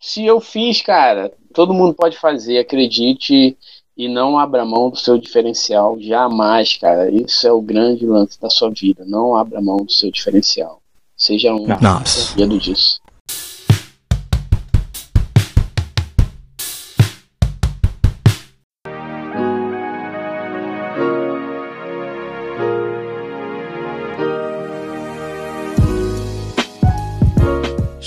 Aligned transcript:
se 0.00 0.24
eu 0.24 0.40
fiz, 0.40 0.80
cara, 0.80 1.32
todo 1.52 1.74
mundo 1.74 1.94
pode 1.94 2.16
fazer, 2.16 2.58
acredite 2.58 3.56
e 3.96 4.08
não 4.08 4.38
abra 4.38 4.64
mão 4.64 4.90
do 4.90 4.96
seu 4.96 5.18
diferencial, 5.18 5.98
jamais, 6.00 6.76
cara. 6.76 7.10
Isso 7.10 7.46
é 7.46 7.52
o 7.52 7.60
grande 7.60 8.06
lance 8.06 8.40
da 8.40 8.48
sua 8.48 8.70
vida. 8.70 9.04
Não 9.04 9.34
abra 9.34 9.60
mão 9.60 9.78
do 9.78 9.90
seu 9.90 10.10
diferencial. 10.10 10.80
Seja 11.16 11.52
um 11.52 11.66
medo 12.36 12.58
disso. 12.58 12.97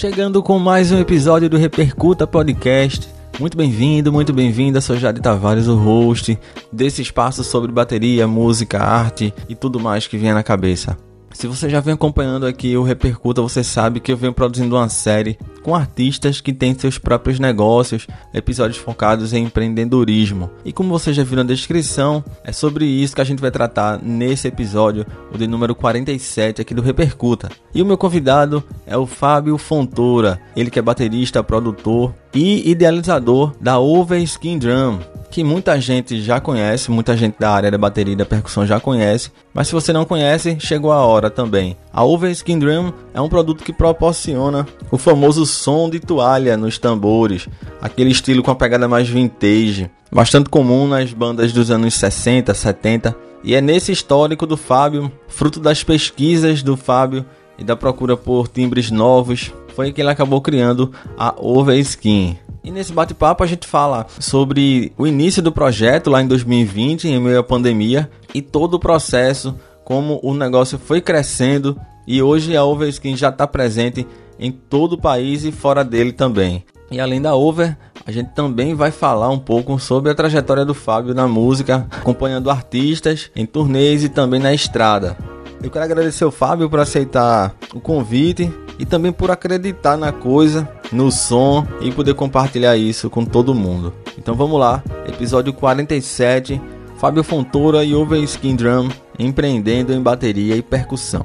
Chegando 0.02 0.41
com 0.41 0.57
mais 0.57 0.91
um 0.91 0.97
episódio 0.97 1.47
do 1.47 1.57
Repercuta 1.57 2.25
Podcast. 2.25 3.07
Muito 3.39 3.55
bem-vindo, 3.55 4.12
muito 4.12 4.34
bem-vinda. 4.34 4.81
Sou 4.81 4.98
Jade 4.98 5.21
Tavares, 5.21 5.67
o 5.67 5.75
host 5.75 6.39
desse 6.71 7.03
espaço 7.03 7.44
sobre 7.44 7.71
bateria, 7.71 8.27
música, 8.27 8.80
arte 8.80 9.31
e 9.48 9.53
tudo 9.53 9.80
mais 9.80 10.08
que 10.08 10.17
vier 10.17 10.34
na 10.34 10.41
cabeça. 10.41 10.98
Se 11.34 11.48
você 11.48 11.70
já 11.70 11.80
vem 11.80 11.94
acompanhando 11.94 12.45
aqui 12.45 12.76
o 12.76 12.84
Repercuta, 12.84 13.41
você 13.41 13.63
sabe 13.63 13.99
que 13.99 14.12
eu 14.12 14.17
venho 14.17 14.34
produzindo 14.34 14.76
uma 14.76 14.89
série 14.89 15.38
com 15.63 15.76
artistas 15.76 16.41
que 16.41 16.53
têm 16.53 16.77
seus 16.77 16.98
próprios 16.98 17.39
negócios, 17.39 18.05
episódios 18.34 18.77
focados 18.77 19.34
em 19.34 19.45
empreendedorismo. 19.45 20.49
E 20.66 20.73
como 20.73 20.89
você 20.89 21.13
já 21.13 21.23
viu 21.23 21.38
na 21.38 21.44
descrição, 21.44 22.23
é 22.44 22.52
sobre 22.52 22.86
isso 22.86 23.16
que 23.16 23.22
a 23.22 23.25
gente 23.25 23.39
vai 23.41 23.52
tratar 23.52 23.99
nesse 24.02 24.48
episódio, 24.48 25.05
o 25.34 25.38
de 25.38 25.48
número 25.48 25.73
47 25.73 26.62
aqui 26.62 26.73
do 26.73 26.81
Repercuta. 26.81 27.50
E 27.73 27.81
o 27.81 27.86
meu 27.86 27.98
convidado 27.98 28.63
é 28.86 28.98
o 28.98 29.05
Fábio 29.05 29.58
Fontoura, 29.58 30.39
ele 30.55 30.70
que 30.70 30.80
é 30.80 30.81
baterista, 30.81 31.44
produtor 31.44 32.13
e 32.34 32.70
idealizador 32.70 33.53
da 33.59 33.80
Over 33.80 34.21
Skin 34.21 34.58
Drum, 34.58 34.99
que 35.30 35.44
muita 35.44 35.80
gente 35.80 36.22
já 36.22 36.39
conhece, 36.39 36.92
muita 36.92 37.16
gente 37.16 37.36
da 37.39 37.52
área 37.52 37.72
da 37.72 37.78
bateria 37.78 38.14
e 38.14 38.17
da 38.17 38.25
percussão 38.25 38.66
já 38.66 38.80
conhece, 38.80 39.31
mas 39.53 39.67
se 39.67 39.73
você 39.73 39.94
não 39.94 40.05
conhece, 40.05 40.58
chegou 40.59 40.92
a 40.92 41.05
hora 41.05 41.30
também. 41.30 41.78
A 41.94 42.03
Over 42.03 42.31
Skin 42.31 42.59
Drum 42.59 42.92
é 43.14 43.22
um 43.22 43.30
produto 43.30 43.64
que 43.64 43.72
proporciona 43.72 44.67
o 44.92 44.97
famoso 44.97 45.45
som 45.45 45.89
de 45.89 46.00
toalha 46.00 46.58
nos 46.58 46.78
tambores, 46.78 47.47
aquele 47.81 48.11
estilo 48.11 48.44
com 48.44 48.52
a 48.52 48.55
pegada 48.55 48.88
mais 48.88 49.08
vintage, 49.08 49.89
bastante 50.11 50.50
comum 50.50 50.88
nas 50.88 51.14
bandas 51.14 51.53
dos 51.53 51.72
anos 51.72 51.94
60, 51.94 52.53
70, 52.53 53.16
e 53.44 53.55
é 53.55 53.61
nesse 53.61 53.92
histórico 53.92 54.45
do 54.45 54.58
Fábio, 54.58 55.11
fruto 55.27 55.59
das 55.59 55.83
pesquisas 55.83 56.61
do 56.61 56.77
Fábio 56.77 57.25
e 57.58 57.64
da 57.64 57.75
procura 57.75 58.17
por 58.17 58.48
timbres 58.48 58.92
novos, 58.92 59.52
foi 59.75 59.91
que 59.91 60.02
ele 60.02 60.09
acabou 60.09 60.41
criando 60.41 60.91
a 61.17 61.33
Over 61.38 61.77
Skin. 61.80 62.38
E 62.64 62.69
nesse 62.69 62.94
bate-papo 62.94 63.44
a 63.44 63.47
gente 63.47 63.67
fala 63.67 64.05
sobre 64.19 64.94
o 64.97 65.08
início 65.08 65.41
do 65.41 65.52
projeto 65.52 66.09
lá 66.09 66.22
em 66.22 66.27
2020, 66.27 67.08
em 67.08 67.19
meio 67.19 67.39
à 67.39 67.44
pandemia, 67.44 68.09
e 68.33 68.42
todo 68.42 68.75
o 68.75 68.80
processo, 68.80 69.55
como 69.83 70.19
o 70.22 70.33
negócio 70.33 70.77
foi 70.77 71.02
crescendo 71.02 71.75
e 72.08 72.22
hoje 72.22 72.55
a 72.55 72.64
Overskin 72.64 73.16
já 73.16 73.30
está 73.30 73.47
presente 73.47 74.05
em 74.39 74.52
todo 74.52 74.94
o 74.94 75.02
país 75.02 75.44
e 75.44 75.52
fora 75.52 75.83
dele 75.83 76.11
também. 76.11 76.64
E 76.89 76.99
além 76.99 77.22
da 77.22 77.36
Over, 77.36 77.77
a 78.05 78.11
gente 78.11 78.31
também 78.31 78.75
vai 78.75 78.92
falar 78.92 79.30
um 79.30 79.39
pouco 79.39 79.80
sobre 79.80 80.11
a 80.11 80.16
trajetória 80.16 80.66
do 80.66 80.73
Fábio 80.73 81.14
na 81.14 81.27
música, 81.27 81.88
acompanhando 81.92 82.49
artistas 82.49 83.31
em 83.36 83.45
turnês 83.45 84.03
e 84.03 84.09
também 84.09 84.39
na 84.39 84.53
estrada. 84.53 85.16
Eu 85.64 85.69
quero 85.69 85.86
agradecer 85.86 86.23
ao 86.23 86.31
Fábio 86.31 86.69
por 86.69 86.80
aceitar 86.80 87.55
o 87.73 87.80
convite 87.80 88.52
e 88.81 88.85
também 88.85 89.11
por 89.11 89.29
acreditar 89.29 89.95
na 89.95 90.11
coisa, 90.11 90.67
no 90.91 91.11
som 91.11 91.67
e 91.81 91.91
poder 91.91 92.15
compartilhar 92.15 92.75
isso 92.75 93.11
com 93.11 93.23
todo 93.23 93.53
mundo. 93.53 93.93
Então 94.17 94.33
vamos 94.33 94.59
lá, 94.59 94.83
episódio 95.07 95.53
47, 95.53 96.59
Fábio 96.97 97.23
Fontoura 97.23 97.83
e 97.85 97.93
Over 97.93 98.19
Skin 98.23 98.55
Drum 98.55 98.89
empreendendo 99.19 99.93
em 99.93 100.02
bateria 100.02 100.55
e 100.55 100.64
percussão. 100.64 101.23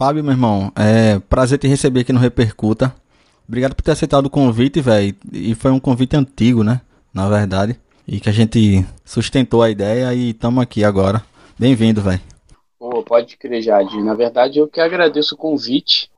Fábio, 0.00 0.24
meu 0.24 0.32
irmão, 0.32 0.72
é 0.74 1.18
prazer 1.18 1.58
te 1.58 1.68
receber 1.68 2.00
aqui 2.00 2.10
no 2.10 2.18
Repercuta. 2.18 2.90
Obrigado 3.46 3.74
por 3.74 3.82
ter 3.82 3.90
aceitado 3.90 4.24
o 4.24 4.30
convite, 4.30 4.80
velho. 4.80 5.14
E 5.30 5.54
foi 5.54 5.70
um 5.70 5.78
convite 5.78 6.16
antigo, 6.16 6.64
né? 6.64 6.80
Na 7.12 7.28
verdade. 7.28 7.78
E 8.08 8.18
que 8.18 8.30
a 8.30 8.32
gente 8.32 8.82
sustentou 9.04 9.62
a 9.62 9.68
ideia 9.68 10.14
e 10.14 10.30
estamos 10.30 10.62
aqui 10.62 10.84
agora. 10.84 11.22
Bem-vindo, 11.58 12.00
velho. 12.00 12.22
Pô, 12.78 13.02
pode 13.02 13.36
crer, 13.36 13.60
Jade. 13.60 14.02
Na 14.02 14.14
verdade, 14.14 14.58
eu 14.58 14.66
que 14.66 14.80
agradeço 14.80 15.34
o 15.34 15.38
convite. 15.38 16.10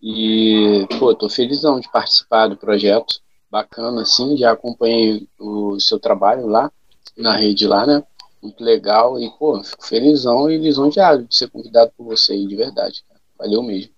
E, 0.00 0.86
pô, 1.00 1.12
tô 1.12 1.28
felizão 1.28 1.80
de 1.80 1.90
participar 1.90 2.46
do 2.46 2.56
projeto. 2.56 3.20
Bacana, 3.50 4.02
assim. 4.02 4.36
Já 4.36 4.52
acompanhei 4.52 5.26
o 5.40 5.76
seu 5.80 5.98
trabalho 5.98 6.46
lá, 6.46 6.70
na 7.18 7.36
rede 7.36 7.66
lá, 7.66 7.84
né? 7.84 8.04
Muito 8.42 8.62
legal 8.62 9.18
e, 9.20 9.30
pô, 9.38 9.62
fico 9.62 9.86
felizão 9.86 10.50
e 10.50 10.58
lisonjeado 10.58 11.24
de 11.26 11.36
ser 11.36 11.48
convidado 11.48 11.92
por 11.96 12.04
você 12.04 12.32
aí, 12.32 12.46
de 12.46 12.56
verdade. 12.56 13.04
Cara. 13.08 13.20
Valeu 13.38 13.62
mesmo. 13.62 13.92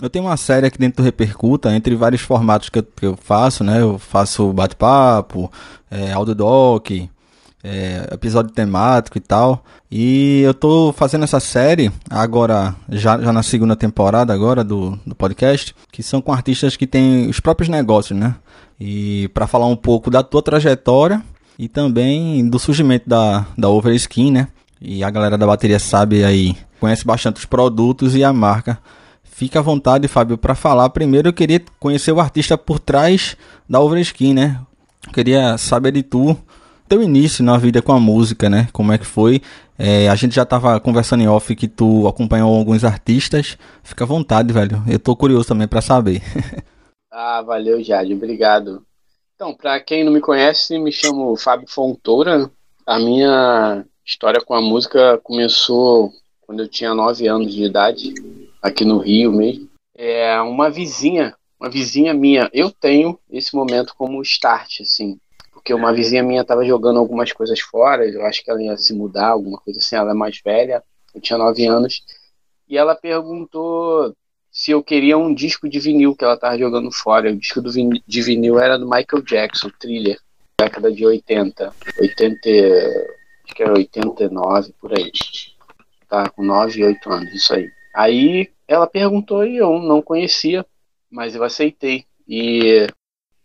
Eu 0.00 0.08
tenho 0.08 0.26
uma 0.26 0.36
série 0.36 0.66
aqui 0.66 0.78
dentro 0.78 1.02
do 1.02 1.04
Repercuta, 1.04 1.74
entre 1.74 1.96
vários 1.96 2.20
formatos 2.20 2.68
que 2.68 2.78
eu, 2.78 2.82
que 2.84 3.06
eu 3.06 3.16
faço, 3.16 3.64
né? 3.64 3.80
Eu 3.80 3.98
faço 3.98 4.52
bate-papo, 4.52 5.50
é, 5.90 6.12
audiodoc, 6.12 6.90
é, 7.64 8.08
episódio 8.12 8.52
temático 8.52 9.18
e 9.18 9.20
tal. 9.20 9.64
E 9.90 10.42
eu 10.42 10.54
tô 10.54 10.92
fazendo 10.92 11.24
essa 11.24 11.40
série 11.40 11.90
agora, 12.08 12.76
já, 12.88 13.20
já 13.20 13.32
na 13.32 13.42
segunda 13.42 13.74
temporada 13.74 14.32
agora 14.32 14.62
do, 14.62 14.98
do 15.04 15.16
podcast, 15.16 15.74
que 15.90 16.02
são 16.02 16.20
com 16.20 16.32
artistas 16.32 16.76
que 16.76 16.86
têm 16.86 17.28
os 17.28 17.40
próprios 17.40 17.68
negócios, 17.68 18.16
né? 18.16 18.36
E 18.78 19.28
para 19.34 19.48
falar 19.48 19.66
um 19.66 19.76
pouco 19.76 20.10
da 20.10 20.22
tua 20.22 20.42
trajetória 20.42 21.24
e 21.58 21.68
também 21.68 22.48
do 22.48 22.58
surgimento 22.58 23.08
da, 23.08 23.46
da 23.56 23.68
Overskin, 23.68 24.30
né? 24.30 24.48
E 24.80 25.02
a 25.02 25.10
galera 25.10 25.36
da 25.36 25.46
bateria 25.46 25.78
sabe 25.78 26.22
aí, 26.24 26.56
conhece 26.78 27.04
bastante 27.04 27.38
os 27.38 27.44
produtos 27.44 28.14
e 28.14 28.22
a 28.22 28.32
marca. 28.32 28.78
Fica 29.24 29.58
à 29.58 29.62
vontade, 29.62 30.06
Fábio, 30.06 30.38
para 30.38 30.54
falar. 30.54 30.88
Primeiro 30.90 31.28
eu 31.28 31.32
queria 31.32 31.60
conhecer 31.80 32.12
o 32.12 32.20
artista 32.20 32.56
por 32.56 32.78
trás 32.78 33.36
da 33.68 33.80
Overskin, 33.80 34.34
né? 34.34 34.60
Eu 35.06 35.12
queria 35.12 35.58
saber 35.58 35.92
de 35.92 36.02
tu, 36.02 36.36
teu 36.88 37.02
início 37.02 37.44
na 37.44 37.56
vida 37.56 37.82
com 37.82 37.92
a 37.92 38.00
música, 38.00 38.48
né? 38.48 38.68
Como 38.72 38.92
é 38.92 38.98
que 38.98 39.06
foi? 39.06 39.42
É, 39.78 40.08
a 40.08 40.14
gente 40.14 40.34
já 40.34 40.44
tava 40.44 40.78
conversando 40.80 41.22
em 41.22 41.28
off 41.28 41.54
que 41.54 41.68
tu 41.68 42.08
acompanhou 42.08 42.56
alguns 42.56 42.84
artistas. 42.84 43.56
Fica 43.82 44.04
à 44.04 44.06
vontade, 44.06 44.52
velho. 44.52 44.82
Eu 44.88 44.98
tô 44.98 45.14
curioso 45.14 45.46
também 45.46 45.68
para 45.68 45.80
saber. 45.80 46.22
ah, 47.12 47.42
valeu, 47.42 47.82
Jade. 47.82 48.14
Obrigado. 48.14 48.87
Então, 49.40 49.54
para 49.54 49.78
quem 49.78 50.02
não 50.02 50.10
me 50.10 50.20
conhece, 50.20 50.76
me 50.80 50.90
chamo 50.90 51.36
Fábio 51.36 51.68
Fontoura. 51.68 52.50
A 52.84 52.98
minha 52.98 53.84
história 54.04 54.40
com 54.40 54.52
a 54.52 54.60
música 54.60 55.16
começou 55.22 56.12
quando 56.40 56.64
eu 56.64 56.68
tinha 56.68 56.92
9 56.92 57.28
anos 57.28 57.54
de 57.54 57.62
idade, 57.62 58.14
aqui 58.60 58.84
no 58.84 58.98
Rio 58.98 59.30
mesmo. 59.30 59.70
É 59.94 60.40
uma 60.40 60.68
vizinha, 60.68 61.36
uma 61.60 61.70
vizinha 61.70 62.12
minha. 62.12 62.50
Eu 62.52 62.68
tenho 62.72 63.16
esse 63.30 63.54
momento 63.54 63.94
como 63.96 64.20
start, 64.22 64.80
assim, 64.80 65.20
porque 65.52 65.72
uma 65.72 65.92
vizinha 65.92 66.24
minha 66.24 66.42
estava 66.42 66.64
jogando 66.64 66.98
algumas 66.98 67.32
coisas 67.32 67.60
fora. 67.60 68.04
Eu 68.08 68.26
acho 68.26 68.42
que 68.42 68.50
ela 68.50 68.60
ia 68.60 68.76
se 68.76 68.92
mudar, 68.92 69.28
alguma 69.28 69.60
coisa 69.60 69.78
assim. 69.78 69.94
Ela 69.94 70.10
é 70.10 70.14
mais 70.14 70.40
velha, 70.44 70.82
eu 71.14 71.20
tinha 71.20 71.38
9 71.38 71.64
anos. 71.64 72.02
E 72.68 72.76
ela 72.76 72.96
perguntou 72.96 74.12
se 74.58 74.72
eu 74.72 74.82
queria 74.82 75.16
um 75.16 75.32
disco 75.32 75.68
de 75.68 75.78
vinil 75.78 76.16
que 76.16 76.24
ela 76.24 76.36
tava 76.36 76.58
jogando 76.58 76.90
fora. 76.90 77.30
O 77.30 77.36
disco 77.36 77.62
do 77.62 77.70
vin 77.70 77.90
de 78.04 78.22
vinil 78.22 78.58
era 78.58 78.76
do 78.76 78.90
Michael 78.90 79.22
Jackson, 79.22 79.70
Thriller, 79.78 80.18
década 80.60 80.90
de 80.90 81.06
80, 81.06 81.72
80, 82.00 82.50
acho 83.44 83.54
que 83.54 83.62
era 83.62 83.72
89 83.72 84.74
por 84.80 84.98
aí. 84.98 85.12
Tá 86.08 86.28
com 86.28 86.42
9, 86.42 86.84
8 86.86 87.08
anos, 87.08 87.32
isso 87.32 87.54
aí. 87.54 87.70
Aí 87.94 88.50
ela 88.66 88.88
perguntou 88.88 89.46
e 89.46 89.58
eu 89.58 89.78
não 89.78 90.02
conhecia, 90.02 90.66
mas 91.08 91.36
eu 91.36 91.44
aceitei. 91.44 92.04
E 92.26 92.88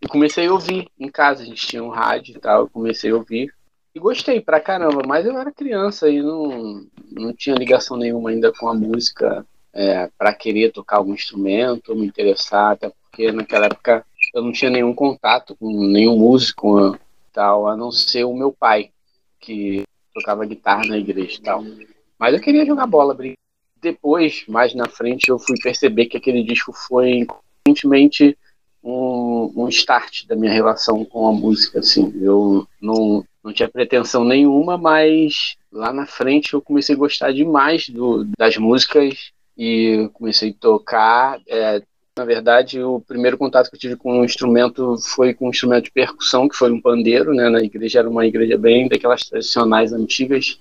eu 0.01 0.09
comecei 0.09 0.47
a 0.47 0.51
ouvir 0.51 0.89
em 0.99 1.09
casa, 1.09 1.43
a 1.43 1.45
gente 1.45 1.67
tinha 1.67 1.83
um 1.83 1.89
rádio 1.89 2.37
e 2.37 2.39
tal, 2.39 2.61
eu 2.61 2.69
comecei 2.71 3.11
a 3.11 3.15
ouvir. 3.15 3.53
E 3.93 3.99
gostei 3.99 4.41
pra 4.41 4.59
caramba, 4.59 5.03
mas 5.05 5.27
eu 5.27 5.37
era 5.37 5.51
criança 5.51 6.09
e 6.09 6.23
não, 6.23 6.87
não 7.11 7.31
tinha 7.33 7.55
ligação 7.55 7.97
nenhuma 7.97 8.31
ainda 8.31 8.51
com 8.51 8.67
a 8.67 8.73
música 8.73 9.45
é, 9.73 10.09
para 10.17 10.33
querer 10.33 10.71
tocar 10.71 10.97
algum 10.97 11.13
instrumento, 11.13 11.95
me 11.95 12.05
interessar, 12.05 12.73
até 12.73 12.89
porque 12.89 13.31
naquela 13.31 13.65
época 13.65 14.05
eu 14.33 14.41
não 14.41 14.51
tinha 14.51 14.69
nenhum 14.69 14.93
contato 14.93 15.55
com 15.55 15.85
nenhum 15.87 16.17
músico 16.17 16.97
tal, 17.31 17.67
a 17.67 17.75
não 17.75 17.91
ser 17.91 18.23
o 18.23 18.33
meu 18.33 18.51
pai, 18.51 18.91
que 19.39 19.83
tocava 20.13 20.45
guitarra 20.45 20.85
na 20.85 20.97
igreja 20.97 21.37
e 21.39 21.41
tal. 21.41 21.63
Mas 22.17 22.33
eu 22.33 22.39
queria 22.39 22.65
jogar 22.65 22.85
bola. 22.85 23.17
Depois, 23.81 24.45
mais 24.47 24.73
na 24.73 24.87
frente, 24.87 25.29
eu 25.29 25.39
fui 25.39 25.57
perceber 25.61 26.05
que 26.05 26.15
aquele 26.15 26.43
disco 26.43 26.71
foi 26.71 27.25
inconscientemente 27.65 28.37
um, 28.83 29.51
um 29.55 29.67
start 29.67 30.25
da 30.27 30.35
minha 30.35 30.51
relação 30.51 31.03
com 31.03 31.27
a 31.27 31.33
música, 31.33 31.79
assim. 31.79 32.13
Eu 32.21 32.67
não, 32.79 33.25
não 33.43 33.51
tinha 33.51 33.67
pretensão 33.67 34.23
nenhuma, 34.23 34.77
mas 34.77 35.55
lá 35.71 35.91
na 35.91 36.05
frente 36.05 36.53
eu 36.53 36.61
comecei 36.61 36.95
a 36.95 36.97
gostar 36.97 37.33
demais 37.33 37.89
do, 37.89 38.25
das 38.37 38.55
músicas 38.57 39.31
e 39.57 40.09
comecei 40.13 40.51
a 40.51 40.61
tocar. 40.61 41.39
É, 41.47 41.81
na 42.15 42.25
verdade, 42.25 42.81
o 42.81 42.99
primeiro 42.99 43.37
contato 43.37 43.69
que 43.69 43.75
eu 43.75 43.79
tive 43.79 43.95
com 43.95 44.19
um 44.19 44.23
instrumento 44.23 44.95
foi 45.15 45.33
com 45.33 45.47
um 45.47 45.49
instrumento 45.49 45.85
de 45.85 45.91
percussão, 45.91 46.47
que 46.47 46.55
foi 46.55 46.71
um 46.71 46.79
pandeiro, 46.79 47.33
né? 47.33 47.49
Na 47.49 47.59
igreja 47.59 47.99
era 47.99 48.09
uma 48.09 48.25
igreja 48.25 48.57
bem 48.57 48.87
daquelas 48.87 49.23
tradicionais 49.23 49.91
antigas. 49.91 50.59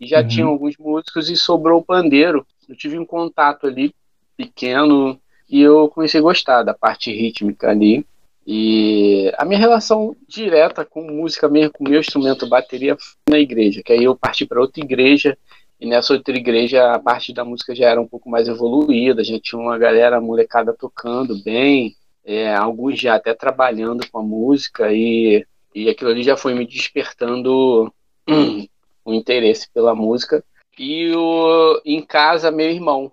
E 0.00 0.06
já 0.06 0.20
uhum. 0.20 0.28
tinham 0.28 0.48
alguns 0.48 0.76
músicos 0.78 1.28
e 1.28 1.36
sobrou 1.36 1.80
o 1.80 1.84
pandeiro. 1.84 2.46
Eu 2.68 2.74
tive 2.74 2.98
um 2.98 3.04
contato 3.04 3.66
ali 3.66 3.94
pequeno 4.36 5.20
e 5.48 5.60
eu 5.60 5.88
comecei 5.88 6.20
a 6.20 6.22
gostar 6.22 6.62
da 6.62 6.74
parte 6.74 7.12
rítmica 7.12 7.70
ali. 7.70 8.06
E 8.46 9.32
a 9.38 9.44
minha 9.44 9.58
relação 9.58 10.14
direta 10.28 10.84
com 10.84 11.02
música 11.02 11.48
mesmo, 11.48 11.72
com 11.72 11.84
o 11.84 11.88
meu 11.88 12.00
instrumento 12.00 12.46
bateria, 12.46 12.96
foi 12.96 13.36
na 13.36 13.38
igreja, 13.38 13.82
que 13.82 13.92
aí 13.92 14.04
eu 14.04 14.14
parti 14.14 14.44
para 14.44 14.60
outra 14.60 14.84
igreja, 14.84 15.36
e 15.84 15.86
nessa 15.86 16.14
outra 16.14 16.34
igreja 16.34 16.94
a 16.94 16.98
parte 16.98 17.30
da 17.30 17.44
música 17.44 17.74
já 17.74 17.90
era 17.90 18.00
um 18.00 18.08
pouco 18.08 18.30
mais 18.30 18.48
evoluída, 18.48 19.22
já 19.22 19.38
tinha 19.38 19.60
uma 19.60 19.76
galera 19.76 20.18
molecada 20.18 20.72
tocando 20.72 21.36
bem, 21.44 21.94
é, 22.24 22.54
alguns 22.54 22.98
já 22.98 23.16
até 23.16 23.34
trabalhando 23.34 24.08
com 24.10 24.18
a 24.18 24.22
música, 24.22 24.90
e, 24.90 25.46
e 25.74 25.90
aquilo 25.90 26.10
ali 26.10 26.22
já 26.22 26.38
foi 26.38 26.54
me 26.54 26.66
despertando 26.66 27.92
um, 28.26 28.66
um 29.04 29.12
interesse 29.12 29.68
pela 29.74 29.94
música. 29.94 30.42
E 30.78 31.14
o, 31.14 31.82
em 31.84 32.00
casa, 32.00 32.50
meu 32.50 32.70
irmão. 32.70 33.12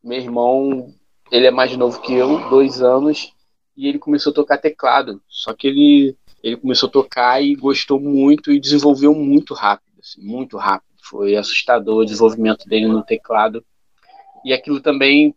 Meu 0.00 0.18
irmão 0.18 0.94
ele 1.28 1.48
é 1.48 1.50
mais 1.50 1.76
novo 1.76 2.00
que 2.00 2.14
eu, 2.14 2.48
dois 2.48 2.80
anos, 2.80 3.32
e 3.76 3.88
ele 3.88 3.98
começou 3.98 4.30
a 4.30 4.34
tocar 4.34 4.58
teclado. 4.58 5.20
Só 5.28 5.52
que 5.54 5.66
ele, 5.66 6.16
ele 6.40 6.56
começou 6.56 6.88
a 6.88 6.92
tocar 6.92 7.42
e 7.42 7.56
gostou 7.56 7.98
muito 7.98 8.52
e 8.52 8.60
desenvolveu 8.60 9.12
muito 9.12 9.54
rápido, 9.54 9.98
assim, 10.00 10.22
muito 10.22 10.56
rápido. 10.56 10.91
Foi 11.02 11.36
assustador 11.36 11.98
o 11.98 12.04
desenvolvimento 12.04 12.68
dele 12.68 12.86
no 12.86 13.02
teclado. 13.02 13.64
E 14.44 14.52
aquilo 14.52 14.80
também, 14.80 15.34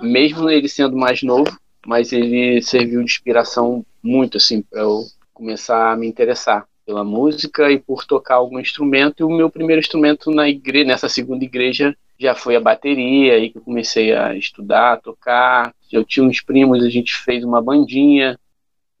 mesmo 0.00 0.48
ele 0.48 0.68
sendo 0.68 0.96
mais 0.96 1.22
novo, 1.22 1.50
mas 1.86 2.12
ele 2.12 2.62
serviu 2.62 3.00
de 3.00 3.06
inspiração 3.06 3.84
muito 4.02 4.36
assim 4.36 4.62
para 4.62 4.82
eu 4.82 5.04
começar 5.32 5.92
a 5.92 5.96
me 5.96 6.06
interessar 6.06 6.66
pela 6.84 7.04
música 7.04 7.70
e 7.70 7.78
por 7.78 8.04
tocar 8.04 8.36
algum 8.36 8.58
instrumento. 8.58 9.20
E 9.20 9.24
o 9.24 9.30
meu 9.30 9.50
primeiro 9.50 9.80
instrumento 9.80 10.30
na 10.30 10.48
igreja, 10.48 10.86
nessa 10.86 11.08
segunda 11.08 11.44
igreja, 11.44 11.96
já 12.18 12.34
foi 12.34 12.56
a 12.56 12.60
bateria, 12.60 13.34
aí 13.34 13.50
que 13.50 13.58
eu 13.58 13.62
comecei 13.62 14.12
a 14.12 14.34
estudar, 14.36 14.94
a 14.94 14.96
tocar. 14.96 15.74
Eu 15.90 16.04
tinha 16.04 16.24
uns 16.24 16.40
primos, 16.40 16.84
a 16.84 16.90
gente 16.90 17.14
fez 17.16 17.42
uma 17.44 17.62
bandinha, 17.62 18.38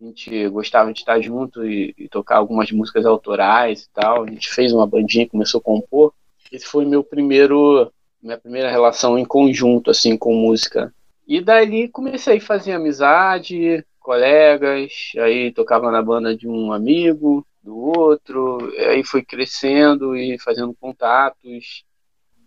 a 0.00 0.04
gente 0.04 0.48
gostava 0.48 0.92
de 0.92 1.00
estar 1.00 1.20
junto 1.20 1.64
e, 1.64 1.94
e, 1.98 2.08
tocar 2.08 2.36
algumas 2.36 2.70
músicas 2.72 3.04
autorais 3.04 3.82
e 3.82 3.90
tal. 3.90 4.24
A 4.24 4.30
gente 4.30 4.48
fez 4.48 4.72
uma 4.72 4.86
bandinha, 4.86 5.28
começou 5.28 5.58
a 5.60 5.62
compor. 5.62 6.12
Esse 6.50 6.66
foi 6.66 6.84
meu 6.84 7.04
primeiro, 7.04 7.92
minha 8.22 8.38
primeira 8.38 8.70
relação 8.70 9.18
em 9.18 9.24
conjunto 9.24 9.90
assim 9.90 10.16
com 10.16 10.34
música. 10.34 10.92
E 11.26 11.40
dali 11.40 11.88
comecei 11.88 12.38
a 12.38 12.40
fazer 12.40 12.72
amizade, 12.72 13.84
colegas, 14.00 14.90
aí 15.18 15.52
tocava 15.52 15.90
na 15.90 16.02
banda 16.02 16.34
de 16.34 16.48
um 16.48 16.72
amigo, 16.72 17.46
do 17.62 17.76
outro, 17.76 18.72
aí 18.78 19.04
foi 19.04 19.22
crescendo 19.22 20.16
e 20.16 20.38
fazendo 20.38 20.74
contatos 20.80 21.84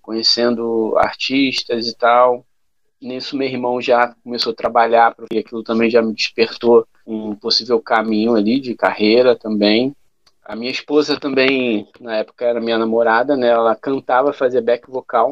conhecendo 0.03 0.95
artistas 0.97 1.87
e 1.87 1.95
tal. 1.97 2.45
Nisso, 3.01 3.35
meu 3.35 3.47
irmão 3.47 3.81
já 3.81 4.13
começou 4.23 4.51
a 4.51 4.55
trabalhar, 4.55 5.15
porque 5.15 5.39
aquilo 5.39 5.63
também 5.63 5.89
já 5.89 6.01
me 6.01 6.13
despertou 6.13 6.85
um 7.05 7.35
possível 7.35 7.81
caminho 7.81 8.35
ali 8.35 8.59
de 8.59 8.75
carreira 8.75 9.35
também. 9.35 9.95
A 10.43 10.55
minha 10.55 10.71
esposa 10.71 11.19
também, 11.19 11.87
na 11.99 12.17
época, 12.17 12.45
era 12.45 12.59
minha 12.59 12.77
namorada, 12.77 13.35
né? 13.35 13.47
Ela 13.47 13.75
cantava, 13.75 14.33
fazia 14.33 14.61
back 14.61 14.89
vocal. 14.89 15.31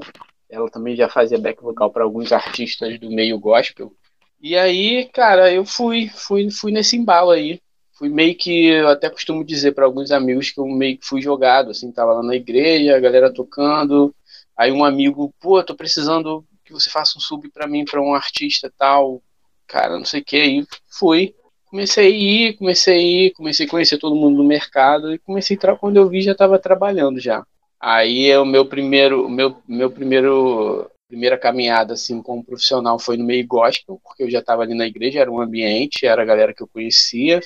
Ela 0.50 0.70
também 0.70 0.96
já 0.96 1.10
fazia 1.10 1.40
back 1.40 1.62
vocal 1.62 1.92
para 1.92 2.04
alguns 2.04 2.32
artistas 2.32 3.00
do 3.00 3.10
meio 3.10 3.40
gospel. 3.40 3.94
E 4.42 4.58
aí, 4.58 5.10
cara, 5.14 5.54
eu 5.54 5.66
fui, 5.66 6.10
fui, 6.10 6.50
fui 6.50 6.72
nesse 6.72 6.98
embalo 6.98 7.32
aí. 7.32 7.62
Fui 7.94 8.10
meio 8.10 8.36
que, 8.36 8.68
eu 8.68 8.88
até 8.88 9.10
costumo 9.10 9.44
dizer 9.44 9.74
para 9.74 9.86
alguns 9.86 10.12
amigos 10.12 10.50
que 10.50 10.60
eu 10.60 10.66
meio 10.66 10.98
que 10.98 11.06
fui 11.06 11.22
jogado, 11.22 11.70
assim, 11.70 11.92
tava 11.92 12.14
lá 12.14 12.24
na 12.24 12.36
igreja, 12.36 12.96
a 12.96 13.00
galera 13.00 13.32
tocando, 13.32 14.14
Aí 14.62 14.72
um 14.72 14.86
amigo, 14.86 15.34
pô, 15.40 15.64
tô 15.64 15.76
precisando 15.76 16.46
que 16.64 16.72
você 16.72 16.88
faça 16.88 17.18
um 17.18 17.20
sub 17.20 17.50
para 17.50 17.68
mim, 17.68 17.84
para 17.84 18.00
um 18.00 18.14
artista 18.14 18.72
tal, 18.78 19.20
cara, 19.66 19.98
não 19.98 20.06
sei 20.06 20.22
o 20.22 20.24
que. 20.24 20.38
Aí 20.38 20.66
fui, 20.88 21.34
comecei 21.72 22.06
a 22.06 22.10
ir, 22.10 22.58
comecei 22.58 22.94
a 22.94 23.02
ir, 23.02 23.32
comecei 23.32 23.66
a 23.66 23.70
conhecer 23.70 23.98
todo 23.98 24.16
mundo 24.16 24.38
no 24.38 24.44
mercado 24.44 25.14
e 25.14 25.18
comecei 25.18 25.58
a 25.64 25.76
quando 25.76 25.98
eu 25.98 26.10
vi 26.10 26.22
já 26.22 26.34
estava 26.34 26.60
trabalhando 26.60 27.20
já. 27.20 27.44
Aí 27.80 28.30
é 28.30 28.38
o 28.38 28.46
meu 28.46 28.66
primeiro, 28.66 29.28
meu, 29.30 29.58
meu 29.68 29.90
primeiro 29.90 30.90
primeira 31.08 31.38
caminhada 31.38 31.94
assim 31.94 32.22
como 32.22 32.44
profissional 32.44 33.00
foi 33.00 33.18
no 33.18 33.24
meio 33.26 33.46
gospel, 33.48 34.00
porque 34.04 34.24
eu 34.24 34.30
já 34.30 34.40
estava 34.40 34.64
ali 34.64 34.74
na 34.74 34.86
igreja, 34.86 35.20
era 35.20 35.32
um 35.32 35.42
ambiente, 35.42 36.06
era 36.06 36.22
a 36.22 36.26
galera 36.26 36.54
que 36.54 36.62
eu 36.62 36.68
conhecia 36.68 37.42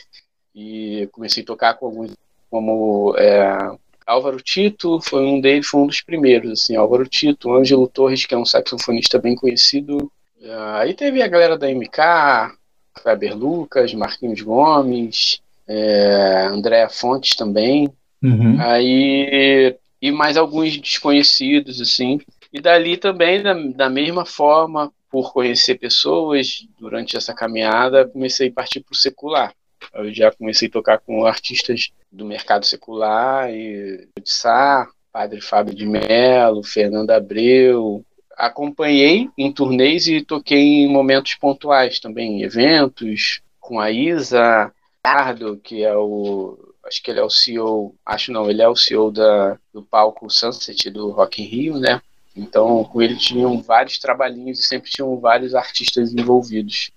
e 0.54 1.08
comecei 1.12 1.44
a 1.44 1.46
tocar 1.46 1.74
com 1.76 1.86
alguns 1.86 2.14
como 2.50 3.16
é, 3.18 3.78
Álvaro 4.06 4.38
Tito 4.38 5.00
foi 5.02 5.26
um 5.26 5.42
deles, 5.42 5.68
foi 5.68 5.82
um 5.82 5.88
dos 5.88 6.02
primeiros, 6.02 6.52
assim, 6.52 6.76
Álvaro 6.76 7.08
Tito, 7.08 7.54
Ângelo 7.54 7.88
Torres, 7.88 8.26
que 8.26 8.34
é 8.34 8.38
um 8.38 8.46
saxofonista 8.46 9.20
bem 9.20 9.36
conhecido. 9.36 10.12
Uh, 10.40 10.76
aí 10.76 10.94
teve 10.94 11.22
a 11.22 11.28
galera 11.28 11.58
da 11.58 11.68
MK, 11.68 12.56
Kleber 12.96 13.36
Lucas, 13.36 13.94
Marquinhos 13.94 14.42
Gomes, 14.42 15.42
é, 15.68 16.48
Andréa 16.50 16.90
Fontes 16.90 17.36
também. 17.36 17.90
Uhum. 18.24 18.60
Aí 18.60 19.76
e 20.02 20.12
mais 20.12 20.38
alguns 20.38 20.78
desconhecidos, 20.78 21.82
assim. 21.82 22.20
E 22.54 22.62
dali 22.62 22.96
também, 22.96 23.42
da, 23.42 23.54
da 23.54 23.90
mesma 23.90 24.26
forma, 24.26 24.92
por 25.10 25.34
conhecer 25.34 25.80
pessoas 25.80 26.68
durante 26.80 27.18
essa 27.18 27.34
caminhada, 27.34 28.08
comecei 28.08 28.50
a 28.50 28.54
partir 28.54 28.82
para 28.82 28.94
o 28.94 28.96
secular. 28.96 29.54
Eu 29.94 30.14
já 30.14 30.32
comecei 30.32 30.68
a 30.68 30.72
tocar 30.72 31.00
com 31.00 31.26
artistas 31.26 31.90
do 32.12 32.26
mercado 32.26 32.66
secular, 32.66 33.52
e 33.52 34.08
de 34.22 34.32
Sá, 34.32 34.88
Padre 35.12 35.42
Fábio 35.42 35.74
de 35.74 35.86
Mello, 35.86 36.64
Fernando 36.64 37.12
Abreu. 37.12 38.06
Acompanhei 38.38 39.30
em 39.38 39.52
turnês 39.52 40.08
e 40.08 40.22
toquei 40.22 40.84
em 40.84 40.88
momentos 40.88 41.36
pontuais 41.36 42.00
também, 42.00 42.40
em 42.40 42.44
eventos, 42.44 43.42
com 43.60 43.80
a 43.80 43.92
Isa 43.92 44.72
Ricardo, 45.06 45.58
que 45.58 45.84
é 45.84 45.96
o. 45.96 46.58
Acho 46.86 47.02
que 47.02 47.10
ele 47.10 47.20
é 47.20 47.24
o 47.24 47.30
CEO, 47.30 47.96
acho 48.06 48.32
não, 48.32 48.50
ele 48.50 48.62
é 48.62 48.68
o 48.68 48.76
CEO 48.76 49.12
da, 49.12 49.58
do 49.74 49.82
palco 49.82 50.30
Sunset 50.30 50.90
do 50.92 51.10
Rock 51.10 51.42
in 51.42 51.46
Rio, 51.46 51.80
né? 51.80 52.00
Então, 52.36 52.84
com 52.84 53.02
ele 53.02 53.16
tinham 53.16 53.62
vários 53.62 53.98
trabalhinhos 53.98 54.60
e 54.60 54.64
sempre 54.64 54.92
tinham 54.92 55.18
vários 55.18 55.56
artistas 55.56 56.14
envolvidos. 56.14 56.92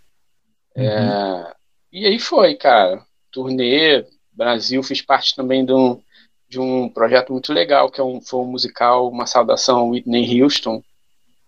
Uhum. 0.76 0.84
É, 0.84 1.52
e 1.92 2.06
aí 2.06 2.18
foi, 2.18 2.54
cara. 2.54 3.02
Turnê, 3.30 4.04
Brasil, 4.32 4.82
fiz 4.82 5.00
parte 5.00 5.34
também 5.34 5.64
de 5.64 5.72
um, 5.72 6.00
de 6.48 6.58
um 6.60 6.88
projeto 6.88 7.32
muito 7.32 7.52
legal, 7.52 7.90
que 7.90 8.00
é 8.00 8.04
um, 8.04 8.20
foi 8.20 8.40
um 8.40 8.50
musical, 8.50 9.08
uma 9.08 9.26
saudação 9.26 9.78
ao 9.78 9.88
Whitney 9.90 10.42
Houston, 10.42 10.82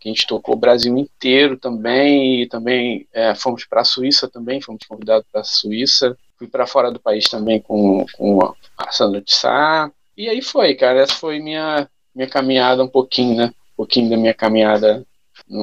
que 0.00 0.08
a 0.08 0.12
gente 0.12 0.26
tocou 0.26 0.54
o 0.54 0.58
Brasil 0.58 0.96
inteiro 0.96 1.58
também, 1.58 2.42
e 2.42 2.46
também 2.48 3.06
é, 3.12 3.34
fomos 3.34 3.66
para 3.66 3.82
a 3.82 3.84
Suíça 3.84 4.26
também, 4.26 4.60
fomos 4.60 4.86
convidados 4.88 5.26
para 5.30 5.42
a 5.42 5.44
Suíça. 5.44 6.16
Fui 6.38 6.48
para 6.48 6.66
fora 6.66 6.90
do 6.90 6.98
país 6.98 7.28
também 7.28 7.60
com, 7.60 8.06
com 8.16 8.40
a 8.78 8.90
Sandra 8.90 9.20
de 9.20 9.30
Sá. 9.30 9.92
E 10.16 10.26
aí 10.26 10.40
foi, 10.40 10.74
cara, 10.74 11.00
essa 11.00 11.14
foi 11.14 11.38
minha, 11.38 11.86
minha 12.14 12.26
caminhada 12.26 12.82
um 12.82 12.88
pouquinho, 12.88 13.36
né? 13.36 13.52
Um 13.74 13.76
pouquinho 13.76 14.08
da 14.08 14.16
minha 14.16 14.32
caminhada 14.32 15.06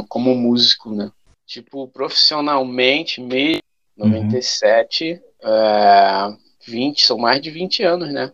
como 0.08 0.36
músico, 0.36 0.94
né? 0.94 1.12
Tipo, 1.48 1.88
profissionalmente 1.88 3.20
mesmo, 3.20 3.62
97, 3.98 5.20
uhum. 5.44 5.50
é, 5.50 6.38
20, 6.68 7.06
são 7.06 7.18
mais 7.18 7.42
de 7.42 7.50
20 7.50 7.82
anos, 7.82 8.14
né? 8.14 8.32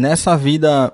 Nessa 0.00 0.36
vida 0.36 0.92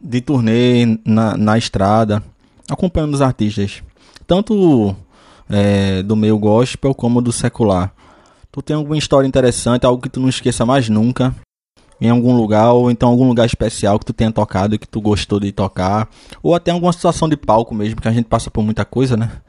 de 0.00 0.20
turnê 0.20 0.98
na, 1.04 1.36
na 1.36 1.56
estrada, 1.56 2.22
acompanhando 2.68 3.14
os 3.14 3.22
artistas, 3.22 3.82
tanto 4.26 4.94
é, 5.48 6.02
do 6.02 6.14
meio 6.14 6.38
gospel 6.38 6.94
como 6.94 7.22
do 7.22 7.32
secular. 7.32 7.92
Tu 8.52 8.60
tem 8.60 8.76
alguma 8.76 8.98
história 8.98 9.26
interessante, 9.26 9.86
algo 9.86 10.02
que 10.02 10.10
tu 10.10 10.20
não 10.20 10.28
esqueça 10.28 10.66
mais 10.66 10.88
nunca 10.88 11.34
em 12.00 12.10
algum 12.10 12.36
lugar, 12.36 12.72
ou 12.72 12.90
então 12.90 13.08
algum 13.08 13.26
lugar 13.26 13.46
especial 13.46 13.98
que 13.98 14.04
tu 14.04 14.12
tenha 14.12 14.30
tocado 14.30 14.74
e 14.74 14.78
que 14.78 14.86
tu 14.86 15.00
gostou 15.00 15.40
de 15.40 15.50
tocar, 15.50 16.08
ou 16.42 16.54
até 16.54 16.70
alguma 16.70 16.92
situação 16.92 17.28
de 17.28 17.36
palco 17.36 17.74
mesmo, 17.74 18.00
que 18.00 18.08
a 18.08 18.12
gente 18.12 18.26
passa 18.26 18.50
por 18.50 18.62
muita 18.62 18.84
coisa, 18.84 19.16
né? 19.16 19.40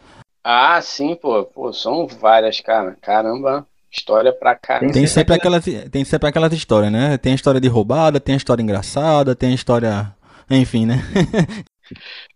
Ah, 0.43 0.79
sim, 0.81 1.15
pô, 1.15 1.43
pô, 1.43 1.73
são 1.73 2.07
várias, 2.07 2.61
cara. 2.61 2.95
Caramba, 3.01 3.67
história 3.95 4.33
pra 4.33 4.55
caramba. 4.55 4.93
Tem 4.93 5.07
sempre 5.07 5.35
aquelas, 5.35 5.65
tem 5.91 6.03
sempre 6.03 6.29
aquelas 6.29 6.53
histórias, 6.53 6.91
né? 6.91 7.17
Tem 7.17 7.31
a 7.31 7.35
história 7.35 7.61
de 7.61 7.67
roubada, 7.67 8.19
tem 8.19 8.35
a 8.35 8.37
história 8.37 8.61
engraçada, 8.61 9.35
tem 9.35 9.51
a 9.51 9.55
história, 9.55 10.15
enfim, 10.49 10.85
né? 10.85 11.01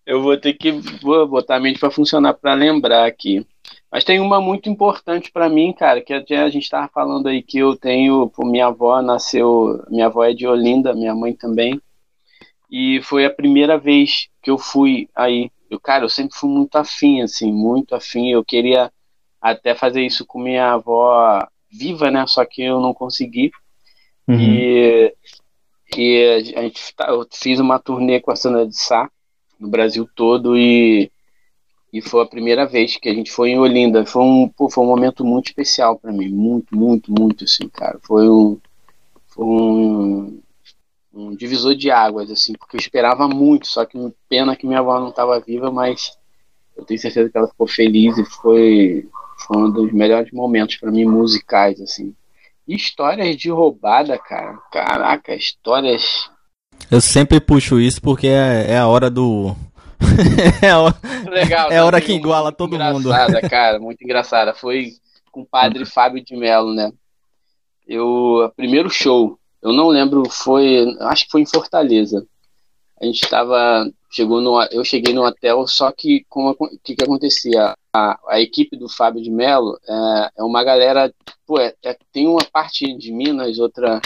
Eu 0.06 0.22
vou 0.22 0.38
ter 0.38 0.54
que 0.54 0.72
vou 1.02 1.28
botar 1.28 1.56
a 1.56 1.60
mente 1.60 1.80
para 1.80 1.92
funcionar 1.92 2.34
para 2.34 2.54
lembrar 2.54 3.06
aqui. 3.06 3.46
Mas 3.92 4.04
tem 4.04 4.20
uma 4.20 4.40
muito 4.40 4.70
importante 4.70 5.32
para 5.32 5.50
mim, 5.50 5.74
cara, 5.74 6.02
que 6.02 6.14
a 6.14 6.50
gente 6.50 6.64
estava 6.64 6.88
falando 6.88 7.28
aí 7.28 7.42
que 7.42 7.58
eu 7.58 7.76
tenho, 7.76 8.32
minha 8.40 8.68
avó 8.68 9.02
nasceu, 9.02 9.84
minha 9.90 10.06
avó 10.06 10.24
é 10.24 10.34
de 10.34 10.48
Olinda, 10.48 10.94
minha 10.94 11.16
mãe 11.16 11.34
também. 11.34 11.82
E 12.72 13.02
foi 13.02 13.26
a 13.26 13.32
primeira 13.32 13.80
vez 13.80 14.28
que 14.44 14.52
eu 14.52 14.58
fui 14.60 15.10
aí. 15.16 15.50
Eu, 15.70 15.80
cara, 15.80 16.06
eu 16.06 16.10
sempre 16.10 16.38
fui 16.38 16.50
muito 16.50 16.76
afim, 16.76 17.22
assim, 17.22 17.52
muito 17.52 17.96
afim. 17.96 18.30
Eu 18.30 18.46
queria 18.46 18.92
até 19.42 19.76
fazer 19.76 20.02
isso 20.02 20.26
com 20.26 20.42
minha 20.42 20.74
avó 20.74 21.46
viva, 21.72 22.10
né? 22.12 22.26
Só 22.28 22.44
que 22.46 22.64
eu 22.64 22.80
não 22.80 22.94
consegui. 22.94 23.52
Uhum. 24.28 24.40
E, 24.40 25.16
e 25.96 26.54
a 26.56 26.62
gente, 26.62 26.96
tá, 26.96 27.10
eu 27.10 27.26
fiz 27.32 27.60
uma 27.60 27.80
turnê 27.80 28.20
com 28.20 28.32
a 28.32 28.36
Sandra 28.36 28.68
de 28.68 28.78
Sá 28.78 29.10
no 29.60 29.70
Brasil 29.70 30.08
todo 30.16 30.58
e 30.58 31.12
e 31.92 32.02
foi 32.02 32.22
a 32.22 32.28
primeira 32.28 32.68
vez 32.68 32.98
que 32.98 33.10
a 33.10 33.14
gente 33.14 33.32
foi 33.32 33.50
em 33.50 33.60
Olinda. 33.60 34.06
Foi 34.06 34.22
um, 34.22 34.48
pô, 34.48 34.70
foi 34.70 34.84
um 34.84 34.88
momento 34.88 35.26
muito 35.26 35.48
especial 35.48 35.98
para 35.98 36.12
mim. 36.12 36.30
Muito, 36.30 36.78
muito, 36.78 37.12
muito, 37.12 37.44
assim, 37.46 37.68
cara. 37.68 38.00
Foi 38.04 38.30
um, 38.30 38.60
foi 39.28 39.46
um, 39.46 40.40
um 41.12 41.36
divisor 41.36 41.76
de 41.76 41.90
águas, 41.90 42.30
assim, 42.30 42.54
porque 42.54 42.76
eu 42.76 42.80
esperava 42.80 43.28
muito, 43.28 43.66
só 43.66 43.86
que 43.86 43.98
pena 44.28 44.56
que 44.56 44.68
minha 44.68 44.80
avó 44.80 45.00
não 45.00 45.10
estava 45.10 45.40
viva, 45.40 45.72
mas 45.72 46.16
eu 46.78 46.86
tenho 46.86 47.00
certeza 47.00 47.30
que 47.30 47.38
ela 47.38 47.48
ficou 47.48 47.68
feliz 47.68 48.18
e 48.20 48.26
foi, 48.26 49.08
foi 49.50 49.58
um 49.58 49.72
dos 49.72 49.92
melhores 49.92 50.32
momentos 50.32 50.78
para 50.78 50.92
mim 50.92 51.06
musicais, 51.06 51.82
assim. 51.82 52.14
Histórias 52.68 53.36
de 53.36 53.50
roubada, 53.50 54.16
cara. 54.16 54.60
Caraca, 54.72 55.34
histórias. 55.34 56.30
Eu 56.92 57.02
sempre 57.02 57.40
puxo 57.40 57.80
isso 57.80 58.00
porque 58.00 58.28
é, 58.28 58.74
é 58.74 58.78
a 58.78 58.88
hora 58.88 59.10
do 59.10 59.56
é 60.62 60.70
a 60.70 60.80
hora, 60.80 60.96
Legal, 61.30 61.72
é 61.72 61.78
a 61.80 61.86
hora 61.86 62.00
que 62.00 62.14
iguala 62.14 62.52
todo 62.52 62.78
mundo. 62.78 63.10
cara, 63.50 63.80
muito 63.80 64.04
engraçada. 64.04 64.54
Foi 64.54 64.92
com 65.32 65.42
o 65.42 65.46
padre 65.46 65.84
Fábio 65.84 66.24
de 66.24 66.38
Mello, 66.38 66.74
né? 66.74 66.92
Eu, 67.88 68.52
primeiro 68.56 68.88
show, 68.88 69.40
eu 69.64 69.74
não 69.74 69.88
lembro, 69.88 70.30
foi, 70.30 70.96
acho 71.02 71.26
que 71.26 71.32
foi 71.32 71.42
em 71.42 71.48
Fortaleza. 71.48 72.24
A 73.02 73.06
gente 73.06 73.24
estava, 73.24 73.90
chegou 74.12 74.42
no, 74.42 74.62
eu 74.72 74.86
cheguei 74.86 75.12
no 75.12 75.26
hotel, 75.26 75.66
só 75.68 75.92
que 75.92 76.24
como 76.30 76.56
que 76.84 76.96
que 76.96 77.04
acontecia? 77.04 77.76
A, 77.94 78.20
a 78.28 78.40
equipe 78.40 78.78
do 78.78 78.88
Fábio 78.88 79.22
de 79.22 79.32
Mello 79.32 79.80
é, 79.88 80.32
é 80.38 80.44
uma 80.44 80.64
galera, 80.64 81.14
pô, 81.46 81.60
é, 81.60 81.74
é, 81.84 81.98
tem 82.12 82.28
uma 82.28 82.44
parte 82.52 82.94
de 82.96 83.12
Minas, 83.12 83.58
outra 83.58 84.00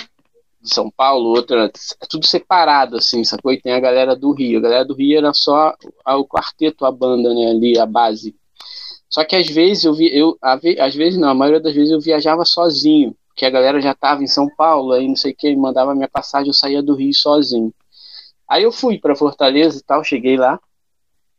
de 0.61 0.73
São 0.73 0.89
Paulo, 0.89 1.29
outra, 1.29 1.65
é 2.01 2.05
tudo 2.09 2.25
separado, 2.25 2.95
assim, 2.95 3.23
sacou? 3.25 3.51
E 3.51 3.61
tem 3.61 3.73
a 3.73 3.79
galera 3.81 4.15
do 4.15 4.31
Rio. 4.31 4.59
A 4.59 4.61
galera 4.61 4.85
do 4.85 4.93
Rio 4.93 5.17
era 5.17 5.33
só 5.33 5.75
o 6.07 6.25
quarteto, 6.25 6.85
a 6.85 6.91
banda, 6.91 7.33
né, 7.33 7.51
ali, 7.51 7.77
a 7.77 7.85
base. 7.85 8.33
Só 9.09 9.23
que 9.25 9.35
às 9.35 9.47
vezes 9.47 9.83
eu 9.83 9.93
vi, 9.93 10.07
eu, 10.17 10.37
às 10.41 10.95
vezes 10.95 11.19
não, 11.19 11.29
a 11.29 11.35
maioria 11.35 11.59
das 11.59 11.75
vezes 11.75 11.91
eu 11.91 11.99
viajava 11.99 12.45
sozinho, 12.45 13.15
porque 13.27 13.45
a 13.45 13.49
galera 13.49 13.81
já 13.81 13.93
tava 13.93 14.23
em 14.23 14.27
São 14.27 14.47
Paulo, 14.55 14.93
aí 14.93 15.07
não 15.07 15.15
sei 15.15 15.33
o 15.33 15.35
que, 15.35 15.55
mandava 15.55 15.93
minha 15.93 16.07
passagem, 16.07 16.47
eu 16.47 16.53
saía 16.53 16.81
do 16.81 16.95
Rio 16.95 17.13
sozinho. 17.13 17.73
Aí 18.47 18.63
eu 18.63 18.71
fui 18.71 18.97
para 18.97 19.15
Fortaleza 19.15 19.77
e 19.77 19.83
tal, 19.83 20.03
cheguei 20.03 20.37
lá, 20.37 20.59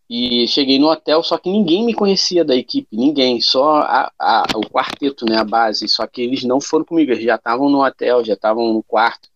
e 0.09 0.47
cheguei 0.47 0.79
no 0.79 0.91
hotel, 0.91 1.23
só 1.23 1.39
que 1.39 1.51
ninguém 1.51 1.85
me 1.85 1.95
conhecia 1.95 2.45
da 2.45 2.55
equipe, 2.55 2.97
ninguém, 2.97 3.41
só 3.41 3.79
a, 3.79 4.13
a, 4.19 4.45
o 4.55 4.61
quarteto, 4.61 5.25
né, 5.25 5.39
a 5.39 5.45
base. 5.45 5.89
Só 5.89 6.07
que 6.07 6.21
eles 6.23 6.45
não 6.45 6.61
foram 6.61 6.85
comigo, 6.85 7.13
eles 7.13 7.25
já 7.25 7.37
estavam 7.37 7.71
no 7.71 7.83
hotel, 7.83 8.25
já 8.25 8.35
estavam 8.35 8.73
no 8.73 8.83
quarto. 8.83 9.29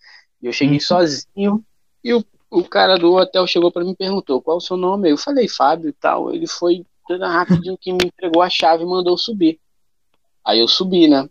E 0.42 0.46
eu 0.46 0.52
cheguei 0.52 0.74
uhum. 0.74 0.80
sozinho 0.80 1.64
e 2.04 2.12
o, 2.12 2.24
o 2.50 2.62
cara 2.62 2.96
do 2.96 3.14
hotel 3.14 3.46
chegou 3.46 3.72
para 3.72 3.82
mim 3.82 3.92
e 3.92 3.96
perguntou 3.96 4.42
qual 4.42 4.58
o 4.58 4.60
seu 4.60 4.76
nome. 4.76 5.10
Eu 5.10 5.16
falei 5.16 5.48
Fábio 5.48 5.88
e 5.88 5.92
tal. 5.92 6.32
Ele 6.34 6.46
foi 6.46 6.84
rapidinho 7.08 7.78
que 7.78 7.92
me 7.92 7.98
entregou 8.04 8.42
a 8.42 8.50
chave 8.50 8.82
e 8.82 8.86
mandou 8.86 9.16
subir. 9.16 9.58
Aí 10.44 10.60
eu 10.60 10.68
subi, 10.68 11.08
né? 11.08 11.28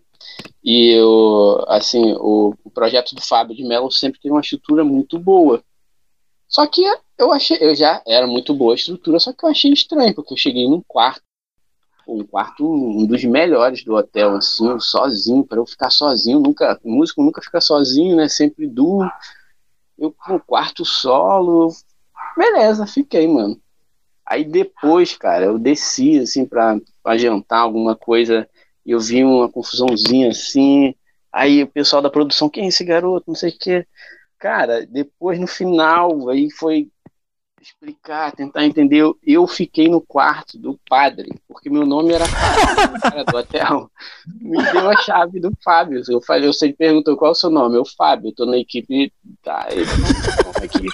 E 0.63 0.91
eu, 0.91 1.63
assim, 1.67 2.13
o, 2.19 2.53
o 2.63 2.69
projeto 2.69 3.15
do 3.15 3.21
Fábio 3.21 3.55
de 3.55 3.63
Mello 3.63 3.91
sempre 3.91 4.19
teve 4.19 4.33
uma 4.33 4.41
estrutura 4.41 4.83
muito 4.83 5.17
boa. 5.17 5.63
Só 6.47 6.65
que 6.65 6.83
eu 7.17 7.33
achei, 7.33 7.57
eu 7.59 7.73
já 7.73 8.01
era 8.05 8.27
muito 8.27 8.53
boa 8.53 8.73
a 8.73 8.75
estrutura, 8.75 9.19
só 9.19 9.33
que 9.33 9.43
eu 9.43 9.49
achei 9.49 9.71
estranho, 9.71 10.13
porque 10.13 10.33
eu 10.33 10.37
cheguei 10.37 10.67
num 10.69 10.81
quarto, 10.87 11.23
um 12.07 12.23
quarto, 12.23 12.65
um 12.65 13.05
dos 13.05 13.23
melhores 13.25 13.83
do 13.83 13.95
hotel, 13.95 14.35
assim, 14.35 14.79
sozinho, 14.79 15.43
para 15.43 15.57
eu 15.57 15.65
ficar 15.65 15.89
sozinho, 15.89 16.39
nunca, 16.39 16.79
músico 16.83 17.21
nunca 17.21 17.41
fica 17.41 17.59
sozinho, 17.59 18.15
né, 18.15 18.29
sempre 18.29 18.67
duo, 18.67 19.09
eu 19.97 20.13
com 20.13 20.39
quarto 20.39 20.85
solo, 20.85 21.73
beleza, 22.37 22.85
fiquei, 22.85 23.27
mano. 23.27 23.59
Aí 24.25 24.43
depois, 24.43 25.17
cara, 25.17 25.45
eu 25.45 25.57
desci, 25.57 26.19
assim, 26.19 26.45
pra, 26.45 26.79
pra 27.01 27.17
jantar 27.17 27.59
alguma 27.59 27.95
coisa, 27.95 28.47
e 28.85 28.91
eu 28.91 28.99
vi 28.99 29.23
uma 29.23 29.49
confusãozinha, 29.49 30.29
assim, 30.29 30.93
aí 31.31 31.63
o 31.63 31.67
pessoal 31.67 32.01
da 32.01 32.09
produção, 32.09 32.49
quem 32.49 32.65
é 32.65 32.67
esse 32.67 32.83
garoto, 32.85 33.25
não 33.27 33.35
sei 33.35 33.49
o 33.49 33.57
que, 33.57 33.85
Cara, 34.39 34.85
depois 34.85 35.39
no 35.39 35.47
final, 35.47 36.29
aí 36.29 36.51
foi 36.51 36.91
explicar, 37.67 38.31
tentar 38.31 38.65
entender. 38.65 39.03
Eu 39.25 39.45
fiquei 39.47 39.87
no 39.89 40.01
quarto 40.01 40.57
do 40.57 40.79
padre, 40.87 41.29
porque 41.47 41.69
meu 41.69 41.85
nome 41.85 42.13
era 42.13 42.25
Fábio, 42.25 43.01
cara 43.01 43.23
do 43.23 43.37
hotel. 43.37 43.91
Me 44.39 44.57
deu 44.71 44.89
a 44.89 44.97
chave 44.97 45.39
do 45.39 45.51
Fábio. 45.63 46.01
Eu 46.07 46.21
falei, 46.21 46.47
você 46.47 46.71
perguntou 46.71 47.17
qual 47.17 47.29
é 47.29 47.31
o 47.33 47.35
seu 47.35 47.49
nome? 47.49 47.77
Eu, 47.77 47.83
Fábio, 47.85 48.31
tô 48.31 48.45
na 48.45 48.57
equipe. 48.57 49.11
Tá, 49.43 49.67
ele 49.71 49.83
aqui. 50.63 50.87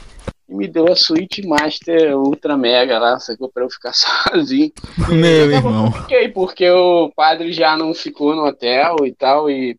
E 0.50 0.56
me 0.56 0.68
deu 0.68 0.92
a 0.92 0.96
suíte 0.96 1.46
Master 1.48 2.18
Ultra 2.18 2.58
Mega 2.58 3.00
lá, 3.00 3.20
sacou? 3.20 3.50
Pra 3.50 3.63
eu 3.63 3.70
ficar 3.70 3.94
sozinho. 3.94 4.72
Meu 5.10 5.51
irmão. 5.51 5.92
Fiquei, 5.92 6.30
porque 6.30 6.70
o 6.70 7.12
padre 7.15 7.53
já 7.53 7.77
não 7.77 7.94
ficou 7.94 8.36
no 8.36 8.46
hotel 8.46 8.98
e 9.06 9.13
tal, 9.13 9.50
e 9.50 9.77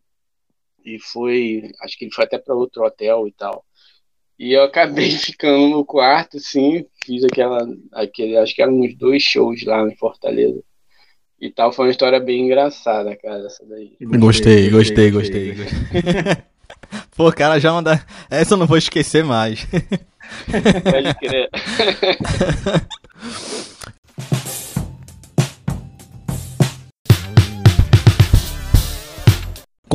e 0.85 0.99
foi, 0.99 1.71
acho 1.81 1.97
que 1.97 2.05
ele 2.05 2.13
foi 2.13 2.25
até 2.25 2.37
para 2.37 2.53
outro 2.53 2.85
hotel 2.85 3.27
e 3.27 3.31
tal. 3.31 3.65
E 4.37 4.53
eu 4.53 4.63
acabei 4.63 5.11
ficando 5.11 5.69
no 5.69 5.85
quarto, 5.85 6.37
assim, 6.37 6.85
fiz 7.05 7.23
aquela, 7.23 7.65
aquele, 7.93 8.37
acho 8.37 8.53
que 8.53 8.61
eram 8.61 8.79
uns 8.79 8.95
dois 8.95 9.23
shows 9.23 9.63
lá 9.63 9.87
em 9.87 9.95
Fortaleza. 9.95 10.61
E 11.39 11.51
tal, 11.51 11.71
foi 11.71 11.85
uma 11.85 11.91
história 11.91 12.19
bem 12.19 12.45
engraçada, 12.45 13.15
cara, 13.17 13.45
essa 13.45 13.65
daí. 13.65 13.95
Gostei, 14.01 14.69
gostei, 14.69 15.11
gostei. 15.11 15.53
gostei. 15.53 15.75
Pô, 17.15 17.31
cara, 17.31 17.59
já 17.59 17.71
manda. 17.71 18.03
Essa 18.29 18.53
eu 18.53 18.57
não 18.57 18.65
vou 18.65 18.77
esquecer 18.77 19.23
mais. 19.23 19.65
Pode 20.83 21.13
crer. 21.19 21.49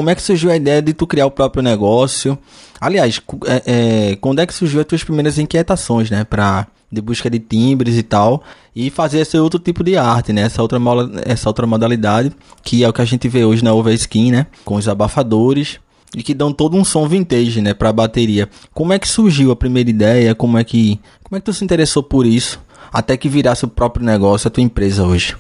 como 0.01 0.09
é 0.09 0.15
que 0.15 0.23
surgiu 0.23 0.51
a 0.51 0.57
ideia 0.57 0.81
de 0.81 0.95
tu 0.95 1.07
criar 1.07 1.27
o 1.27 1.31
próprio 1.31 1.63
negócio? 1.63 2.39
Aliás, 2.81 3.21
é, 3.47 4.13
é, 4.13 4.17
quando 4.17 4.39
é 4.39 4.47
que 4.47 4.55
surgiu 4.55 4.81
as 4.81 4.87
tuas 4.87 5.05
primeiras 5.05 5.39
inquietações, 5.39 6.11
né? 6.11 6.25
Pra, 6.25 6.69
de 6.91 7.03
busca 7.03 7.29
de 7.29 7.39
timbres 7.39 7.99
e 7.99 8.03
tal, 8.03 8.43
e 8.75 8.89
fazer 8.89 9.19
esse 9.19 9.37
outro 9.37 9.61
tipo 9.61 9.85
de 9.85 9.99
arte, 9.99 10.33
né? 10.33 10.41
Essa 10.41 10.63
outra, 10.63 10.79
essa 11.27 11.51
outra 11.51 11.67
modalidade, 11.67 12.33
que 12.63 12.83
é 12.83 12.89
o 12.89 12.95
que 12.95 13.03
a 13.03 13.05
gente 13.05 13.29
vê 13.29 13.45
hoje 13.45 13.63
na 13.63 13.75
Overskin, 13.75 14.31
né? 14.31 14.47
Com 14.65 14.77
os 14.77 14.89
abafadores, 14.89 15.79
e 16.17 16.23
que 16.23 16.33
dão 16.33 16.51
todo 16.51 16.79
um 16.79 16.85
som 16.85 17.07
vintage, 17.07 17.61
né? 17.61 17.75
Pra 17.75 17.93
bateria. 17.93 18.49
Como 18.73 18.95
é 18.95 18.99
que 18.99 19.07
surgiu 19.07 19.51
a 19.51 19.57
primeira 19.57 19.91
ideia? 19.91 20.35
Como 20.35 20.57
é 20.57 20.65
que, 20.65 20.99
como 21.23 21.37
é 21.37 21.41
que 21.41 21.45
tu 21.45 21.53
se 21.53 21.63
interessou 21.63 22.03
por 22.03 22.25
isso? 22.25 22.59
Até 22.91 23.19
que 23.19 23.29
virasse 23.29 23.67
o 23.67 23.69
próprio 23.69 24.07
negócio, 24.07 24.49
a 24.49 24.51
tua 24.51 24.63
empresa 24.63 25.05
hoje? 25.05 25.37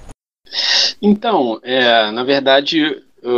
Então, 1.00 1.58
é, 1.62 2.10
na 2.10 2.24
verdade, 2.24 3.02
eu, 3.22 3.32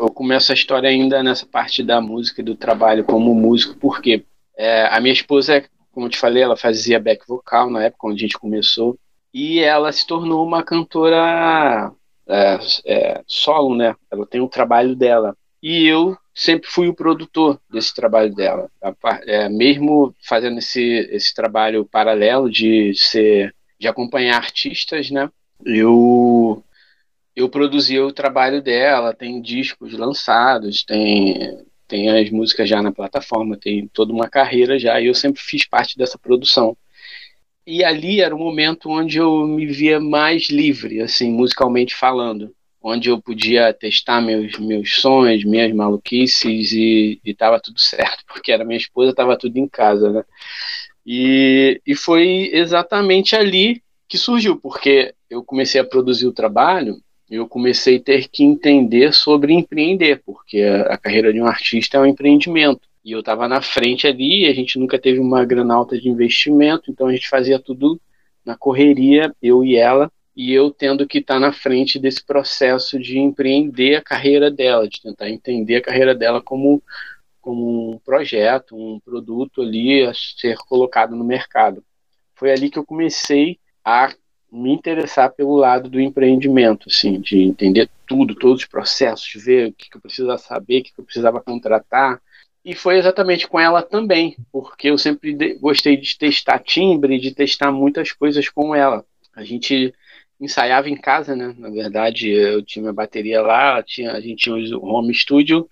eu, 0.00 0.10
começo 0.10 0.52
a 0.52 0.54
história 0.54 0.88
ainda 0.88 1.22
nessa 1.22 1.46
parte 1.46 1.82
da 1.82 2.00
música 2.00 2.40
e 2.40 2.44
do 2.44 2.54
trabalho 2.54 3.04
como 3.04 3.34
músico, 3.34 3.76
porque 3.78 4.24
é, 4.56 4.86
a 4.86 5.00
minha 5.00 5.12
esposa, 5.12 5.64
como 5.92 6.06
eu 6.06 6.10
te 6.10 6.18
falei, 6.18 6.42
ela 6.42 6.56
fazia 6.56 7.00
back 7.00 7.26
vocal 7.26 7.70
na 7.70 7.84
época 7.84 8.00
quando 8.00 8.14
a 8.14 8.18
gente 8.18 8.38
começou, 8.38 8.98
e 9.32 9.60
ela 9.60 9.92
se 9.92 10.06
tornou 10.06 10.44
uma 10.44 10.62
cantora 10.62 11.92
é, 12.26 12.58
é, 12.86 13.22
solo, 13.26 13.76
né? 13.76 13.94
Ela 14.10 14.26
tem 14.26 14.40
o 14.40 14.48
trabalho 14.48 14.94
dela. 14.96 15.36
E 15.62 15.86
eu 15.86 16.16
sempre 16.34 16.68
fui 16.68 16.88
o 16.88 16.94
produtor 16.94 17.60
desse 17.70 17.94
trabalho 17.94 18.34
dela. 18.34 18.70
É, 19.26 19.48
mesmo 19.48 20.14
fazendo 20.26 20.58
esse, 20.58 20.82
esse 21.10 21.34
trabalho 21.34 21.84
paralelo 21.84 22.50
de 22.50 22.92
ser 22.94 23.54
de 23.78 23.86
acompanhar 23.86 24.36
artistas, 24.36 25.10
né? 25.10 25.30
Eu 25.64 26.62
eu 27.38 27.48
produzia 27.48 28.04
o 28.04 28.12
trabalho 28.12 28.60
dela, 28.60 29.14
tem 29.14 29.40
discos 29.40 29.92
lançados, 29.92 30.84
tem 30.84 31.64
tem 31.86 32.10
as 32.10 32.30
músicas 32.30 32.68
já 32.68 32.82
na 32.82 32.92
plataforma, 32.92 33.56
tem 33.56 33.88
toda 33.88 34.12
uma 34.12 34.28
carreira 34.28 34.78
já, 34.78 35.00
e 35.00 35.06
eu 35.06 35.14
sempre 35.14 35.40
fiz 35.40 35.66
parte 35.66 35.96
dessa 35.96 36.18
produção. 36.18 36.76
E 37.66 37.82
ali 37.82 38.20
era 38.20 38.34
o 38.36 38.38
momento 38.38 38.90
onde 38.90 39.16
eu 39.16 39.46
me 39.46 39.64
via 39.66 39.98
mais 39.98 40.50
livre, 40.50 41.00
assim, 41.00 41.32
musicalmente 41.32 41.94
falando, 41.94 42.54
onde 42.82 43.08
eu 43.08 43.20
podia 43.22 43.72
testar 43.72 44.20
meus, 44.20 44.58
meus 44.58 44.96
sonhos, 44.96 45.44
minhas 45.44 45.72
maluquices 45.74 46.72
e 46.72 47.20
estava 47.24 47.58
tudo 47.58 47.80
certo, 47.80 48.22
porque 48.28 48.52
era 48.52 48.66
minha 48.66 48.76
esposa, 48.78 49.10
estava 49.10 49.38
tudo 49.38 49.56
em 49.56 49.66
casa, 49.66 50.10
né? 50.10 50.24
E, 51.06 51.80
e 51.86 51.94
foi 51.94 52.50
exatamente 52.52 53.34
ali 53.34 53.82
que 54.06 54.18
surgiu, 54.18 54.58
porque 54.60 55.14
eu 55.30 55.42
comecei 55.42 55.80
a 55.80 55.84
produzir 55.84 56.26
o 56.26 56.32
trabalho, 56.32 57.00
eu 57.30 57.46
comecei 57.46 57.96
a 57.96 58.02
ter 58.02 58.28
que 58.28 58.42
entender 58.42 59.12
sobre 59.12 59.52
empreender, 59.52 60.22
porque 60.24 60.62
a, 60.62 60.96
carreira 60.96 61.32
de 61.32 61.40
um 61.40 61.46
artista 61.46 61.98
é 61.98 62.00
um 62.00 62.06
empreendimento. 62.06 62.88
E 63.04 63.12
eu 63.12 63.20
estava 63.20 63.46
na 63.46 63.60
frente 63.60 64.06
ali, 64.06 64.46
a 64.46 64.54
gente 64.54 64.78
nunca 64.78 64.98
teve 64.98 65.18
uma 65.18 65.44
grana 65.44 65.74
alta 65.74 65.98
de 65.98 66.08
investimento, 66.08 66.90
então 66.90 67.06
a 67.06 67.12
gente 67.12 67.28
fazia 67.28 67.58
tudo 67.58 68.00
na 68.44 68.56
correria, 68.56 69.34
eu 69.42 69.62
e 69.62 69.76
ela, 69.76 70.10
e 70.34 70.52
eu 70.52 70.70
tendo 70.70 71.06
que 71.06 71.18
estar 71.18 71.34
tá 71.34 71.40
na 71.40 71.52
frente 71.52 71.98
desse 71.98 72.24
processo 72.24 72.98
de 72.98 73.18
empreender 73.18 73.96
a 73.96 74.02
carreira 74.02 74.50
dela, 74.50 74.88
de 74.88 75.02
tentar 75.02 75.28
entender 75.28 75.76
a 75.76 75.82
carreira 75.82 76.14
dela 76.14 76.40
como, 76.40 76.82
como 77.40 77.92
um 77.92 77.98
projeto, 77.98 78.76
um 78.76 79.00
produto 79.00 79.62
ali 79.62 80.04
a 80.04 80.12
ser 80.14 80.56
colocado 80.58 81.14
no 81.14 81.24
mercado. 81.24 81.84
Foi 82.34 82.52
ali 82.52 82.70
que 82.70 82.78
eu 82.78 82.86
comecei 82.86 83.58
a 83.84 84.14
me 84.50 84.72
interessar 84.72 85.30
pelo 85.32 85.56
lado 85.56 85.88
do 85.88 86.00
empreendimento, 86.00 86.88
assim, 86.88 87.20
de 87.20 87.42
entender 87.42 87.88
tudo, 88.06 88.34
todos 88.34 88.62
os 88.62 88.68
processos, 88.68 89.42
ver 89.42 89.68
o 89.68 89.72
que, 89.72 89.88
eu 89.94 90.00
precisava 90.00 90.38
saber, 90.38 90.80
o 90.80 90.84
que, 90.84 90.92
eu 90.96 91.04
precisava 91.04 91.40
contratar, 91.40 92.20
e 92.64 92.74
foi 92.74 92.98
exatamente 92.98 93.46
com 93.46 93.60
ela 93.60 93.82
também, 93.82 94.36
porque 94.50 94.88
eu 94.90 94.98
sempre 94.98 95.54
gostei 95.54 95.96
de 95.96 96.16
testar 96.18 96.58
timbre, 96.58 97.18
de 97.18 97.34
testar 97.34 97.70
muitas 97.70 98.12
coisas 98.12 98.48
com 98.48 98.74
ela. 98.74 99.04
A 99.34 99.44
gente 99.44 99.94
ensaiava 100.40 100.88
em 100.88 100.96
casa, 100.96 101.34
né? 101.34 101.54
Na 101.56 101.70
verdade, 101.70 102.28
eu 102.28 102.62
tinha 102.62 102.82
minha 102.82 102.92
bateria 102.92 103.40
lá, 103.40 103.82
tinha, 103.82 104.12
a 104.12 104.20
gente 104.20 104.44
tinha 104.44 104.54
o 104.76 104.84
home 104.84 105.14
studio 105.14 105.68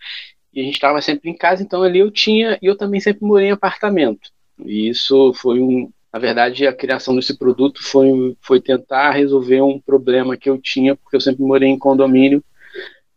e 0.53 0.61
a 0.61 0.65
gente 0.65 0.75
estava 0.75 1.03
sempre 1.03 1.31
em 1.31 1.37
casa, 1.37 1.63
então 1.63 1.83
ali 1.83 1.99
eu 1.99 2.11
tinha, 2.11 2.59
e 2.63 2.67
eu 2.67 2.77
também 2.77 3.01
sempre 3.01 3.27
morei 3.27 3.49
em 3.49 3.53
apartamento. 3.53 4.31
E 4.65 4.89
isso 4.89 5.35
foi 5.35 5.61
um, 5.61 5.91
na 6.13 6.19
verdade, 6.19 6.67
a 6.67 6.73
criação 6.73 7.15
desse 7.15 7.37
produto 7.37 7.83
foi, 7.83 8.37
foi 8.41 8.61
tentar 8.61 9.11
resolver 9.11 9.61
um 9.61 9.81
problema 9.81 10.37
que 10.37 10.49
eu 10.49 10.59
tinha, 10.59 10.97
porque 10.97 11.17
eu 11.17 11.21
sempre 11.21 11.43
morei 11.43 11.69
em 11.69 11.79
condomínio. 11.79 12.43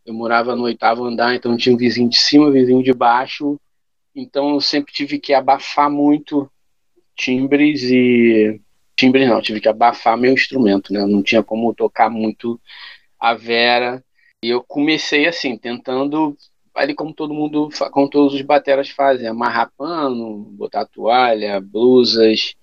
Eu 0.05 0.13
morava 0.13 0.55
no 0.55 0.63
oitavo 0.63 1.05
andar, 1.05 1.35
então 1.35 1.55
tinha 1.55 1.73
um 1.73 1.77
vizinho 1.77 2.09
de 2.09 2.17
cima, 2.17 2.47
um 2.47 2.51
vizinho 2.51 2.83
de 2.83 2.93
baixo, 2.93 3.59
então 4.15 4.53
eu 4.55 4.61
sempre 4.61 4.91
tive 4.91 5.19
que 5.19 5.33
abafar 5.33 5.89
muito 5.89 6.49
timbres 7.15 7.83
e 7.83 8.59
timbres 8.95 9.29
não, 9.29 9.41
tive 9.41 9.61
que 9.61 9.69
abafar 9.69 10.17
meu 10.17 10.33
instrumento, 10.33 10.91
né? 10.91 11.05
Não 11.05 11.23
tinha 11.23 11.43
como 11.43 11.73
tocar 11.73 12.09
muito 12.09 12.59
a 13.19 13.33
Vera. 13.33 14.03
E 14.43 14.49
eu 14.49 14.63
comecei 14.63 15.27
assim, 15.27 15.57
tentando 15.57 16.35
ali 16.79 16.95
como 16.95 17.13
todo 17.13 17.33
mundo, 17.33 17.69
como 17.91 18.09
todos 18.09 18.33
os 18.33 18.41
bateras 18.41 18.89
fazem, 18.89 19.27
amarrar 19.27 19.71
pano, 19.77 20.45
botar 20.51 20.85
toalha, 20.85 21.59
blusas. 21.59 22.55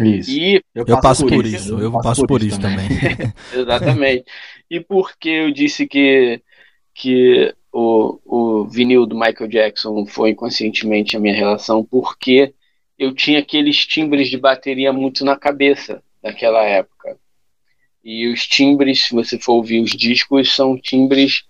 Isso. 0.00 0.30
E 0.30 0.62
eu 0.74 0.86
passo, 0.86 0.96
eu 0.96 1.00
passo 1.00 1.26
por, 1.26 1.46
isso, 1.46 1.56
isso. 1.56 1.78
eu 1.78 1.92
passo, 1.92 2.26
por 2.26 2.42
isso 2.42 2.60
também. 2.60 2.88
também. 2.88 3.32
Exatamente. 3.52 4.24
E 4.70 4.80
porque 4.80 5.28
eu 5.28 5.50
disse 5.50 5.86
que 5.86 6.42
que 6.94 7.54
o, 7.72 8.18
o 8.24 8.64
vinil 8.64 9.06
do 9.06 9.14
Michael 9.14 9.48
Jackson 9.48 10.04
foi 10.06 10.30
inconscientemente 10.30 11.16
a 11.16 11.20
minha 11.20 11.34
relação, 11.34 11.84
porque 11.84 12.52
eu 12.98 13.14
tinha 13.14 13.38
aqueles 13.38 13.86
timbres 13.86 14.28
de 14.28 14.36
bateria 14.36 14.92
muito 14.92 15.24
na 15.24 15.36
cabeça 15.36 16.02
daquela 16.20 16.64
época. 16.64 17.16
E 18.02 18.26
os 18.26 18.46
timbres, 18.46 19.04
se 19.04 19.14
você 19.14 19.38
for 19.38 19.54
ouvir 19.54 19.80
os 19.80 19.92
discos, 19.92 20.54
são 20.54 20.76
timbres 20.76 21.44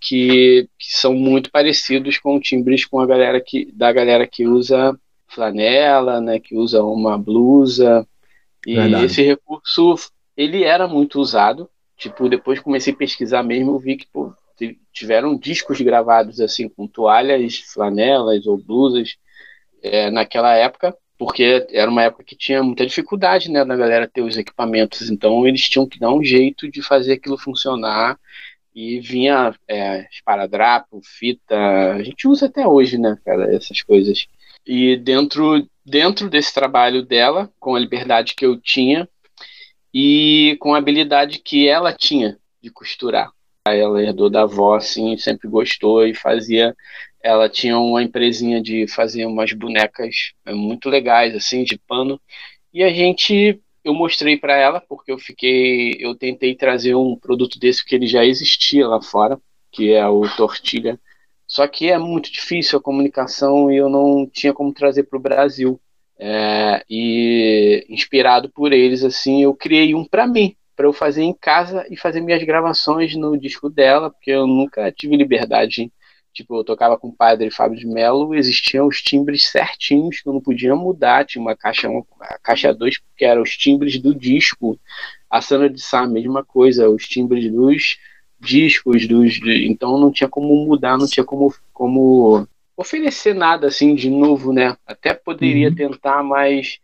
que, 0.00 0.68
que 0.78 0.96
são 0.96 1.14
muito 1.14 1.50
parecidos 1.50 2.18
com 2.18 2.40
timbres 2.40 2.84
com 2.84 3.00
a 3.00 3.06
galera 3.06 3.40
que, 3.40 3.70
da 3.72 3.92
galera 3.92 4.26
que 4.26 4.46
usa 4.46 4.98
flanela, 5.26 6.20
né, 6.20 6.38
que 6.38 6.56
usa 6.56 6.82
uma 6.82 7.18
blusa. 7.18 8.06
E 8.66 8.74
Verdade. 8.74 9.04
esse 9.04 9.22
recurso, 9.22 9.96
ele 10.36 10.64
era 10.64 10.86
muito 10.88 11.20
usado. 11.20 11.68
Tipo, 11.96 12.28
depois 12.28 12.60
comecei 12.60 12.92
a 12.92 12.96
pesquisar 12.96 13.42
mesmo, 13.42 13.72
eu 13.72 13.78
vi 13.78 13.96
que 13.96 14.06
pô, 14.12 14.32
tiveram 14.92 15.36
discos 15.36 15.80
gravados 15.80 16.40
assim 16.40 16.68
com 16.68 16.86
toalhas, 16.86 17.58
flanelas 17.58 18.46
ou 18.46 18.56
blusas 18.56 19.16
é, 19.82 20.10
naquela 20.10 20.54
época, 20.54 20.96
porque 21.18 21.66
era 21.70 21.90
uma 21.90 22.04
época 22.04 22.24
que 22.24 22.36
tinha 22.36 22.62
muita 22.62 22.86
dificuldade 22.86 23.50
né, 23.50 23.64
da 23.64 23.76
galera 23.76 24.08
ter 24.08 24.22
os 24.22 24.36
equipamentos, 24.36 25.10
então 25.10 25.46
eles 25.46 25.68
tinham 25.68 25.88
que 25.88 25.98
dar 25.98 26.12
um 26.12 26.22
jeito 26.22 26.70
de 26.70 26.82
fazer 26.82 27.14
aquilo 27.14 27.36
funcionar 27.36 28.18
e 28.74 29.00
vinha 29.00 29.54
é, 29.66 30.06
esparadrapo, 30.10 31.00
fita, 31.02 31.56
a 31.94 32.02
gente 32.02 32.28
usa 32.28 32.46
até 32.46 32.66
hoje, 32.66 32.98
né, 32.98 33.18
cara, 33.24 33.54
essas 33.54 33.82
coisas. 33.82 34.26
E 34.66 34.96
dentro, 34.96 35.66
dentro 35.84 36.28
desse 36.28 36.52
trabalho 36.52 37.02
dela, 37.02 37.50
com 37.58 37.74
a 37.74 37.80
liberdade 37.80 38.34
que 38.34 38.44
eu 38.44 38.60
tinha 38.60 39.08
e 39.92 40.56
com 40.60 40.74
a 40.74 40.78
habilidade 40.78 41.38
que 41.38 41.66
ela 41.66 41.92
tinha 41.92 42.38
de 42.62 42.70
costurar 42.70 43.32
ela 43.74 44.02
herdou 44.02 44.30
da 44.30 44.42
avó, 44.42 44.76
assim, 44.76 45.16
sempre 45.16 45.48
gostou 45.48 46.06
e 46.06 46.14
fazia. 46.14 46.74
Ela 47.22 47.48
tinha 47.48 47.78
uma 47.78 48.02
empresinha 48.02 48.62
de 48.62 48.86
fazer 48.86 49.26
umas 49.26 49.52
bonecas 49.52 50.32
é, 50.46 50.52
muito 50.52 50.88
legais, 50.88 51.34
assim, 51.34 51.64
de 51.64 51.78
pano. 51.78 52.20
E 52.72 52.82
a 52.82 52.90
gente, 52.90 53.60
eu 53.88 53.94
mostrei 53.94 54.36
para 54.36 54.56
ela, 54.56 54.80
porque 54.80 55.10
eu 55.10 55.18
fiquei, 55.18 55.96
eu 55.98 56.14
tentei 56.14 56.54
trazer 56.54 56.94
um 56.94 57.16
produto 57.16 57.58
desse 57.58 57.84
que 57.84 57.94
ele 57.94 58.06
já 58.06 58.24
existia 58.24 58.86
lá 58.86 59.00
fora, 59.00 59.40
que 59.72 59.92
é 59.92 60.06
o 60.06 60.22
Tortilha. 60.36 61.00
Só 61.46 61.66
que 61.66 61.90
é 61.90 61.98
muito 61.98 62.30
difícil 62.30 62.78
a 62.78 62.82
comunicação 62.82 63.70
e 63.72 63.76
eu 63.76 63.88
não 63.88 64.28
tinha 64.30 64.52
como 64.52 64.72
trazer 64.72 65.04
para 65.04 65.18
o 65.18 65.22
Brasil. 65.22 65.80
É, 66.20 66.84
e 66.90 67.86
inspirado 67.88 68.50
por 68.50 68.72
eles, 68.72 69.04
assim, 69.04 69.42
eu 69.44 69.54
criei 69.54 69.94
um 69.94 70.04
para 70.04 70.26
mim, 70.26 70.56
para 70.76 70.84
eu 70.86 70.92
fazer 70.92 71.22
em 71.22 71.32
casa 71.32 71.86
e 71.88 71.96
fazer 71.96 72.20
minhas 72.20 72.42
gravações 72.42 73.14
no 73.14 73.38
disco 73.38 73.70
dela, 73.70 74.10
porque 74.10 74.32
eu 74.32 74.46
nunca 74.46 74.92
tive 74.92 75.16
liberdade. 75.16 75.90
Tipo, 76.38 76.58
eu 76.58 76.62
tocava 76.62 76.96
com 76.96 77.08
o 77.08 77.12
padre 77.12 77.50
Fábio 77.50 77.76
de 77.76 77.84
Mello, 77.84 78.32
existiam 78.32 78.86
os 78.86 79.02
timbres 79.02 79.48
certinhos 79.48 80.20
que 80.20 80.28
eu 80.28 80.32
não 80.32 80.40
podia 80.40 80.72
mudar. 80.76 81.24
Tinha 81.26 81.42
uma 81.42 81.56
caixa, 81.56 81.88
uma, 81.88 82.06
a 82.20 82.38
caixa 82.38 82.72
2, 82.72 83.00
que 83.16 83.24
eram 83.24 83.42
os 83.42 83.56
timbres 83.56 83.98
do 83.98 84.14
disco. 84.14 84.78
A 85.28 85.40
Sana 85.40 85.68
de 85.68 85.82
Sá, 85.82 86.06
mesma 86.06 86.44
coisa, 86.44 86.88
os 86.88 87.08
timbres 87.08 87.50
dos 87.50 87.98
discos, 88.38 89.08
dos, 89.08 89.40
então 89.44 89.98
não 89.98 90.12
tinha 90.12 90.28
como 90.28 90.64
mudar, 90.64 90.96
não 90.96 91.08
tinha 91.08 91.24
como, 91.24 91.52
como 91.72 92.46
oferecer 92.76 93.34
nada 93.34 93.66
assim 93.66 93.96
de 93.96 94.08
novo, 94.08 94.52
né? 94.52 94.76
Até 94.86 95.12
poderia 95.14 95.70
uhum. 95.70 95.74
tentar, 95.74 96.22
mas 96.22 96.78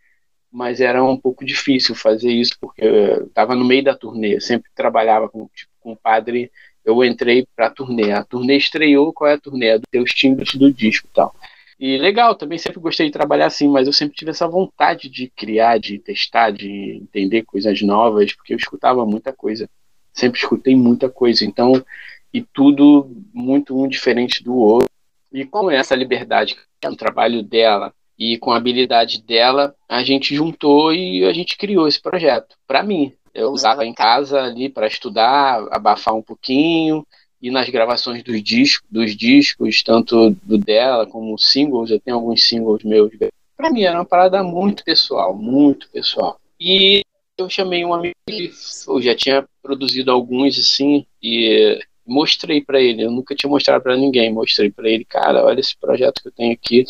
mas 0.50 0.80
era 0.80 1.02
um 1.02 1.16
pouco 1.16 1.44
difícil 1.44 1.94
fazer 1.94 2.30
isso, 2.30 2.56
porque 2.60 2.84
eu 2.84 3.26
estava 3.26 3.54
no 3.54 3.64
meio 3.64 3.84
da 3.84 3.94
turnê, 3.94 4.36
eu 4.36 4.40
sempre 4.40 4.70
trabalhava 4.74 5.28
com, 5.28 5.48
tipo, 5.54 5.70
com 5.80 5.92
o 5.92 5.96
padre, 5.96 6.50
eu 6.84 7.02
entrei 7.04 7.46
para 7.56 7.66
a 7.66 7.70
turnê, 7.70 8.12
a 8.12 8.22
turnê 8.24 8.56
estreou, 8.56 9.12
qual 9.12 9.30
é 9.30 9.34
a 9.34 9.40
turnê? 9.40 9.68
É 9.68 9.78
ter 9.90 10.00
os 10.00 10.10
timbres 10.10 10.54
do 10.54 10.72
disco 10.72 11.08
e 11.10 11.14
tal. 11.14 11.34
E 11.78 11.96
legal, 11.98 12.34
também 12.34 12.58
sempre 12.58 12.80
gostei 12.80 13.06
de 13.06 13.12
trabalhar 13.12 13.46
assim, 13.46 13.68
mas 13.68 13.86
eu 13.86 13.92
sempre 13.92 14.16
tive 14.16 14.30
essa 14.30 14.46
vontade 14.46 15.08
de 15.08 15.28
criar, 15.28 15.78
de 15.78 15.98
testar, 15.98 16.50
de 16.50 17.00
entender 17.02 17.42
coisas 17.42 17.80
novas, 17.82 18.32
porque 18.32 18.52
eu 18.52 18.56
escutava 18.56 19.04
muita 19.04 19.32
coisa, 19.32 19.68
sempre 20.12 20.38
escutei 20.38 20.76
muita 20.76 21.10
coisa, 21.10 21.44
então, 21.44 21.84
e 22.32 22.42
tudo 22.42 23.10
muito 23.32 23.76
um 23.76 23.88
diferente 23.88 24.42
do 24.42 24.54
outro. 24.54 24.88
E 25.32 25.44
com 25.44 25.70
essa 25.70 25.96
liberdade, 25.96 26.54
que 26.54 26.86
é 26.86 26.88
o 26.88 26.96
trabalho 26.96 27.42
dela, 27.42 27.92
e 28.16 28.38
com 28.38 28.52
a 28.52 28.56
habilidade 28.56 29.20
dela, 29.22 29.74
a 29.88 30.04
gente 30.04 30.34
juntou 30.34 30.94
e 30.94 31.24
a 31.24 31.32
gente 31.32 31.56
criou 31.56 31.88
esse 31.88 32.00
projeto. 32.00 32.56
Para 32.66 32.84
mim, 32.84 33.12
eu 33.34 33.50
usava 33.50 33.84
em 33.84 33.92
casa 33.92 34.40
ali 34.40 34.68
para 34.68 34.86
estudar, 34.86 35.66
abafar 35.70 36.14
um 36.14 36.22
pouquinho, 36.22 37.04
e 37.42 37.50
nas 37.50 37.68
gravações 37.68 38.22
dos 38.22 38.42
discos, 38.42 38.88
dos 38.90 39.14
discos, 39.14 39.82
tanto 39.82 40.30
do 40.42 40.56
dela 40.56 41.06
como 41.06 41.38
singles, 41.38 41.90
eu 41.90 42.00
tenho 42.00 42.16
alguns 42.16 42.46
singles 42.46 42.82
meus. 42.84 43.10
Para 43.56 43.70
mim 43.70 43.82
era 43.82 43.98
uma 43.98 44.04
parada 44.04 44.42
muito 44.42 44.82
pessoal, 44.84 45.34
muito 45.34 45.90
pessoal. 45.90 46.40
E 46.58 47.02
eu 47.36 47.50
chamei 47.50 47.84
um 47.84 47.92
amigo 47.92 48.14
que 48.26 48.50
eu 48.88 49.02
já 49.02 49.14
tinha 49.14 49.44
produzido 49.62 50.10
alguns 50.10 50.58
assim 50.58 51.04
e 51.22 51.78
mostrei 52.06 52.62
para 52.62 52.80
ele. 52.80 53.02
Eu 53.02 53.10
nunca 53.10 53.34
tinha 53.34 53.50
mostrado 53.50 53.82
para 53.82 53.96
ninguém. 53.96 54.32
Mostrei 54.32 54.70
para 54.70 54.88
ele, 54.88 55.04
cara, 55.04 55.44
olha 55.44 55.60
esse 55.60 55.76
projeto 55.76 56.22
que 56.22 56.28
eu 56.28 56.32
tenho 56.32 56.52
aqui 56.52 56.84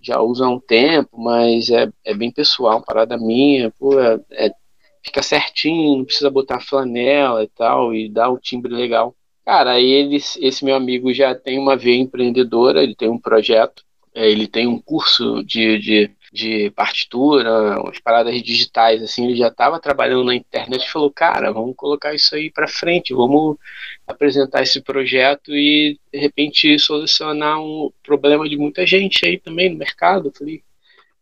já 0.00 0.20
usa 0.20 0.46
há 0.46 0.48
um 0.48 0.60
tempo, 0.60 1.20
mas 1.20 1.70
é, 1.70 1.90
é 2.04 2.14
bem 2.14 2.30
pessoal, 2.30 2.82
parada 2.82 3.18
minha, 3.18 3.70
pô, 3.78 4.00
é, 4.00 4.20
é, 4.32 4.50
fica 5.08 5.22
certinho, 5.22 5.98
não 5.98 6.04
precisa 6.04 6.30
botar 6.30 6.60
flanela 6.60 7.42
e 7.42 7.48
tal, 7.48 7.94
e 7.94 8.08
dá 8.08 8.28
o 8.28 8.38
timbre 8.38 8.72
legal. 8.72 9.14
Cara, 9.44 9.72
aí 9.72 9.90
ele, 9.90 10.16
esse 10.16 10.64
meu 10.64 10.76
amigo 10.76 11.12
já 11.12 11.34
tem 11.34 11.58
uma 11.58 11.76
veia 11.76 11.96
empreendedora, 12.00 12.82
ele 12.82 12.94
tem 12.94 13.08
um 13.08 13.18
projeto, 13.18 13.82
é, 14.14 14.30
ele 14.30 14.46
tem 14.46 14.66
um 14.66 14.78
curso 14.78 15.42
de, 15.42 15.78
de, 15.78 16.10
de 16.32 16.70
partitura, 16.72 17.80
umas 17.80 17.98
paradas 17.98 18.42
digitais, 18.42 19.02
assim, 19.02 19.24
ele 19.24 19.36
já 19.36 19.48
estava 19.48 19.80
trabalhando 19.80 20.24
na 20.24 20.34
internet 20.34 20.84
e 20.84 20.90
falou, 20.90 21.10
cara, 21.10 21.52
vamos 21.52 21.74
colocar 21.76 22.14
isso 22.14 22.34
aí 22.34 22.50
para 22.50 22.68
frente, 22.68 23.14
vamos 23.14 23.56
apresentar 24.06 24.62
esse 24.62 24.82
projeto 24.82 25.54
e, 25.54 25.98
de 26.12 26.18
repente, 26.18 26.78
solucionar 26.78 27.58
um 27.60 27.90
problema 28.02 28.48
de 28.48 28.56
muita 28.56 28.84
gente 28.86 29.24
aí 29.26 29.38
também 29.38 29.70
no 29.70 29.78
mercado. 29.78 30.28
Eu 30.28 30.32
falei, 30.32 30.62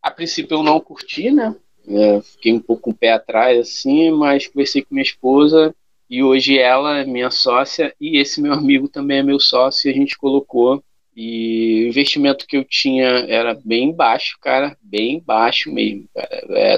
a 0.01 0.11
princípio 0.11 0.55
eu 0.57 0.63
não 0.63 0.79
curti, 0.79 1.31
né? 1.31 1.55
É, 1.87 2.21
fiquei 2.21 2.53
um 2.53 2.59
pouco 2.59 2.83
com 2.83 2.91
o 2.91 2.95
pé 2.95 3.13
atrás, 3.13 3.57
assim, 3.59 4.11
mas 4.11 4.47
conversei 4.47 4.81
com 4.81 4.93
minha 4.93 5.03
esposa 5.03 5.73
e 6.09 6.21
hoje 6.21 6.57
ela 6.57 6.99
é 6.99 7.05
minha 7.05 7.31
sócia 7.31 7.93
e 7.99 8.17
esse 8.17 8.41
meu 8.41 8.53
amigo 8.53 8.87
também 8.89 9.19
é 9.19 9.23
meu 9.23 9.39
sócio 9.39 9.89
e 9.89 9.93
a 9.93 9.95
gente 9.95 10.17
colocou 10.17 10.83
e 11.19 11.85
o 11.85 11.87
investimento 11.87 12.45
que 12.45 12.55
eu 12.55 12.63
tinha 12.63 13.07
era 13.27 13.55
bem 13.65 13.91
baixo, 13.91 14.37
cara, 14.39 14.77
bem 14.79 15.19
baixo 15.19 15.71
mesmo, 15.73 16.07
cara. 16.13 16.29
É 16.51 16.77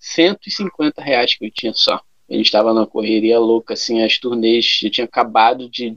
150 0.00 1.00
reais 1.00 1.36
que 1.36 1.46
eu 1.46 1.50
tinha 1.52 1.72
só. 1.72 2.00
A 2.28 2.34
gente 2.34 2.46
estava 2.46 2.74
na 2.74 2.84
correria 2.84 3.38
louca, 3.38 3.74
assim, 3.74 4.02
as 4.02 4.18
turnês, 4.18 4.80
eu 4.82 4.90
tinha 4.90 5.04
acabado 5.04 5.70
de, 5.70 5.96